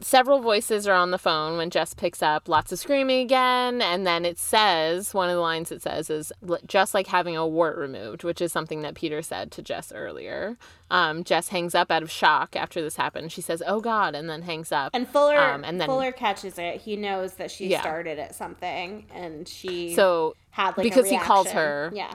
[0.00, 2.48] several voices are on the phone when Jess picks up.
[2.48, 6.32] Lots of screaming again, and then it says one of the lines it says is
[6.66, 10.56] just like having a wart removed, which is something that Peter said to Jess earlier.
[10.90, 13.32] Um, Jess hangs up out of shock after this happened.
[13.32, 14.90] She says, "Oh God," and then hangs up.
[14.94, 16.80] And Fuller, um, and then Fuller catches it.
[16.80, 17.80] He knows that she yeah.
[17.80, 21.90] started at something, and she so had like because he calls her.
[21.94, 22.14] Yeah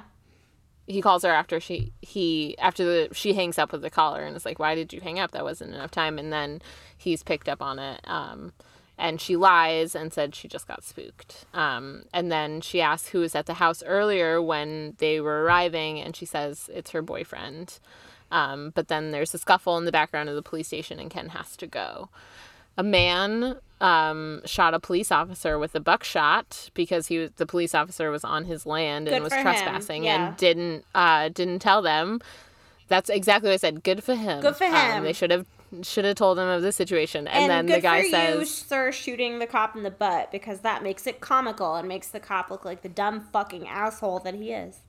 [0.88, 4.36] he calls her after she he after the she hangs up with the caller and
[4.36, 5.32] is like why did you hang up?
[5.32, 6.20] That wasn't enough time.
[6.20, 6.62] And then
[6.98, 8.54] he's picked up on it um,
[8.98, 11.46] and she lies and said she just got spooked.
[11.54, 16.00] Um, and then she asks who was at the house earlier when they were arriving
[16.00, 17.80] and she says it's her boyfriend.
[18.32, 21.30] Um, but then there's a scuffle in the background of the police station and ken
[21.30, 22.10] has to go
[22.78, 27.76] a man um, shot a police officer with a buckshot because he was the police
[27.76, 30.28] officer was on his land Good and was trespassing yeah.
[30.28, 32.22] and didn't uh, didn't tell them.
[32.88, 33.84] That's exactly what I said.
[33.84, 34.42] Good for him.
[34.42, 34.98] Good for um, him.
[34.98, 35.46] Um, they should have
[35.82, 37.28] should have told him of the situation.
[37.28, 40.62] And, and then the guy says, you, "Sir, shooting the cop in the butt because
[40.62, 44.36] that makes it comical and makes the cop look like the dumb fucking asshole that
[44.36, 44.80] he is."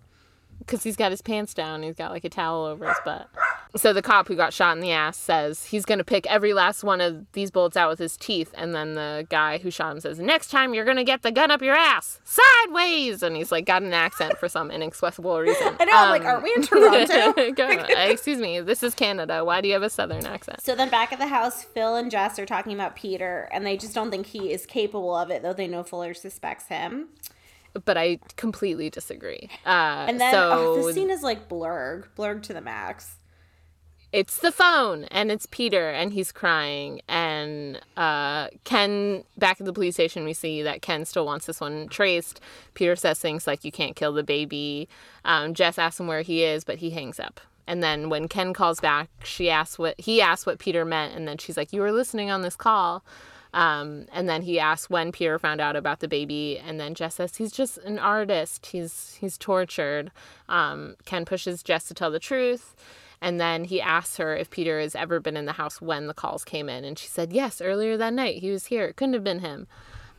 [0.66, 1.84] Because he's got his pants down.
[1.84, 3.28] He's got like a towel over his butt.
[3.76, 6.52] So the cop who got shot in the ass says he's going to pick every
[6.54, 8.52] last one of these bullets out with his teeth.
[8.56, 11.30] And then the guy who shot him says, Next time you're going to get the
[11.30, 13.22] gun up your ass sideways.
[13.22, 15.76] And he's like got an accent for some inexplicable reason.
[15.78, 17.34] I know, um, like, aren't we in Toronto?
[18.10, 19.44] excuse me, this is Canada.
[19.44, 20.62] Why do you have a southern accent?
[20.62, 23.76] So then back at the house, Phil and Jess are talking about Peter, and they
[23.76, 27.08] just don't think he is capable of it, though they know Fuller suspects him
[27.84, 29.50] but I completely disagree.
[29.64, 33.16] Uh, and then so, oh, the scene is like blurred, blurred to the max
[34.16, 39.72] it's the phone and it's Peter and he's crying and uh, Ken back at the
[39.72, 42.40] police station we see that Ken still wants this one traced.
[42.74, 44.88] Peter says things like you can't kill the baby.
[45.24, 47.40] Um, Jess asks him where he is but he hangs up.
[47.66, 51.26] And then when Ken calls back, she asks what he asks what Peter meant and
[51.26, 53.04] then she's like you were listening on this call.
[53.56, 57.14] Um, and then he asks when Peter found out about the baby, and then Jess
[57.14, 58.66] says he's just an artist.
[58.66, 60.10] He's he's tortured.
[60.46, 62.76] Um, Ken pushes Jess to tell the truth,
[63.22, 66.12] and then he asks her if Peter has ever been in the house when the
[66.12, 66.84] calls came in.
[66.84, 68.42] And she said, yes, earlier that night.
[68.42, 68.84] He was here.
[68.84, 69.66] It couldn't have been him.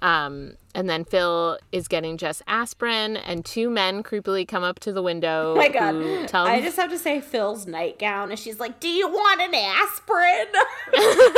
[0.02, 4.94] Um, and then Phil is getting Jess aspirin, and two men creepily come up to
[4.94, 5.54] the window.
[5.54, 6.28] Oh my god!
[6.28, 9.56] Tell I just have to say Phil's nightgown, and she's like, "Do you want an
[9.56, 10.48] aspirin?"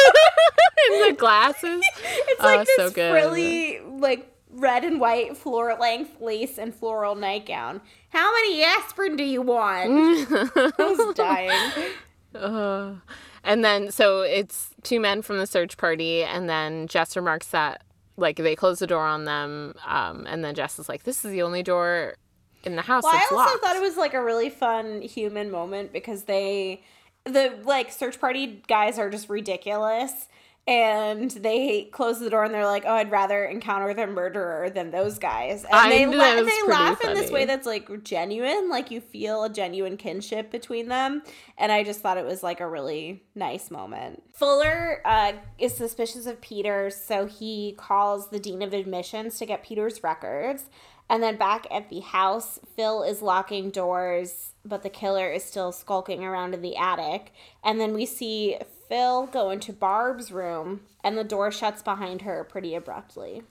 [0.92, 1.82] in the glasses.
[2.04, 7.16] It's like oh, this so frilly, like red and white floor length lace and floral
[7.16, 7.82] nightgown.
[8.10, 9.90] How many aspirin do you want?
[10.56, 11.92] I was dying.
[12.34, 12.96] Uh,
[13.44, 17.84] and then, so it's two men from the search party, and then Jess remarks that,
[18.20, 21.32] like, they close the door on them, um, and then Jess is like, this is
[21.32, 22.16] the only door
[22.64, 23.62] in the house well, I also locked.
[23.62, 26.84] thought it was, like, a really fun human moment because they,
[27.24, 30.28] the, like, search party guys are just ridiculous
[30.70, 34.92] and they close the door and they're like, "Oh, I'd rather encounter the murderer than
[34.92, 37.16] those guys." And I they la- they laugh funny.
[37.16, 41.24] in this way that's like genuine, like you feel a genuine kinship between them.
[41.58, 44.22] And I just thought it was like a really nice moment.
[44.36, 49.64] Fuller uh, is suspicious of Peter, so he calls the dean of admissions to get
[49.64, 50.70] Peter's records.
[51.10, 55.72] And then back at the house, Phil is locking doors, but the killer is still
[55.72, 57.34] skulking around in the attic.
[57.64, 58.60] And then we see
[58.90, 63.44] Phil go into Barb's room, and the door shuts behind her pretty abruptly.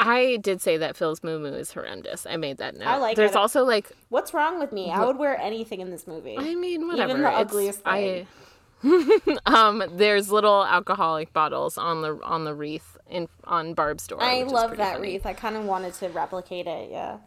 [0.00, 2.26] I did say that Phil's moo is horrendous.
[2.26, 2.88] I made that note.
[2.88, 3.36] I like There's it.
[3.36, 4.90] also like What's wrong with me?
[4.90, 6.36] I would wear anything in this movie.
[6.36, 7.10] I mean, whatever.
[7.10, 8.26] Even the ugliest thing.
[8.82, 14.22] I, um, there's little alcoholic bottles on the on the wreath in on Barb's door.
[14.22, 15.12] I love that funny.
[15.12, 15.26] wreath.
[15.26, 16.90] I kind of wanted to replicate it.
[16.90, 17.18] Yeah.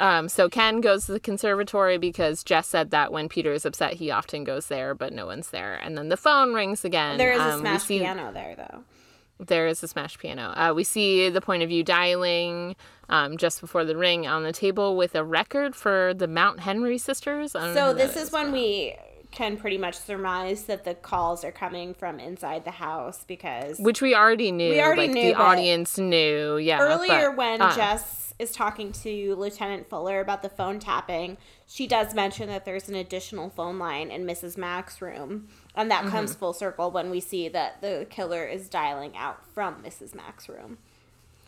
[0.00, 3.94] Um, so Ken goes to the conservatory because Jess said that when Peter is upset,
[3.94, 5.74] he often goes there, but no one's there.
[5.74, 7.18] And then the phone rings again.
[7.18, 8.82] There is um, a smashed see, piano there, though.
[9.38, 10.52] There is a smashed piano.
[10.56, 12.76] Uh, we see the point of view dialing
[13.10, 16.98] um, just before the ring on the table with a record for the Mount Henry
[16.98, 17.52] sisters.
[17.52, 18.96] So this is, is when we
[19.30, 24.02] can pretty much surmise that the calls are coming from inside the house because which
[24.02, 24.70] we already knew.
[24.70, 26.56] We already like, knew the audience knew.
[26.56, 26.80] Yeah.
[26.80, 31.36] Earlier, but, when uh, Jess is talking to Lieutenant Fuller about the phone tapping,
[31.66, 34.56] she does mention that there's an additional phone line in Mrs.
[34.56, 35.48] Mack's room.
[35.74, 36.10] And that mm-hmm.
[36.10, 40.14] comes full circle when we see that the killer is dialing out from Mrs.
[40.14, 40.78] Mack's room.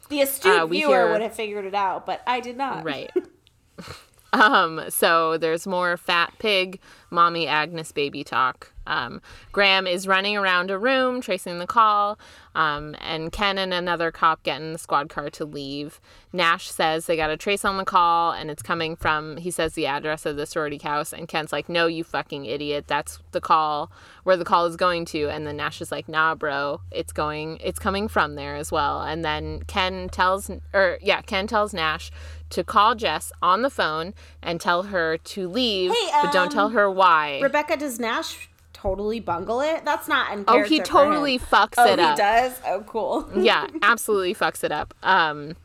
[0.08, 1.12] The astute uh, viewer hear...
[1.12, 2.84] would have figured it out, but I did not.
[2.84, 3.10] Right.
[4.32, 6.80] um, so there's more fat pig,
[7.10, 8.72] mommy Agnes baby talk.
[8.84, 9.22] Um,
[9.52, 12.18] Graham is running around a room tracing the call,
[12.56, 16.00] um, and Ken and another cop get in the squad car to leave.
[16.32, 19.74] Nash says they got a trace on the call, and it's coming from, he says
[19.74, 22.86] the address of the sorority house, and Ken's like, no, you fucking idiot.
[22.88, 23.92] That's the call,
[24.24, 25.28] where the call is going to.
[25.28, 29.02] And then Nash is like, nah, bro, it's going, it's coming from there as well.
[29.02, 32.10] And then Ken tells, or yeah, Ken tells Nash
[32.52, 36.52] to call Jess on the phone and tell her to leave, hey, um, but don't
[36.52, 37.40] tell um, her why.
[37.40, 39.84] Rebecca, does Nash totally bungle it.
[39.84, 42.16] That's not in Oh, he totally fucks oh, it up.
[42.16, 42.60] he does?
[42.66, 43.28] Oh, cool.
[43.36, 44.94] yeah, absolutely fucks it up.
[45.02, 45.56] Um,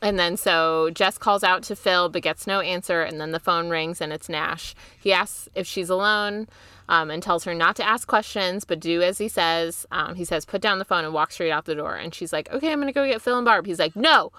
[0.00, 3.40] and then so Jess calls out to Phil but gets no answer, and then the
[3.40, 4.74] phone rings and it's Nash.
[5.00, 6.48] He asks if she's alone
[6.88, 9.86] um, and tells her not to ask questions but do as he says.
[9.90, 11.96] Um, he says, put down the phone and walk straight out the door.
[11.96, 13.66] And she's like, okay, I'm going to go get Phil and Barb.
[13.66, 14.32] He's like, no,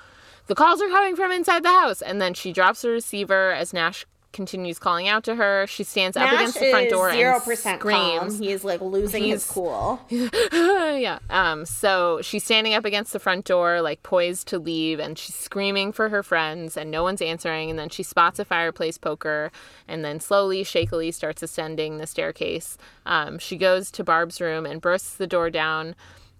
[0.48, 2.02] the calls are coming from inside the house.
[2.02, 4.06] And then she drops the receiver as Nash
[4.36, 5.66] continues calling out to her.
[5.66, 8.38] She stands Nash up against the front door zero percent screams.
[8.38, 10.00] He is like losing He's, his cool.
[10.10, 11.20] yeah.
[11.30, 11.66] Um.
[11.66, 15.92] So she's standing up against the front door, like poised to leave, and she's screaming
[15.92, 17.70] for her friends, and no one's answering.
[17.70, 19.52] And then she spots a fireplace poker,
[19.88, 22.78] and then slowly, shakily starts ascending the staircase.
[23.06, 23.40] Um.
[23.40, 25.96] She goes to Barb's room and bursts the door down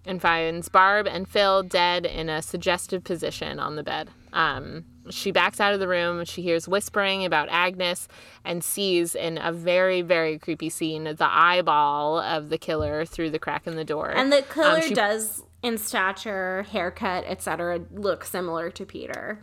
[0.06, 4.10] and finds Barb and Phil dead in a suggestive position on the bed.
[4.34, 6.26] Um, she backs out of the room.
[6.26, 8.08] She hears whispering about Agnes
[8.44, 13.40] and sees in a very, very creepy scene the eyeball of the killer through the
[13.40, 14.10] crack in the door.
[14.10, 19.40] And the killer um, she, does, in stature, haircut, etc., look similar to Peter.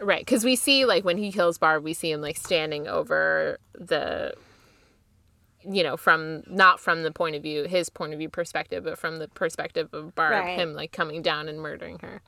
[0.00, 3.58] Right, because we see like when he kills Barb, we see him like standing over
[3.74, 4.34] the
[5.68, 8.98] you know, from not from the point of view, his point of view perspective, but
[8.98, 10.58] from the perspective of Barb, right.
[10.58, 12.22] him like coming down and murdering her.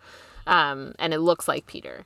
[0.47, 2.05] Um, and it looks like Peter.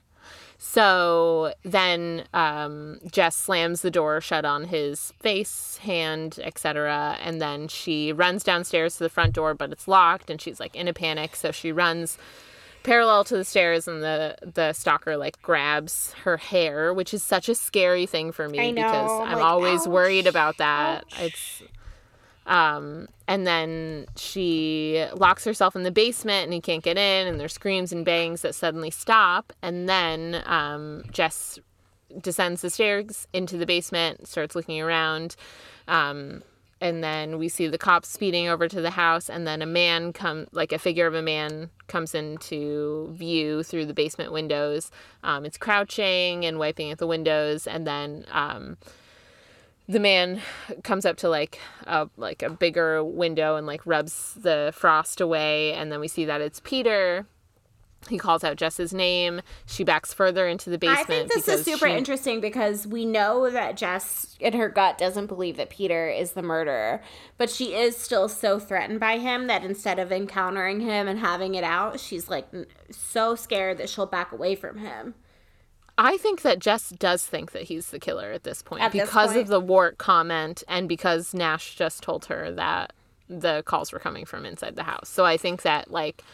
[0.59, 7.17] So then um, Jess slams the door shut on his face, hand, etc.
[7.23, 10.77] And then she runs downstairs to the front door, but it's locked, and she's like
[10.77, 11.35] in a panic.
[11.35, 12.19] So she runs
[12.83, 17.49] parallel to the stairs and the the stalker like grabs her hair which is such
[17.49, 21.05] a scary thing for me because i'm like, always ouch, worried about that.
[21.13, 21.21] ouch.
[21.21, 21.63] it's
[22.47, 27.39] um and then she locks herself in the basement and he can't get in and
[27.39, 29.53] there's screams and bangs that suddenly stop.
[29.63, 31.61] And then um jess
[32.21, 35.37] descends the stairs into the basement starts looking around.
[35.87, 36.43] Um
[36.81, 40.13] and then we see the cops speeding over to the house and then a man
[40.13, 44.91] come like a figure of a man comes into view through the basement windows.
[45.23, 48.79] Um, it's crouching and wiping at the windows and then um,
[49.89, 50.41] the man
[50.85, 55.75] comes up to like a like a bigger window and like rubs the frost away
[55.75, 57.27] and then we see that it's peter
[58.09, 59.43] he calls out Jess's name.
[59.67, 61.01] She backs further into the basement.
[61.01, 61.95] I think this is super she...
[61.95, 66.43] interesting because we know that Jess, in her gut, doesn't believe that Peter is the
[66.43, 67.03] murderer,
[67.37, 71.55] but she is still so threatened by him that instead of encountering him and having
[71.55, 72.47] it out, she's like
[72.91, 75.15] so scared that she'll back away from him.
[75.99, 79.09] I think that Jess does think that he's the killer at this point at because
[79.09, 79.39] this point?
[79.39, 82.95] of the Wart comment and because Nash just told her that
[83.29, 85.11] the calls were coming from inside the house.
[85.11, 86.25] So I think that like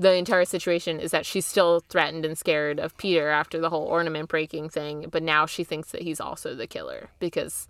[0.00, 3.84] the entire situation is that she's still threatened and scared of Peter after the whole
[3.84, 7.68] ornament breaking thing, but now she thinks that he's also the killer because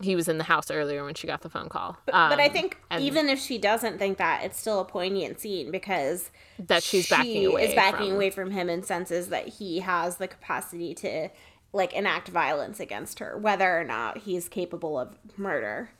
[0.00, 1.98] he was in the house earlier when she got the phone call.
[2.06, 4.84] But, um, but I um, think even if she doesn't think that, it's still a
[4.84, 8.16] poignant scene because that she's she backing away is backing from...
[8.16, 11.28] away from him and senses that he has the capacity to
[11.72, 15.90] like enact violence against her, whether or not he's capable of murder.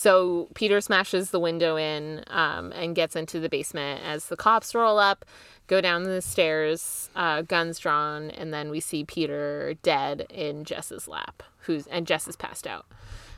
[0.00, 4.74] So Peter smashes the window in um, and gets into the basement as the cops
[4.74, 5.26] roll up,
[5.66, 11.06] go down the stairs, uh, guns drawn, and then we see Peter dead in Jess's
[11.06, 12.86] lap, who's and Jess is passed out.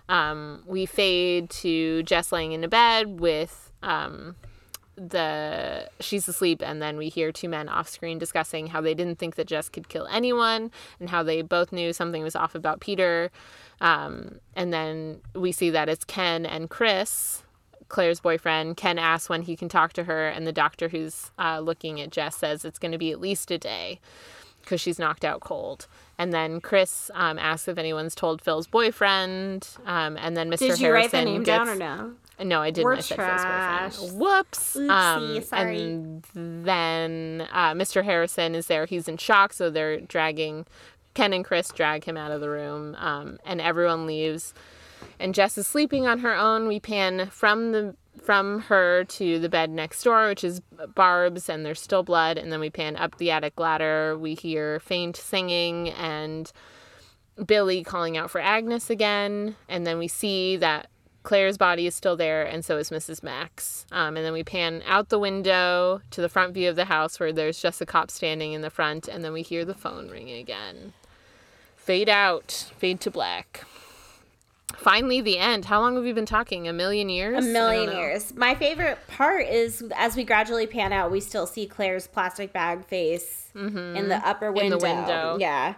[0.09, 4.37] Um, we fade to Jess laying in a bed with um,
[4.95, 9.19] the she's asleep and then we hear two men off screen discussing how they didn't
[9.19, 10.71] think that Jess could kill anyone
[11.01, 13.31] and how they both knew something was off about Peter.
[13.83, 17.43] Um, and then we see that it's Ken and Chris,
[17.89, 18.77] Claire's boyfriend.
[18.77, 22.11] Ken asks when he can talk to her, and the doctor who's uh, looking at
[22.11, 24.01] Jess says it's going to be at least a day
[24.63, 25.89] because she's knocked out cold.
[26.17, 29.69] And then Chris um, asks if anyone's told Phil's boyfriend.
[29.85, 30.59] Um, and then Mr.
[30.59, 32.13] Did you Harrison write the name gets, down or no?
[32.45, 32.85] no, I didn't.
[32.85, 33.97] We're I said trash.
[33.97, 34.21] Phil's boyfriend.
[34.21, 34.77] Whoops.
[34.77, 35.83] Oopsie, um, sorry.
[35.83, 38.05] And then uh, Mr.
[38.05, 38.87] Harrison is there.
[38.87, 40.67] He's in shock, so they're dragging
[41.15, 44.55] Ken and Chris drag him out of the room, um, and everyone leaves.
[45.19, 46.69] And Jess is sleeping on her own.
[46.69, 50.61] We pan from the from her to the bed next door, which is
[50.95, 52.39] Barb's, and there's still blood.
[52.39, 54.17] And then we pan up the attic ladder.
[54.19, 56.53] We hear faint singing and
[57.47, 59.57] Billy calling out for Agnes again.
[59.69, 60.89] And then we see that
[61.23, 63.23] Claire's body is still there, and so is Mrs.
[63.23, 63.87] Max.
[63.93, 67.21] Um, and then we pan out the window to the front view of the house
[67.21, 70.09] where there's just a cop standing in the front, and then we hear the phone
[70.11, 70.93] ringing again.
[71.85, 73.65] Fade out, fade to black.
[74.77, 75.67] Finally, the end.
[75.67, 76.67] How long have we been talking?
[76.67, 77.45] A million years?
[77.45, 78.35] A million years.
[78.35, 82.85] My favorite part is as we gradually pan out, we still see Claire's plastic bag
[82.87, 84.57] face in the upper Mm-hmm.
[84.59, 84.79] In window.
[84.79, 85.37] the window.
[85.41, 85.75] Yeah.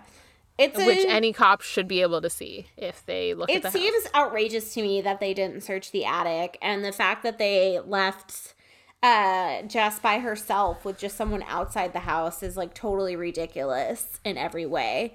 [0.56, 3.62] It's a, Which any cop should be able to see if they look at it
[3.64, 4.14] the seems house.
[4.14, 8.54] outrageous to me that they didn't search the attic and the fact that they left
[9.02, 14.38] uh Jess by herself with just someone outside the house is like totally ridiculous in
[14.38, 15.14] every way.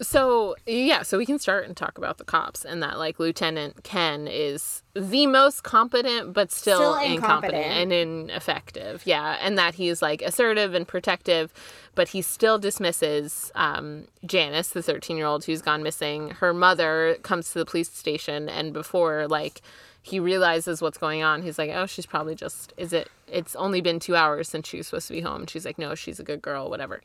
[0.00, 3.82] So yeah, so we can start and talk about the cops and that like Lieutenant
[3.82, 7.64] Ken is the most competent but still, Still incompetent.
[7.64, 7.92] incompetent.
[7.92, 7.92] and
[8.30, 9.02] ineffective.
[9.06, 11.50] Yeah, and that he's like assertive and protective,
[11.94, 16.30] but he still dismisses um, Janice, the thirteen-year-old who's gone missing.
[16.30, 19.62] Her mother comes to the police station, and before like
[20.02, 23.08] he realizes what's going on, he's like, "Oh, she's probably just is it?
[23.28, 25.94] It's only been two hours since she was supposed to be home." She's like, "No,
[25.94, 27.00] she's a good girl, whatever."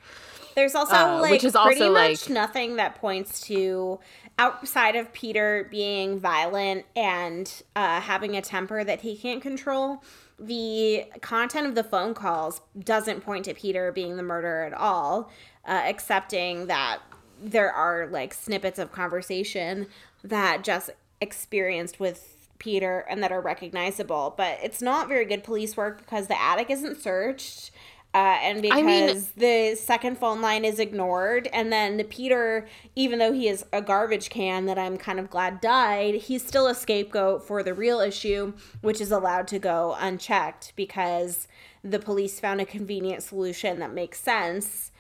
[0.56, 4.00] There's also Uh, like which is pretty also, much like- nothing that points to
[4.38, 10.04] outside of Peter being violent and uh, having a temper that he can't control.
[10.40, 15.30] The content of the phone calls doesn't point to Peter being the murderer at all,
[15.66, 17.00] uh, excepting that
[17.40, 19.88] there are like snippets of conversation
[20.24, 20.90] that just
[21.22, 24.34] experienced with Peter and that are recognizable.
[24.38, 27.72] But it's not very good police work because the attic isn't searched.
[28.14, 32.68] Uh, and because I mean- the second phone line is ignored, and then the Peter,
[32.94, 36.68] even though he is a garbage can that I'm kind of glad died, he's still
[36.68, 41.48] a scapegoat for the real issue, which is allowed to go unchecked because
[41.84, 44.92] the police found a convenient solution that makes sense,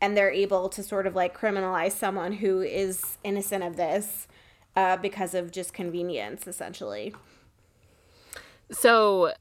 [0.00, 4.28] and they're able to sort of like criminalize someone who is innocent of this
[4.76, 7.14] uh, because of just convenience, essentially.
[8.70, 9.32] So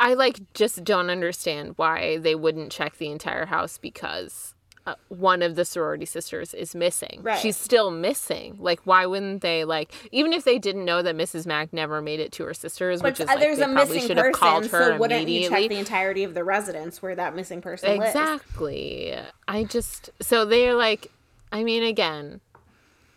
[0.00, 4.54] I like just don't understand why they wouldn't check the entire house because
[4.86, 7.20] uh, one of the sorority sisters is missing.
[7.22, 7.38] Right.
[7.38, 8.56] She's still missing.
[8.58, 11.46] Like why wouldn't they like even if they didn't know that Mrs.
[11.46, 13.94] Mac never made it to her sisters, But which is uh, like there's a probably
[13.94, 17.00] missing should have called person, her so wouldn't you check the entirety of the residence
[17.00, 18.14] where that missing person lives?
[18.14, 19.16] Exactly.
[19.48, 21.10] I just so they're like
[21.52, 22.40] I mean again,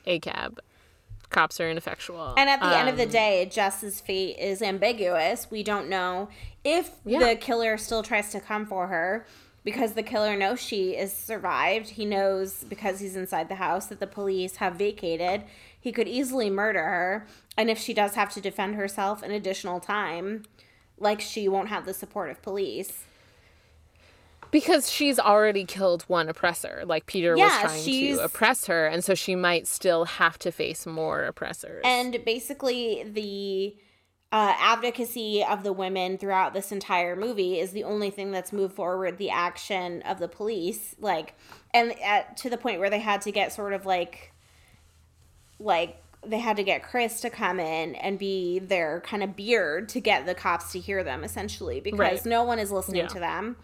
[0.06, 0.60] a cab.
[1.29, 2.33] Cops are ineffectual.
[2.37, 5.51] And at the end of the Um, day, Jess's fate is ambiguous.
[5.51, 6.29] We don't know
[6.63, 7.19] if Yeah.
[7.19, 9.25] the killer still tries to come for her
[9.63, 11.89] because the killer knows she is survived.
[11.91, 15.43] He knows because he's inside the house that the police have vacated.
[15.79, 17.27] He could easily murder her.
[17.57, 20.43] And if she does have to defend herself an additional time,
[20.97, 23.03] like she won't have the support of police.
[24.52, 26.84] Because she's already killed one oppressor.
[26.86, 30.38] Like Peter Yeah, was trying she's- to oppress her, and so she might still have
[30.40, 31.82] to face more oppressors.
[31.84, 33.76] And basically, the
[34.32, 38.76] uh, advocacy of the women throughout this entire movie is the only thing that's moved
[38.76, 40.95] forward the action of the police.
[40.99, 41.34] Like,
[41.74, 44.34] and at, to the point where they had to get sort of like,
[45.60, 49.88] like, they had to get Chris to come in and be their kind of beard
[49.90, 52.26] to get the cops to hear them, essentially, because Right.
[52.26, 53.07] no one is listening Yeah.
[53.07, 53.56] to them.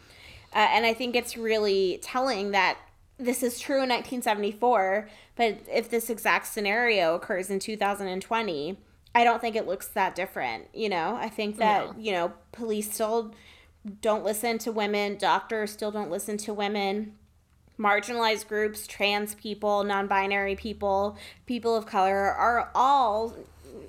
[0.53, 2.77] Uh, and I think it's really telling that
[3.17, 8.77] this is true in 1974, but if this exact scenario occurs in 2020,
[9.15, 10.67] I don't think it looks that different.
[10.73, 12.01] You know, I think that, No.
[12.01, 13.33] you know, police still
[14.01, 17.15] don't listen to women, doctors still don't listen to women.
[17.79, 23.35] Marginalized groups, trans people, non binary people, people of color are all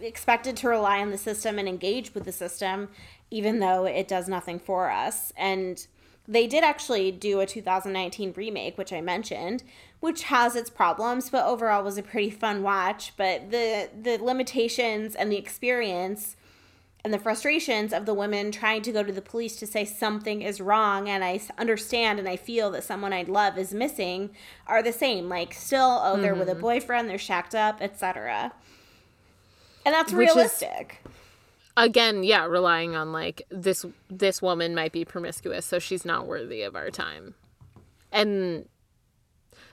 [0.00, 2.88] expected to rely on the system and engage with the system,
[3.30, 5.32] even though it does nothing for us.
[5.36, 5.86] And
[6.26, 9.62] they did actually do a 2019 remake, which I mentioned,
[10.00, 13.12] which has its problems, but overall was a pretty fun watch.
[13.16, 16.36] But the the limitations and the experience
[17.04, 20.40] and the frustrations of the women trying to go to the police to say something
[20.40, 24.30] is wrong and I understand and I feel that someone I love is missing
[24.66, 25.28] are the same.
[25.28, 26.40] Like still, oh, they're mm-hmm.
[26.40, 26.62] with a mm-hmm.
[26.62, 28.52] boyfriend, they're shacked up, etc.
[29.84, 31.02] And that's Which realistic.
[31.04, 31.12] Is,
[31.76, 36.62] again, yeah, relying on like this this woman might be promiscuous, so she's not worthy
[36.62, 37.34] of our time.
[38.12, 38.68] And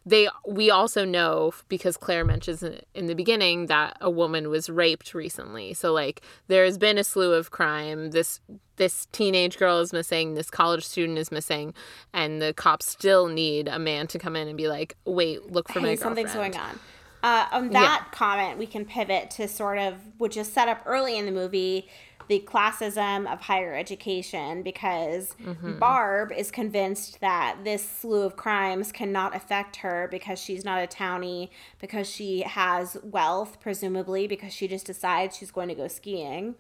[0.06, 5.14] they we also know because Claire mentions in the beginning that a woman was raped
[5.14, 5.74] recently.
[5.74, 8.12] So like there has been a slew of crime.
[8.12, 8.40] This
[8.78, 11.76] this teenage girl is missing, this college student is missing,
[12.14, 15.68] and the cops still need a man to come in and be like, "Wait, look
[15.68, 16.80] for hey, my girlfriend." Something's going on.
[17.24, 18.12] Uh, on that yeah.
[18.12, 21.88] comment, we can pivot to sort of which is set up early in the movie
[22.32, 25.78] the classism of higher education because mm-hmm.
[25.80, 30.88] Barb is convinced that this slew of crimes cannot affect her because she's not a
[30.88, 31.50] townie,
[31.80, 36.56] because she has wealth, presumably, because she just decides she's going to go skiing,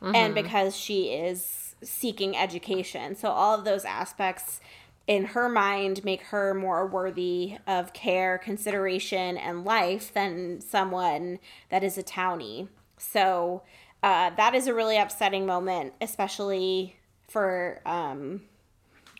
[0.00, 0.14] mm-hmm.
[0.14, 3.16] and because she is seeking education.
[3.16, 4.60] So, all of those aspects
[5.10, 11.82] in her mind make her more worthy of care, consideration, and life than someone that
[11.82, 12.68] is a townie.
[12.96, 13.64] So,
[14.04, 16.94] uh, that is a really upsetting moment, especially
[17.26, 18.42] for um,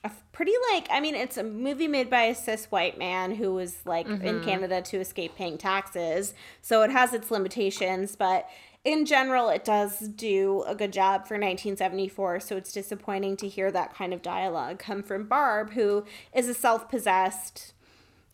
[0.05, 3.53] a pretty like I mean it's a movie made by a cis white man who
[3.53, 4.25] was like mm-hmm.
[4.25, 8.49] in Canada to escape paying taxes, so it has its limitations, but
[8.85, 13.71] in general it does do a good job for 1974 so it's disappointing to hear
[13.71, 16.05] that kind of dialogue come from barb who
[16.35, 17.75] is a self-possessed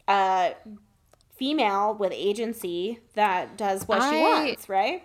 [0.08, 0.50] uh,
[1.36, 5.02] female with agency that does what I, she wants right?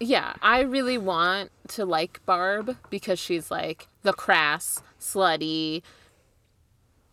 [0.00, 5.82] Yeah, I really want to like Barb because she's like the crass, slutty,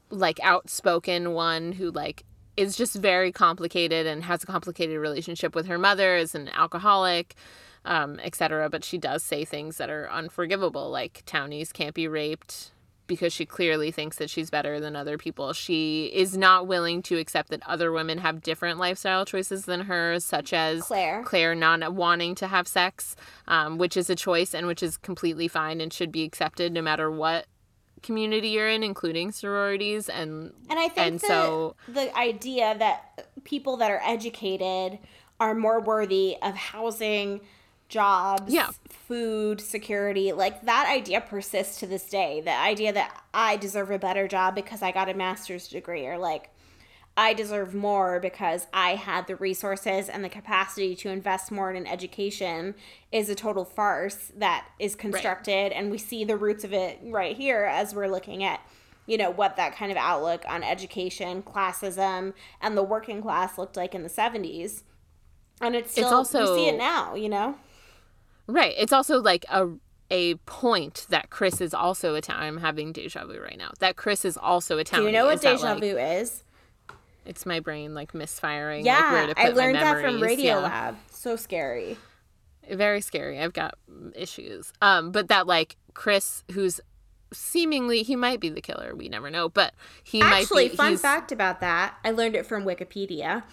[0.09, 2.23] like outspoken one who like
[2.61, 7.35] is just very complicated and has a complicated relationship with her mother is an alcoholic,
[7.85, 8.69] um, etc.
[8.69, 12.71] But she does say things that are unforgivable, like townies can't be raped,
[13.07, 15.51] because she clearly thinks that she's better than other people.
[15.51, 20.23] She is not willing to accept that other women have different lifestyle choices than hers,
[20.23, 23.17] such as Claire, Claire not wanting to have sex,
[23.49, 26.81] um, which is a choice and which is completely fine and should be accepted no
[26.81, 27.47] matter what
[28.03, 30.09] community you're in, including sororities.
[30.09, 34.99] And and I think and the, so the idea that people that are educated
[35.39, 37.41] are more worthy of housing
[37.89, 38.69] jobs, yeah.
[38.89, 40.31] food, security.
[40.31, 42.41] Like that idea persists to this day.
[42.41, 46.17] The idea that I deserve a better job because I got a master's degree or
[46.17, 46.49] like
[47.17, 51.75] I deserve more because I had the resources and the capacity to invest more in
[51.75, 52.73] an education
[53.11, 55.73] is a total farce that is constructed right.
[55.73, 58.61] and we see the roots of it right here as we're looking at
[59.07, 63.75] you know what that kind of outlook on education, classism, and the working class looked
[63.75, 64.83] like in the 70s.
[65.59, 67.55] And it's still it's also, we see it now, you know.
[68.47, 68.73] Right.
[68.77, 69.69] It's also like a
[70.09, 72.55] a point that Chris is also Italian.
[72.55, 73.71] I'm having deja vu right now.
[73.79, 75.11] That Chris is also Italian.
[75.11, 76.43] Do you know what deja vu is?
[77.25, 78.85] It's my brain like misfiring.
[78.85, 80.57] Yeah, like, I learned that from Radio yeah.
[80.57, 80.97] Lab.
[81.11, 81.97] So scary.
[82.69, 83.39] Very scary.
[83.39, 83.75] I've got
[84.15, 84.71] issues.
[84.81, 86.79] Um, but that like Chris, who's
[87.33, 88.95] seemingly he might be the killer.
[88.95, 89.73] We never know, but
[90.03, 90.69] he actually.
[90.69, 91.95] Be, fun fact about that.
[92.03, 93.43] I learned it from Wikipedia.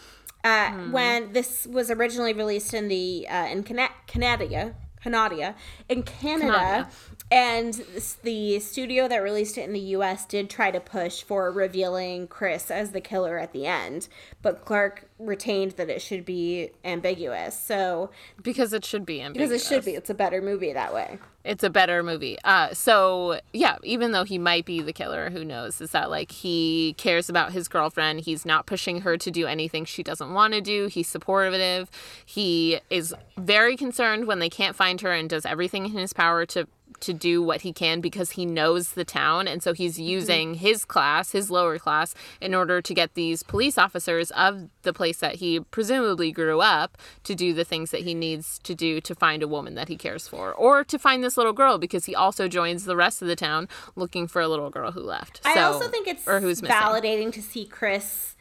[0.45, 0.93] Uh, hmm.
[0.93, 5.55] When this was originally released in the uh, in Canada, Canada
[5.89, 6.89] in Canada, Canada.
[7.31, 7.75] And
[8.23, 10.25] the studio that released it in the U.S.
[10.25, 14.09] did try to push for revealing Chris as the killer at the end,
[14.41, 17.59] but Clark retained that it should be ambiguous.
[17.59, 18.11] So
[18.43, 21.19] because it should be ambiguous, because it should be, it's a better movie that way.
[21.45, 22.37] It's a better movie.
[22.45, 25.81] Uh, so yeah, even though he might be the killer, who knows?
[25.81, 28.21] Is that like he cares about his girlfriend?
[28.21, 30.87] He's not pushing her to do anything she doesn't want to do.
[30.87, 31.91] He's supportive.
[32.25, 36.47] He is very concerned when they can't find her and does everything in his power
[36.47, 36.67] to
[37.01, 40.09] to do what he can because he knows the town and so he's mm-hmm.
[40.09, 40.61] using mm-hmm.
[40.61, 45.19] his class his lower class in order to get these police officers of the place
[45.19, 49.15] that he presumably grew up to do the things that he needs to do to
[49.15, 52.15] find a woman that he cares for or to find this little girl because he
[52.15, 55.51] also joins the rest of the town looking for a little girl who left so,
[55.51, 58.37] i also think it's or who's validating to see chris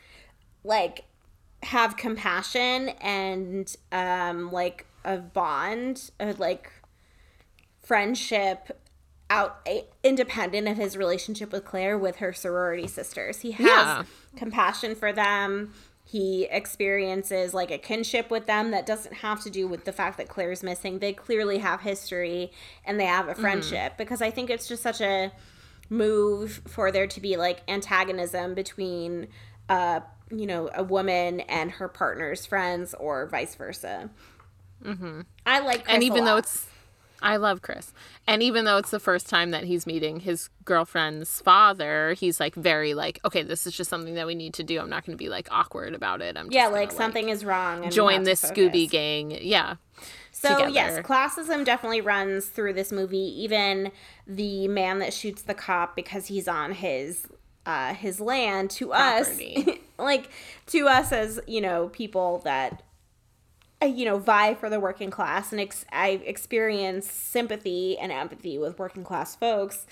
[0.64, 1.04] like
[1.64, 6.72] have compassion and um like a bond uh, like
[7.88, 8.78] friendship
[9.30, 9.66] out
[10.04, 13.42] independent of his relationship with Claire with her sorority sisters.
[13.42, 14.04] He has yeah.
[14.36, 15.74] compassion for them.
[16.04, 20.18] he experiences like a kinship with them that doesn't have to do with the fact
[20.18, 21.00] that Claire's missing.
[21.00, 22.52] They clearly have history
[22.86, 23.42] and they have a mm-hmm.
[23.42, 23.98] friendship mm.
[23.98, 25.32] because I think it's just such a
[25.90, 29.28] move for there to be like antagonism between
[29.70, 34.10] uh you know a woman and her partner's friends or vice versa.
[34.84, 35.22] Mm-hmm.
[35.46, 36.68] I like Chris and even though it's
[37.22, 37.94] I love Chris.
[38.28, 42.56] And even though it's the first time that he's meeting his girlfriend's father, he's like
[42.56, 44.80] very like, okay, this is just something that we need to do.
[44.80, 46.38] I'm not going to be like awkward about it.
[46.38, 47.90] I'm yeah, like something is wrong.
[47.90, 49.38] join this Scooby gang.
[49.42, 49.76] Yeah.
[50.32, 50.72] So together.
[50.72, 53.18] yes, classism definitely runs through this movie.
[53.18, 53.92] Even
[54.28, 57.26] the man that shoots the cop because he's on his
[57.66, 59.66] uh, his land to Property.
[59.68, 60.30] us, like
[60.68, 62.84] to us as you know people that
[63.86, 68.80] you know, vie for the working class, and ex- I experience sympathy and empathy with
[68.80, 69.86] working class folks.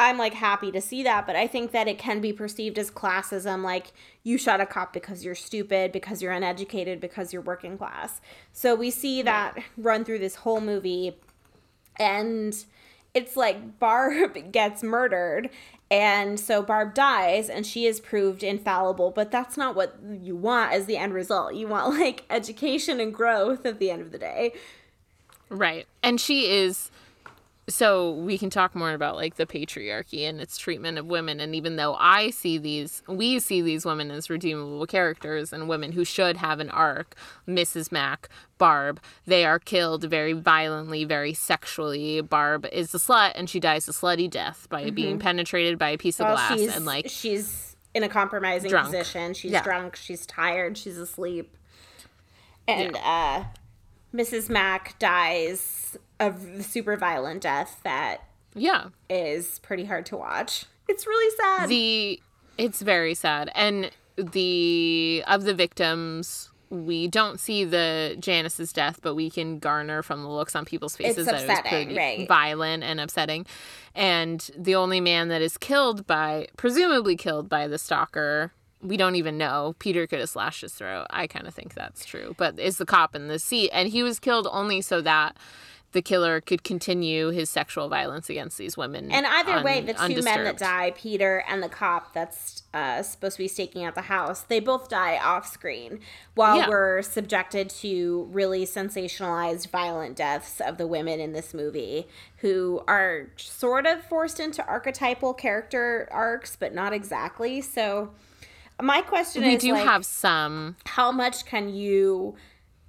[0.00, 2.88] I'm like happy to see that, but I think that it can be perceived as
[2.88, 3.88] classism, like
[4.22, 8.20] you shot a cop because you're stupid, because you're uneducated, because you're working class.
[8.52, 11.16] So we see that run through this whole movie,
[11.96, 12.64] and
[13.14, 15.50] it's like Barb gets murdered,
[15.90, 20.72] and so Barb dies and she is proved infallible, but that's not what you want
[20.72, 21.54] as the end result.
[21.54, 24.52] You want like education and growth at the end of the day.
[25.48, 25.86] Right.
[26.02, 26.90] And she is
[27.68, 31.54] so we can talk more about like the patriarchy and its treatment of women and
[31.54, 36.04] even though i see these we see these women as redeemable characters and women who
[36.04, 37.14] should have an arc
[37.46, 43.50] mrs mac barb they are killed very violently very sexually barb is a slut and
[43.50, 44.94] she dies a slutty death by mm-hmm.
[44.94, 48.86] being penetrated by a piece well, of glass and like she's in a compromising drunk.
[48.86, 49.62] position she's yeah.
[49.62, 51.56] drunk she's tired she's asleep
[52.66, 53.44] and yeah.
[53.44, 53.44] uh
[54.14, 58.22] mrs mac dies a super violent death that
[58.54, 60.64] yeah is pretty hard to watch.
[60.88, 61.68] It's really sad.
[61.68, 62.20] The
[62.56, 69.14] it's very sad, and the of the victims, we don't see the Janice's death, but
[69.14, 72.28] we can garner from the looks on people's faces that it was pretty right.
[72.28, 73.46] violent and upsetting.
[73.94, 79.16] And the only man that is killed by, presumably killed by the stalker, we don't
[79.16, 79.74] even know.
[79.78, 81.06] Peter could have slashed his throat.
[81.10, 84.02] I kind of think that's true, but is the cop in the seat, and he
[84.02, 85.36] was killed only so that
[85.92, 89.10] the killer could continue his sexual violence against these women.
[89.10, 90.24] And either un- way, the two undisturbed.
[90.24, 94.02] men that die, Peter and the cop that's uh, supposed to be staking out the
[94.02, 96.00] house, they both die off screen
[96.34, 96.68] while yeah.
[96.68, 102.06] we're subjected to really sensationalized violent deaths of the women in this movie
[102.38, 107.62] who are sort of forced into archetypal character arcs, but not exactly.
[107.62, 108.10] So,
[108.80, 110.76] my question we is we do like, have some.
[110.84, 112.36] How much can you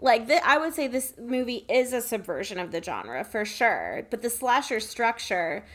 [0.01, 4.07] like the, I would say this movie is a subversion of the genre for sure,
[4.09, 5.65] but the slasher structure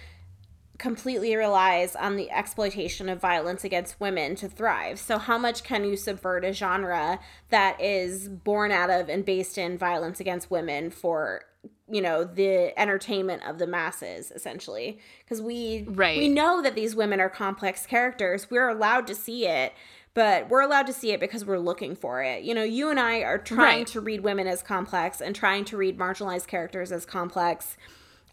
[0.79, 4.99] completely relies on the exploitation of violence against women to thrive.
[4.99, 7.21] So how much can you subvert a genre
[7.51, 11.43] that is born out of and based in violence against women for
[11.89, 16.19] you know the entertainment of the masses essentially because we right.
[16.19, 19.75] we know that these women are complex characters we're allowed to see it
[20.15, 22.45] but we're allowed to see it because we're looking for it.
[22.45, 23.87] You know, you and I are trying right.
[23.89, 27.77] to read women as complex and trying to read marginalized characters as complex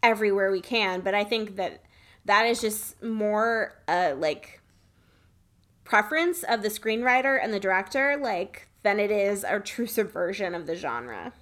[0.04, 1.84] everywhere we can, but I think that
[2.26, 4.62] that is just more uh like
[5.84, 10.68] preference of the screenwriter and the director like than it is a true subversion of
[10.68, 11.34] the genre.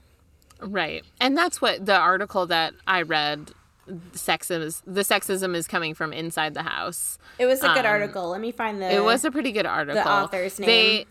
[0.62, 1.06] Right.
[1.22, 3.52] And that's what the article that I read
[4.14, 7.18] sexism the sexism is coming from inside the house.
[7.38, 8.30] It was a good um, article.
[8.30, 8.94] Let me find the.
[8.94, 10.04] It was a pretty good article.
[10.04, 10.68] The author's name.
[10.68, 11.06] They,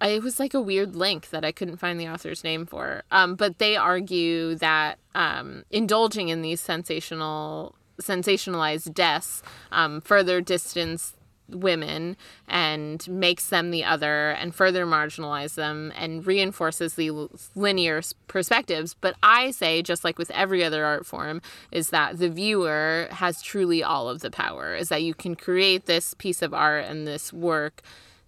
[0.00, 3.04] it was like a weird link that I couldn't find the author's name for.
[3.10, 9.40] Um, but they argue that um, indulging in these sensational sensationalized deaths
[9.70, 11.14] um, further distance
[11.48, 12.16] women
[12.48, 18.94] and makes them the other and further marginalize them and reinforces the linear perspectives.
[18.94, 21.40] But i say just like with every other art form
[21.70, 25.86] is that the viewer has truly all of the power is that you can create
[25.86, 27.82] this piece of art and this work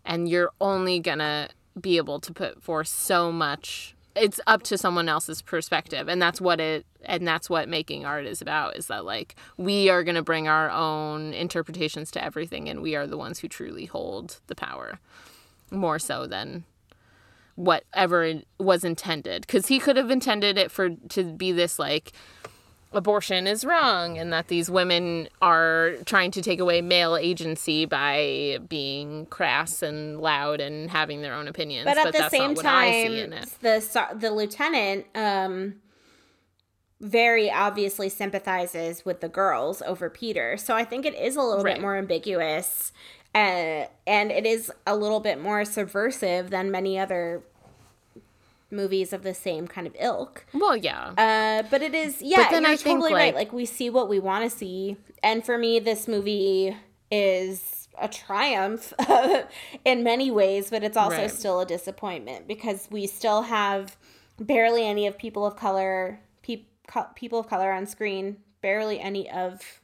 [0.05, 1.49] and you're only gonna
[1.81, 6.41] be able to put forth so much it's up to someone else's perspective and that's
[6.41, 10.15] what it and that's what making art is about is that like we are going
[10.15, 14.41] to bring our own interpretations to everything and we are the ones who truly hold
[14.47, 14.99] the power
[15.71, 16.65] more so than
[17.57, 19.43] whatever was intended.
[19.43, 22.13] Because he could have intended it for to be this like
[22.97, 28.59] abortion is wrong and that these women are trying to take away male agency by
[28.69, 31.85] being crass and loud and having their own opinions.
[31.85, 35.77] But at but the same time, the the lieutenant um,
[37.01, 40.57] very obviously sympathizes with the girls over Peter.
[40.57, 41.75] So I think it is a little right.
[41.75, 42.93] bit more ambiguous
[43.37, 47.43] uh, and it is a little bit more subversive than many other
[48.77, 50.47] movies of the same kind of ilk.
[50.53, 51.13] Well, yeah.
[51.17, 53.35] Uh, but it is yeah, but then you're I totally think, right.
[53.35, 54.97] Like, like we see what we want to see.
[55.23, 56.77] And for me this movie
[57.11, 58.93] is a triumph
[59.85, 61.31] in many ways, but it's also right.
[61.31, 63.97] still a disappointment because we still have
[64.39, 66.21] barely any of people of color
[66.87, 69.81] co- people of color on screen, barely any of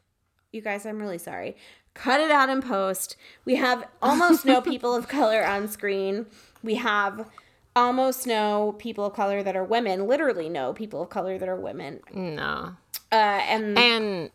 [0.52, 1.56] you guys, I'm really sorry.
[1.94, 3.16] Cut it out in post.
[3.44, 6.27] We have almost no people of color on screen.
[6.62, 7.27] We have
[7.74, 10.07] almost no people of color that are women.
[10.07, 12.01] Literally no people of color that are women.
[12.12, 12.77] No.
[13.11, 14.31] Uh, and and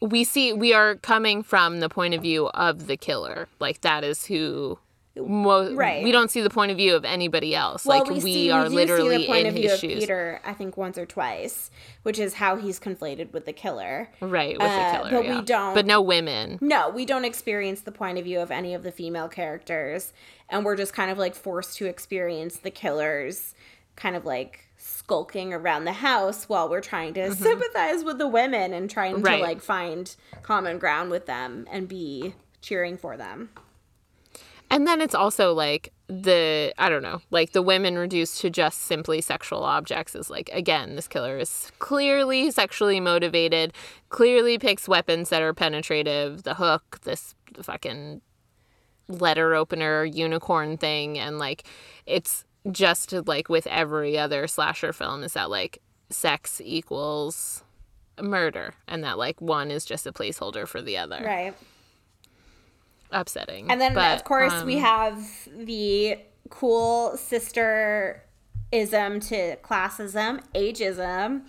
[0.00, 3.48] we see we are coming from the point of view of the killer.
[3.58, 4.78] Like that is who
[5.26, 6.02] Mo- right.
[6.02, 7.84] We don't see the point of view of anybody else.
[7.84, 9.80] Well, like we, we see, are we literally see the point in of view his
[9.80, 10.00] shoes.
[10.00, 11.70] Peter, I think once or twice,
[12.02, 14.08] which is how he's conflated with the killer.
[14.20, 15.10] Right, with uh, the killer.
[15.10, 15.36] But yeah.
[15.38, 15.74] we don't.
[15.74, 16.58] But no women.
[16.60, 20.12] No, we don't experience the point of view of any of the female characters,
[20.48, 23.54] and we're just kind of like forced to experience the killers,
[23.96, 27.42] kind of like skulking around the house while we're trying to mm-hmm.
[27.42, 29.36] sympathize with the women and trying right.
[29.36, 33.50] to like find common ground with them and be cheering for them.
[34.70, 38.82] And then it's also like the I don't know, like the women reduced to just
[38.82, 43.72] simply sexual objects is like again, this killer is clearly sexually motivated,
[44.08, 48.20] clearly picks weapons that are penetrative, the hook, this fucking
[49.08, 51.64] letter opener unicorn thing and like
[52.06, 57.64] it's just like with every other slasher film is that like sex equals
[58.22, 61.20] murder and that like one is just a placeholder for the other.
[61.24, 61.54] Right
[63.12, 63.70] upsetting.
[63.70, 65.26] And then but, of course um, we have
[65.56, 66.18] the
[66.48, 68.24] cool sister
[68.72, 71.42] ism to classism, ageism.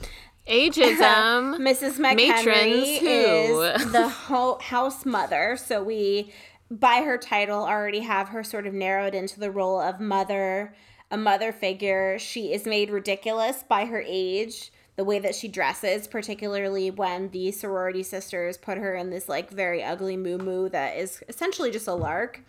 [0.48, 1.58] Ageism.
[1.60, 2.00] Mrs.
[2.00, 6.34] McHenry is the ho- house mother, so we
[6.70, 10.74] by her title already have her sort of narrowed into the role of mother,
[11.12, 12.18] a mother figure.
[12.18, 17.52] She is made ridiculous by her age the way that she dresses, particularly when the
[17.52, 21.94] sorority sisters put her in this like very ugly moo that is essentially just a
[21.94, 22.42] lark.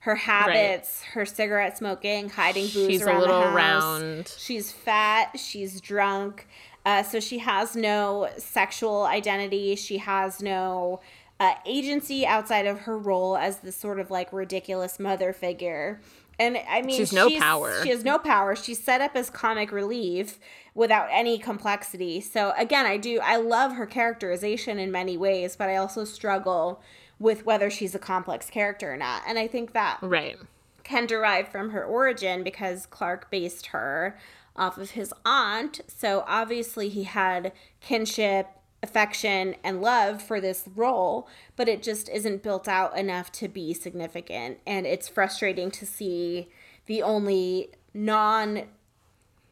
[0.00, 1.14] Her habits, right.
[1.14, 3.56] her cigarette smoking, hiding booze she's around a little the house.
[3.56, 4.34] round.
[4.38, 5.38] She's fat.
[5.38, 6.46] She's drunk.
[6.84, 9.74] Uh, so she has no sexual identity.
[9.74, 11.00] She has no
[11.40, 16.00] uh, agency outside of her role as this sort of like ridiculous mother figure.
[16.38, 17.82] And I mean, she's no she's, power.
[17.82, 18.54] She has no power.
[18.54, 20.38] She's set up as comic relief
[20.74, 22.20] without any complexity.
[22.20, 26.82] So again, I do I love her characterization in many ways, but I also struggle
[27.18, 29.22] with whether she's a complex character or not.
[29.26, 30.36] And I think that right
[30.84, 34.16] can derive from her origin because Clark based her
[34.54, 35.80] off of his aunt.
[35.88, 38.46] So obviously he had kinship
[38.86, 43.74] affection and love for this role, but it just isn't built out enough to be
[43.74, 44.58] significant.
[44.64, 46.48] And it's frustrating to see
[46.86, 48.62] the only non,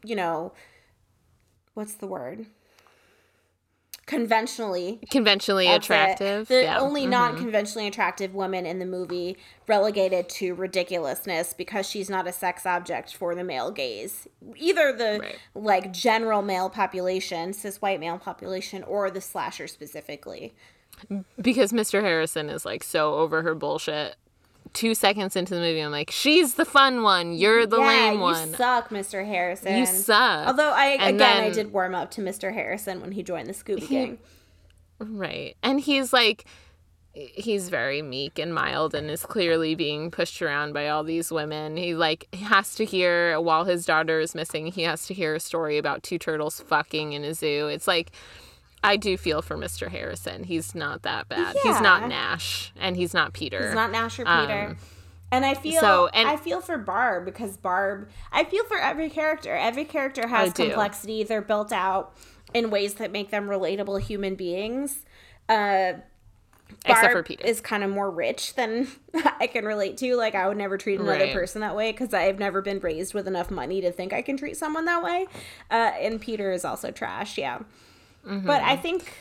[0.05, 0.53] you know,
[1.75, 2.47] what's the word?
[4.07, 6.49] Conventionally conventionally attractive.
[6.49, 6.79] The yeah.
[6.79, 7.11] only mm-hmm.
[7.11, 9.37] non-conventionally attractive woman in the movie
[9.67, 14.29] relegated to ridiculousness because she's not a sex object for the male gaze.
[14.57, 15.39] Either the right.
[15.55, 20.55] like general male population, cis white male population, or the slasher specifically.
[21.41, 22.03] Because Mr.
[22.03, 24.17] Harrison is like so over her bullshit
[24.75, 27.33] two seconds into the movie, I'm like, she's the fun one.
[27.33, 28.51] You're the yeah, lame one.
[28.51, 29.25] You suck, Mr.
[29.25, 29.79] Harrison.
[29.79, 30.47] You suck.
[30.47, 32.53] Although I and again then, I did warm up to Mr.
[32.53, 34.19] Harrison when he joined the Scooby he, Gang.
[34.99, 35.57] Right.
[35.63, 36.45] And he's like
[37.15, 41.77] he's very meek and mild and is clearly being pushed around by all these women.
[41.77, 45.41] He like has to hear while his daughter is missing, he has to hear a
[45.41, 47.69] story about two turtles fucking in a zoo.
[47.69, 48.11] It's like
[48.85, 49.89] I do feel for Mr.
[49.89, 50.45] Harrison.
[50.45, 51.57] He's not that bad.
[51.57, 51.73] Yeah.
[51.73, 53.65] He's not Nash and he's not Peter.
[53.65, 54.67] He's not Nash or Peter.
[54.69, 54.77] Um,
[55.33, 59.09] and I feel so, and, I feel for Barb because Barb I feel for every
[59.09, 59.57] character.
[59.57, 61.25] Every character has complexity.
[61.25, 62.15] They're built out
[62.53, 65.05] in ways that make them relatable human beings.
[65.49, 65.95] Uh
[66.87, 67.47] Barb Except for Peter.
[67.47, 68.89] is kind of more rich than
[69.41, 70.15] I can relate to.
[70.17, 71.33] Like I would never treat another right.
[71.33, 74.37] person that way because I've never been raised with enough money to think I can
[74.37, 75.27] treat someone that way.
[75.71, 77.39] Uh, and Peter is also trash.
[77.39, 77.61] Yeah.
[78.27, 78.47] Mm-hmm.
[78.47, 79.13] But I think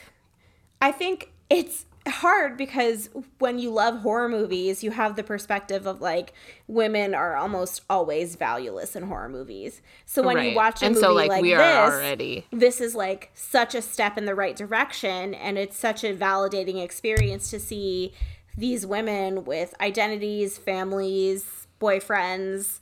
[0.81, 3.09] I think it's hard because
[3.39, 6.33] when you love horror movies, you have the perspective of like
[6.67, 9.81] women are almost always valueless in horror movies.
[10.05, 10.49] So when right.
[10.49, 12.45] you watch a and movie so, like, like this, already...
[12.51, 16.83] this is like such a step in the right direction, and it's such a validating
[16.83, 18.13] experience to see
[18.57, 22.79] these women with identities, families, boyfriends,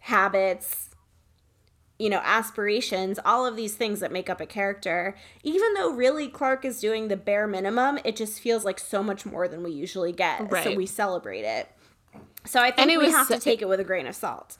[0.00, 0.89] habits,
[2.00, 5.14] you know, aspirations, all of these things that make up a character.
[5.42, 9.26] Even though really Clark is doing the bare minimum, it just feels like so much
[9.26, 10.50] more than we usually get.
[10.50, 10.64] Right.
[10.64, 11.68] So we celebrate it.
[12.46, 14.56] So I think we was, have to take it with a grain of salt.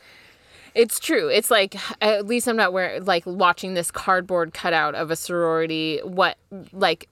[0.75, 1.29] It's true.
[1.29, 6.01] It's like at least I'm not wearing like watching this cardboard cutout of a sorority.
[6.05, 6.37] What
[6.73, 7.09] like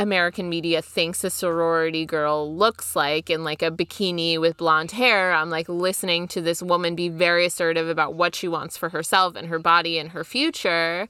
[0.00, 5.30] American media thinks a sorority girl looks like in like a bikini with blonde hair.
[5.30, 9.36] I'm like listening to this woman be very assertive about what she wants for herself
[9.36, 11.06] and her body and her future.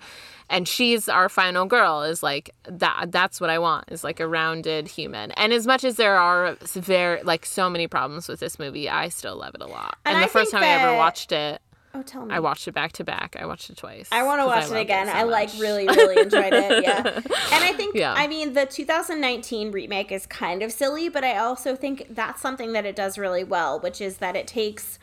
[0.49, 4.27] And she's our final girl is like that that's what I want is like a
[4.27, 5.31] rounded human.
[5.33, 9.09] And as much as there are very like so many problems with this movie, I
[9.09, 9.99] still love it a lot.
[10.05, 10.65] And, and the first time.
[10.65, 11.63] I ever watched it,
[11.93, 12.35] Oh, tell me.
[12.35, 13.37] I watched it back to back.
[13.39, 14.09] I watched it twice.
[14.13, 15.09] I want to watch it again.
[15.09, 15.33] It so I much.
[15.33, 16.85] like really, really enjoyed it.
[16.85, 17.03] Yeah.
[17.05, 18.15] And I think, yeah.
[18.17, 22.73] I mean, the 2019 remake is kind of silly, but I also think that's something
[22.73, 24.99] that it does really well, which is that it takes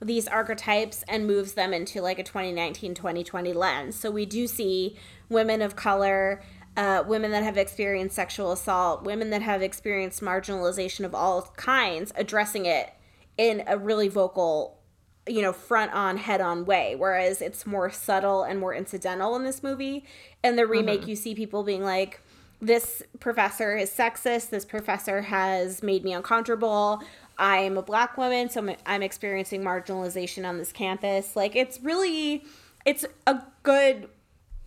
[0.00, 3.94] these archetypes and moves them into like a 2019 2020 lens.
[3.94, 4.96] So we do see
[5.28, 6.42] women of color.
[6.74, 12.14] Uh, women that have experienced sexual assault, women that have experienced marginalization of all kinds,
[12.16, 12.90] addressing it
[13.36, 14.78] in a really vocal
[15.26, 16.94] you know, front on, head on way.
[16.96, 20.04] Whereas it's more subtle and more incidental in this movie.
[20.42, 21.10] In the remake, mm-hmm.
[21.10, 22.20] you see people being like,
[22.60, 24.50] this professor is sexist.
[24.50, 27.02] This professor has made me uncomfortable.
[27.38, 31.34] I'm a black woman, so I'm, I'm experiencing marginalization on this campus.
[31.34, 32.44] Like, it's really,
[32.84, 34.08] it's a good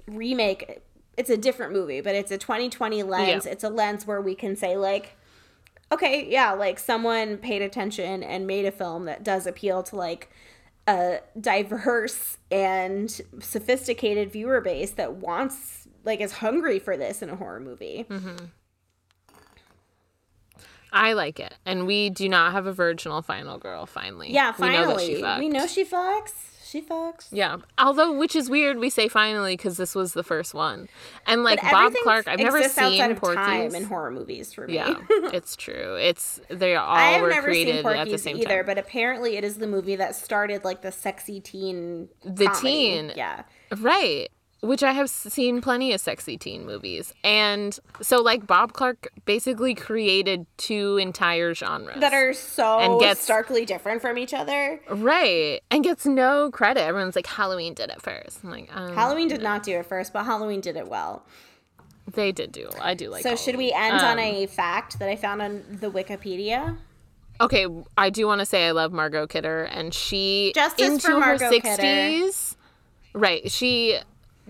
[0.07, 0.81] remake.
[1.15, 3.45] It's a different movie, but it's a 2020 lens.
[3.45, 3.51] Yeah.
[3.51, 5.17] It's a lens where we can say, like,
[5.95, 10.29] okay, yeah, like someone paid attention and made a film that does appeal to like
[10.87, 17.35] a diverse and sophisticated viewer base that wants like is hungry for this in a
[17.35, 18.05] horror movie.
[18.09, 18.45] Mm-hmm.
[20.93, 23.85] I like it, and we do not have a virginal final girl.
[23.85, 26.31] Finally, yeah, finally, we know, we know she fucks
[26.75, 27.27] she fucks.
[27.31, 27.57] Yeah.
[27.77, 30.89] Although, which is weird, we say finally because this was the first one,
[31.25, 34.75] and like Bob Clark, I've never seen Porky's time in horror movies for me.
[34.75, 35.95] Yeah, it's true.
[35.95, 38.65] It's they all I have were never created seen Porky's at the same either, time.
[38.65, 42.09] but apparently it is the movie that started like the sexy teen.
[42.23, 42.61] The comedy.
[42.61, 43.43] teen, yeah,
[43.77, 44.29] right
[44.61, 47.13] which I have seen plenty of sexy teen movies.
[47.23, 53.21] And so like Bob Clark basically created two entire genres that are so and gets,
[53.21, 54.79] starkly different from each other.
[54.89, 55.61] Right.
[55.69, 56.81] And gets no credit.
[56.81, 58.43] Everyone's like Halloween did it first.
[58.43, 59.51] I'm like um, Halloween did no.
[59.51, 61.23] not do it first, but Halloween did it well.
[62.11, 62.69] They did do.
[62.79, 63.23] I do like.
[63.23, 63.45] So Halloween.
[63.45, 66.77] should we end um, on a fact that I found on the Wikipedia?
[67.41, 67.67] Okay,
[67.97, 72.55] I do want to say I love Margot Kidder, and she Justice into her sixties.
[73.13, 73.99] Right, she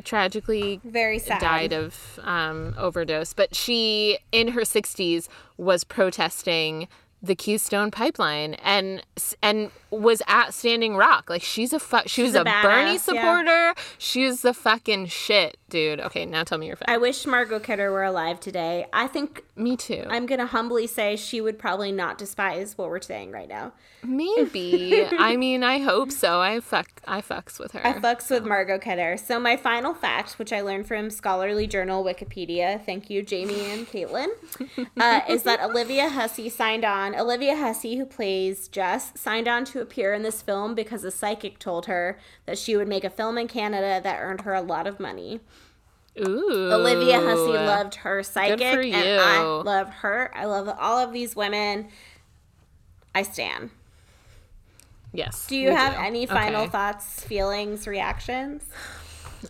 [0.03, 1.39] tragically very sad.
[1.41, 5.27] died of um, overdose but she in her 60s
[5.57, 6.87] was protesting
[7.21, 9.01] the Keystone Pipeline and
[9.41, 11.29] and was at Standing Rock.
[11.29, 13.49] Like she's a fu- she was a, a badass, Bernie supporter.
[13.49, 13.73] Yeah.
[13.97, 15.99] She's the fucking shit, dude.
[15.99, 16.89] Okay, now tell me your fact.
[16.89, 18.85] I wish Margot Kidder were alive today.
[18.93, 20.05] I think me too.
[20.09, 23.73] I'm gonna humbly say she would probably not despise what we're saying right now.
[24.03, 25.05] Maybe.
[25.19, 26.41] I mean, I hope so.
[26.41, 27.85] I fuck I fucks with her.
[27.85, 29.17] I fucks with Margot Kidder.
[29.17, 33.87] So my final fact, which I learned from Scholarly Journal Wikipedia, thank you, Jamie and
[33.91, 34.27] Caitlin,
[34.99, 37.15] uh, is that Olivia Hussey signed on.
[37.15, 41.59] Olivia Hussey, who plays Jess, signed on to appear in this film because a psychic
[41.59, 44.87] told her that she would make a film in Canada that earned her a lot
[44.87, 45.39] of money.
[46.19, 46.71] Ooh.
[46.71, 50.31] Olivia Hussey loved her psychic, and I love her.
[50.35, 51.89] I love all of these women.
[53.13, 53.69] I stand.
[55.13, 55.47] Yes.
[55.47, 56.01] Do you have do.
[56.01, 56.71] any final okay.
[56.71, 58.63] thoughts, feelings, reactions?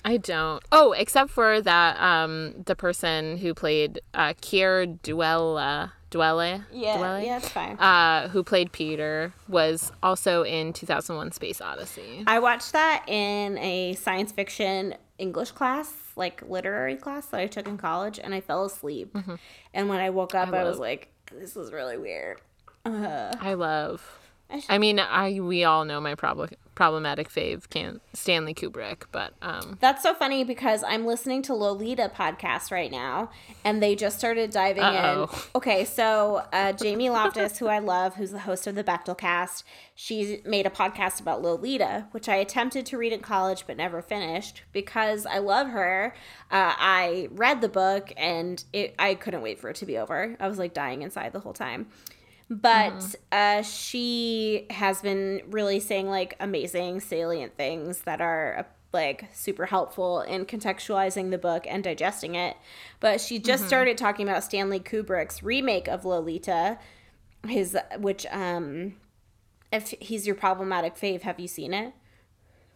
[0.03, 0.63] I don't.
[0.71, 6.63] Oh, except for that um the person who played uh Keir Dullea Dwelle.
[6.71, 7.77] Yeah, yeah, it's fine.
[7.77, 12.23] Uh, who played Peter was also in 2001: Space Odyssey.
[12.27, 17.67] I watched that in a science fiction English class, like literary class that I took
[17.67, 19.13] in college, and I fell asleep.
[19.13, 19.35] Mm-hmm.
[19.73, 22.41] And when I woke up, I, I was like, "This was really weird."
[22.83, 24.19] Uh, I love.
[24.49, 29.33] I, I mean, I we all know my problem problematic fave can Stanley Kubrick, but
[29.41, 33.31] um That's so funny because I'm listening to Lolita podcast right now
[33.63, 35.29] and they just started diving Uh-oh.
[35.31, 35.39] in.
[35.55, 39.63] Okay, so uh, Jamie Loftus, who I love, who's the host of the Bechdel cast,
[39.95, 44.01] she made a podcast about Lolita, which I attempted to read in college but never
[44.01, 46.13] finished because I love her.
[46.51, 50.35] Uh, I read the book and it, I couldn't wait for it to be over.
[50.39, 51.87] I was like dying inside the whole time
[52.49, 53.15] but mm-hmm.
[53.31, 58.63] uh, she has been really saying like amazing salient things that are uh,
[58.93, 62.55] like super helpful in contextualizing the book and digesting it
[62.99, 63.67] but she just mm-hmm.
[63.67, 66.77] started talking about stanley kubrick's remake of lolita
[67.47, 68.95] his which um
[69.71, 71.93] if he's your problematic fave have you seen it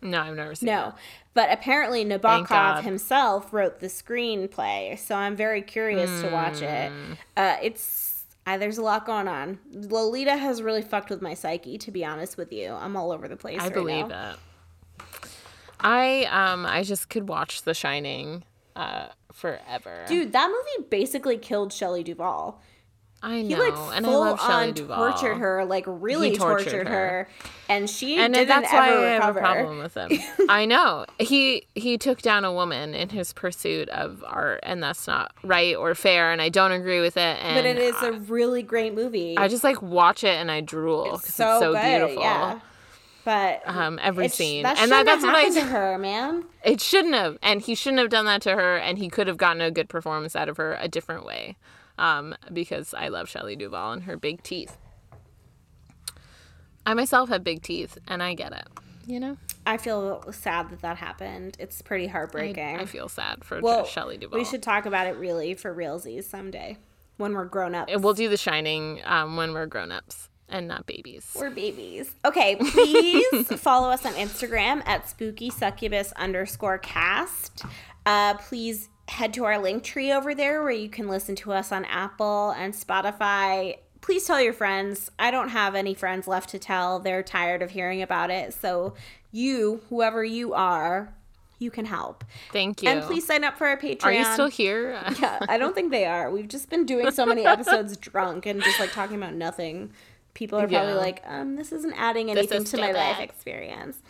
[0.01, 0.69] No, I've never seen.
[0.69, 0.71] It.
[0.71, 0.93] No,
[1.33, 6.21] but apparently Nabokov himself wrote the screenplay, so I'm very curious mm.
[6.21, 6.91] to watch it.
[6.91, 7.13] Hmm.
[7.35, 8.08] Uh, it's
[8.53, 9.59] uh, there's a lot going on.
[9.71, 12.71] Lolita has really fucked with my psyche, to be honest with you.
[12.71, 13.59] I'm all over the place.
[13.59, 14.31] I right believe now.
[14.31, 14.37] it.
[15.81, 18.43] I um I just could watch The Shining
[18.75, 20.05] uh forever.
[20.07, 22.61] Dude, that movie basically killed Shelley Duvall.
[23.21, 25.11] I know, he, like, and I love Shelley Duvall.
[25.11, 26.93] Tortured her, like really tortured, tortured her.
[26.93, 27.29] her.
[27.67, 30.11] and she and didn't that's why I have a problem with him.
[30.49, 35.05] I know he he took down a woman in his pursuit of art, and that's
[35.05, 37.37] not right or fair, and I don't agree with it.
[37.41, 39.37] but it is I, a really great movie.
[39.37, 41.15] I just like watch it and I drool.
[41.15, 42.23] It's so, it's so good, beautiful.
[42.23, 42.59] Yeah.
[43.25, 46.45] But um, every scene, that and that, that's what I to her, man.
[46.63, 49.37] It shouldn't have, and he shouldn't have done that to her, and he could have
[49.37, 51.57] gotten a good performance out of her a different way
[51.99, 54.77] um, because I love Shelley Duvall and her big teeth.
[56.85, 58.67] I myself have big teeth, and I get it.
[59.05, 59.37] You know.
[59.65, 61.57] I feel sad that that happened.
[61.59, 62.77] It's pretty heartbreaking.
[62.77, 64.39] I, I feel sad for well, Shelley Duvall.
[64.39, 66.77] We should talk about it really for realsies someday
[67.17, 67.89] when we're grown up.
[67.91, 71.29] We'll do The Shining um, when we're grown ups and not babies.
[71.35, 72.13] We're babies.
[72.25, 77.63] Okay, please follow us on Instagram at spooky succubus underscore cast.
[78.05, 81.85] Uh, please head to our Linktree over there where you can listen to us on
[81.85, 83.77] Apple and Spotify.
[84.01, 85.11] Please tell your friends.
[85.19, 86.99] I don't have any friends left to tell.
[86.99, 88.53] They're tired of hearing about it.
[88.53, 88.93] So,
[89.31, 91.13] you, whoever you are,
[91.59, 92.23] you can help.
[92.51, 92.89] Thank you.
[92.89, 94.05] And please sign up for our Patreon.
[94.05, 94.91] Are you still here?
[95.19, 96.31] yeah, I don't think they are.
[96.31, 99.91] We've just been doing so many episodes drunk and just like talking about nothing.
[100.33, 100.97] People are probably yeah.
[100.97, 104.01] like, um, this isn't adding anything to my life experience.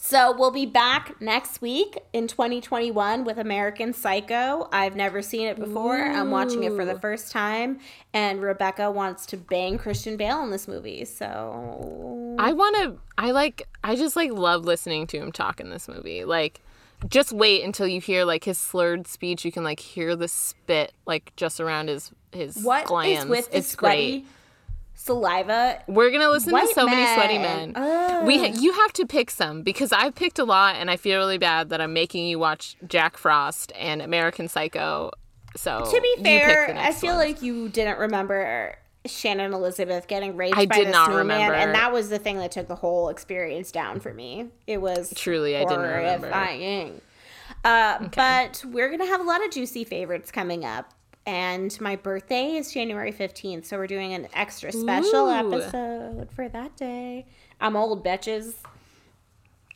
[0.00, 4.68] So we'll be back next week in 2021 with American Psycho.
[4.72, 5.98] I've never seen it before.
[5.98, 6.12] Ooh.
[6.12, 7.80] I'm watching it for the first time,
[8.14, 11.04] and Rebecca wants to bang Christian Bale in this movie.
[11.04, 12.96] So I want to.
[13.18, 13.68] I like.
[13.82, 16.24] I just like love listening to him talk in this movie.
[16.24, 16.60] Like
[17.08, 19.44] just wait until you hear like his slurred speech.
[19.44, 23.24] You can like hear the spit like just around his his what glands.
[23.24, 24.26] Is with it's great
[24.98, 25.80] saliva.
[25.86, 26.96] We're gonna listen to so men.
[26.96, 27.72] many sweaty men.
[27.76, 28.26] Ugh.
[28.26, 31.38] We you have to pick some because I've picked a lot, and I feel really
[31.38, 35.12] bad that I'm making you watch Jack Frost and American Psycho.
[35.56, 37.26] So to be fair, I feel one.
[37.26, 38.76] like you didn't remember
[39.06, 41.54] Shannon Elizabeth getting raped I by did not remember.
[41.54, 44.48] and that was the thing that took the whole experience down for me.
[44.66, 46.32] It was truly I didn't remember.
[47.64, 48.08] Uh, okay.
[48.14, 50.92] But we're gonna have a lot of juicy favorites coming up
[51.28, 55.54] and my birthday is January 15th, so we're doing an extra special Ooh.
[55.54, 57.26] episode for that day.
[57.60, 58.54] I'm old, bitches.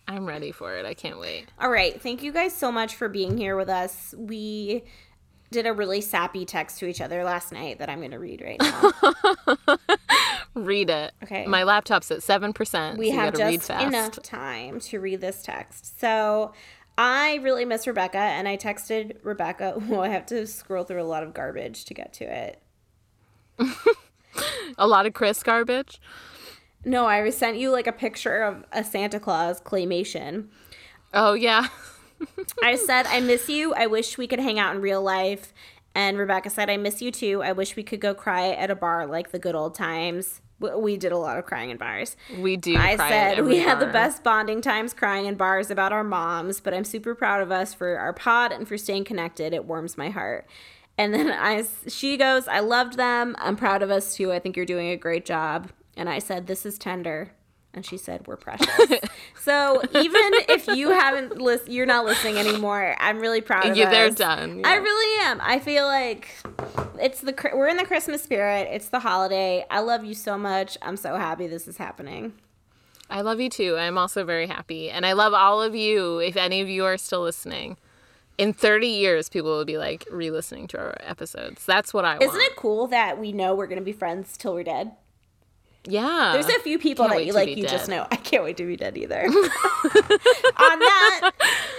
[0.08, 0.86] I'm ready for it.
[0.86, 1.48] I can't wait.
[1.60, 2.00] All right.
[2.00, 4.14] Thank you guys so much for being here with us.
[4.16, 4.84] We
[5.50, 8.40] did a really sappy text to each other last night that I'm going to read
[8.40, 9.76] right now.
[10.54, 11.12] read it.
[11.22, 11.46] Okay.
[11.46, 12.96] My laptop's at 7%.
[12.96, 16.00] We so have just enough time to read this text.
[16.00, 16.54] So
[16.98, 19.80] I really miss Rebecca, and I texted Rebecca.
[19.88, 22.62] Well, I have to scroll through a lot of garbage to get to it.
[24.78, 26.00] a lot of Chris garbage.
[26.84, 30.48] No, I sent you like a picture of a Santa Claus claymation.
[31.14, 31.68] Oh yeah.
[32.62, 33.72] I said I miss you.
[33.74, 35.52] I wish we could hang out in real life.
[35.94, 37.42] And Rebecca said I miss you too.
[37.42, 40.96] I wish we could go cry at a bar like the good old times we
[40.96, 42.16] did a lot of crying in bars.
[42.38, 42.76] We do.
[42.76, 43.68] I said we bar.
[43.68, 47.42] had the best bonding times crying in bars about our moms, but I'm super proud
[47.42, 49.52] of us for our pod and for staying connected.
[49.52, 50.46] It warms my heart.
[50.98, 53.36] And then I, she goes, I loved them.
[53.38, 54.32] I'm proud of us too.
[54.32, 55.70] I think you're doing a great job.
[55.96, 57.32] And I said, this is tender.
[57.74, 58.68] And she said, "We're precious."
[59.40, 62.94] so even if you haven't list, you're not listening anymore.
[62.98, 63.86] I'm really proud of you.
[63.86, 64.60] They're done.
[64.60, 64.68] Yeah.
[64.68, 65.40] I really am.
[65.42, 66.28] I feel like
[67.00, 68.68] it's the we're in the Christmas spirit.
[68.70, 69.64] It's the holiday.
[69.70, 70.76] I love you so much.
[70.82, 72.34] I'm so happy this is happening.
[73.08, 73.76] I love you too.
[73.76, 76.18] I'm also very happy, and I love all of you.
[76.18, 77.76] If any of you are still listening,
[78.38, 81.64] in 30 years, people will be like re-listening to our episodes.
[81.66, 82.22] That's what I want.
[82.22, 84.92] Isn't it cool that we know we're gonna be friends till we're dead?
[85.84, 86.30] Yeah.
[86.34, 87.70] There's a few people can't that you like you dead.
[87.70, 88.06] just know.
[88.10, 89.22] I can't wait to be dead either.
[89.24, 89.32] On
[90.78, 91.30] that,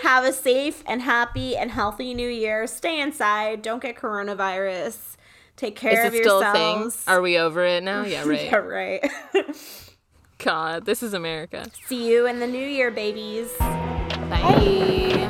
[0.04, 2.68] have a safe and happy and healthy new year.
[2.68, 3.62] Stay inside.
[3.62, 5.16] Don't get coronavirus.
[5.56, 7.04] Take care of yourselves.
[7.08, 8.04] Are we over it now?
[8.14, 8.46] Yeah, right.
[8.46, 9.12] yeah, right.
[10.40, 11.68] God, this is America.
[11.86, 13.54] See you in the new year, babies.
[13.60, 14.28] Bye.
[14.30, 15.30] Bye.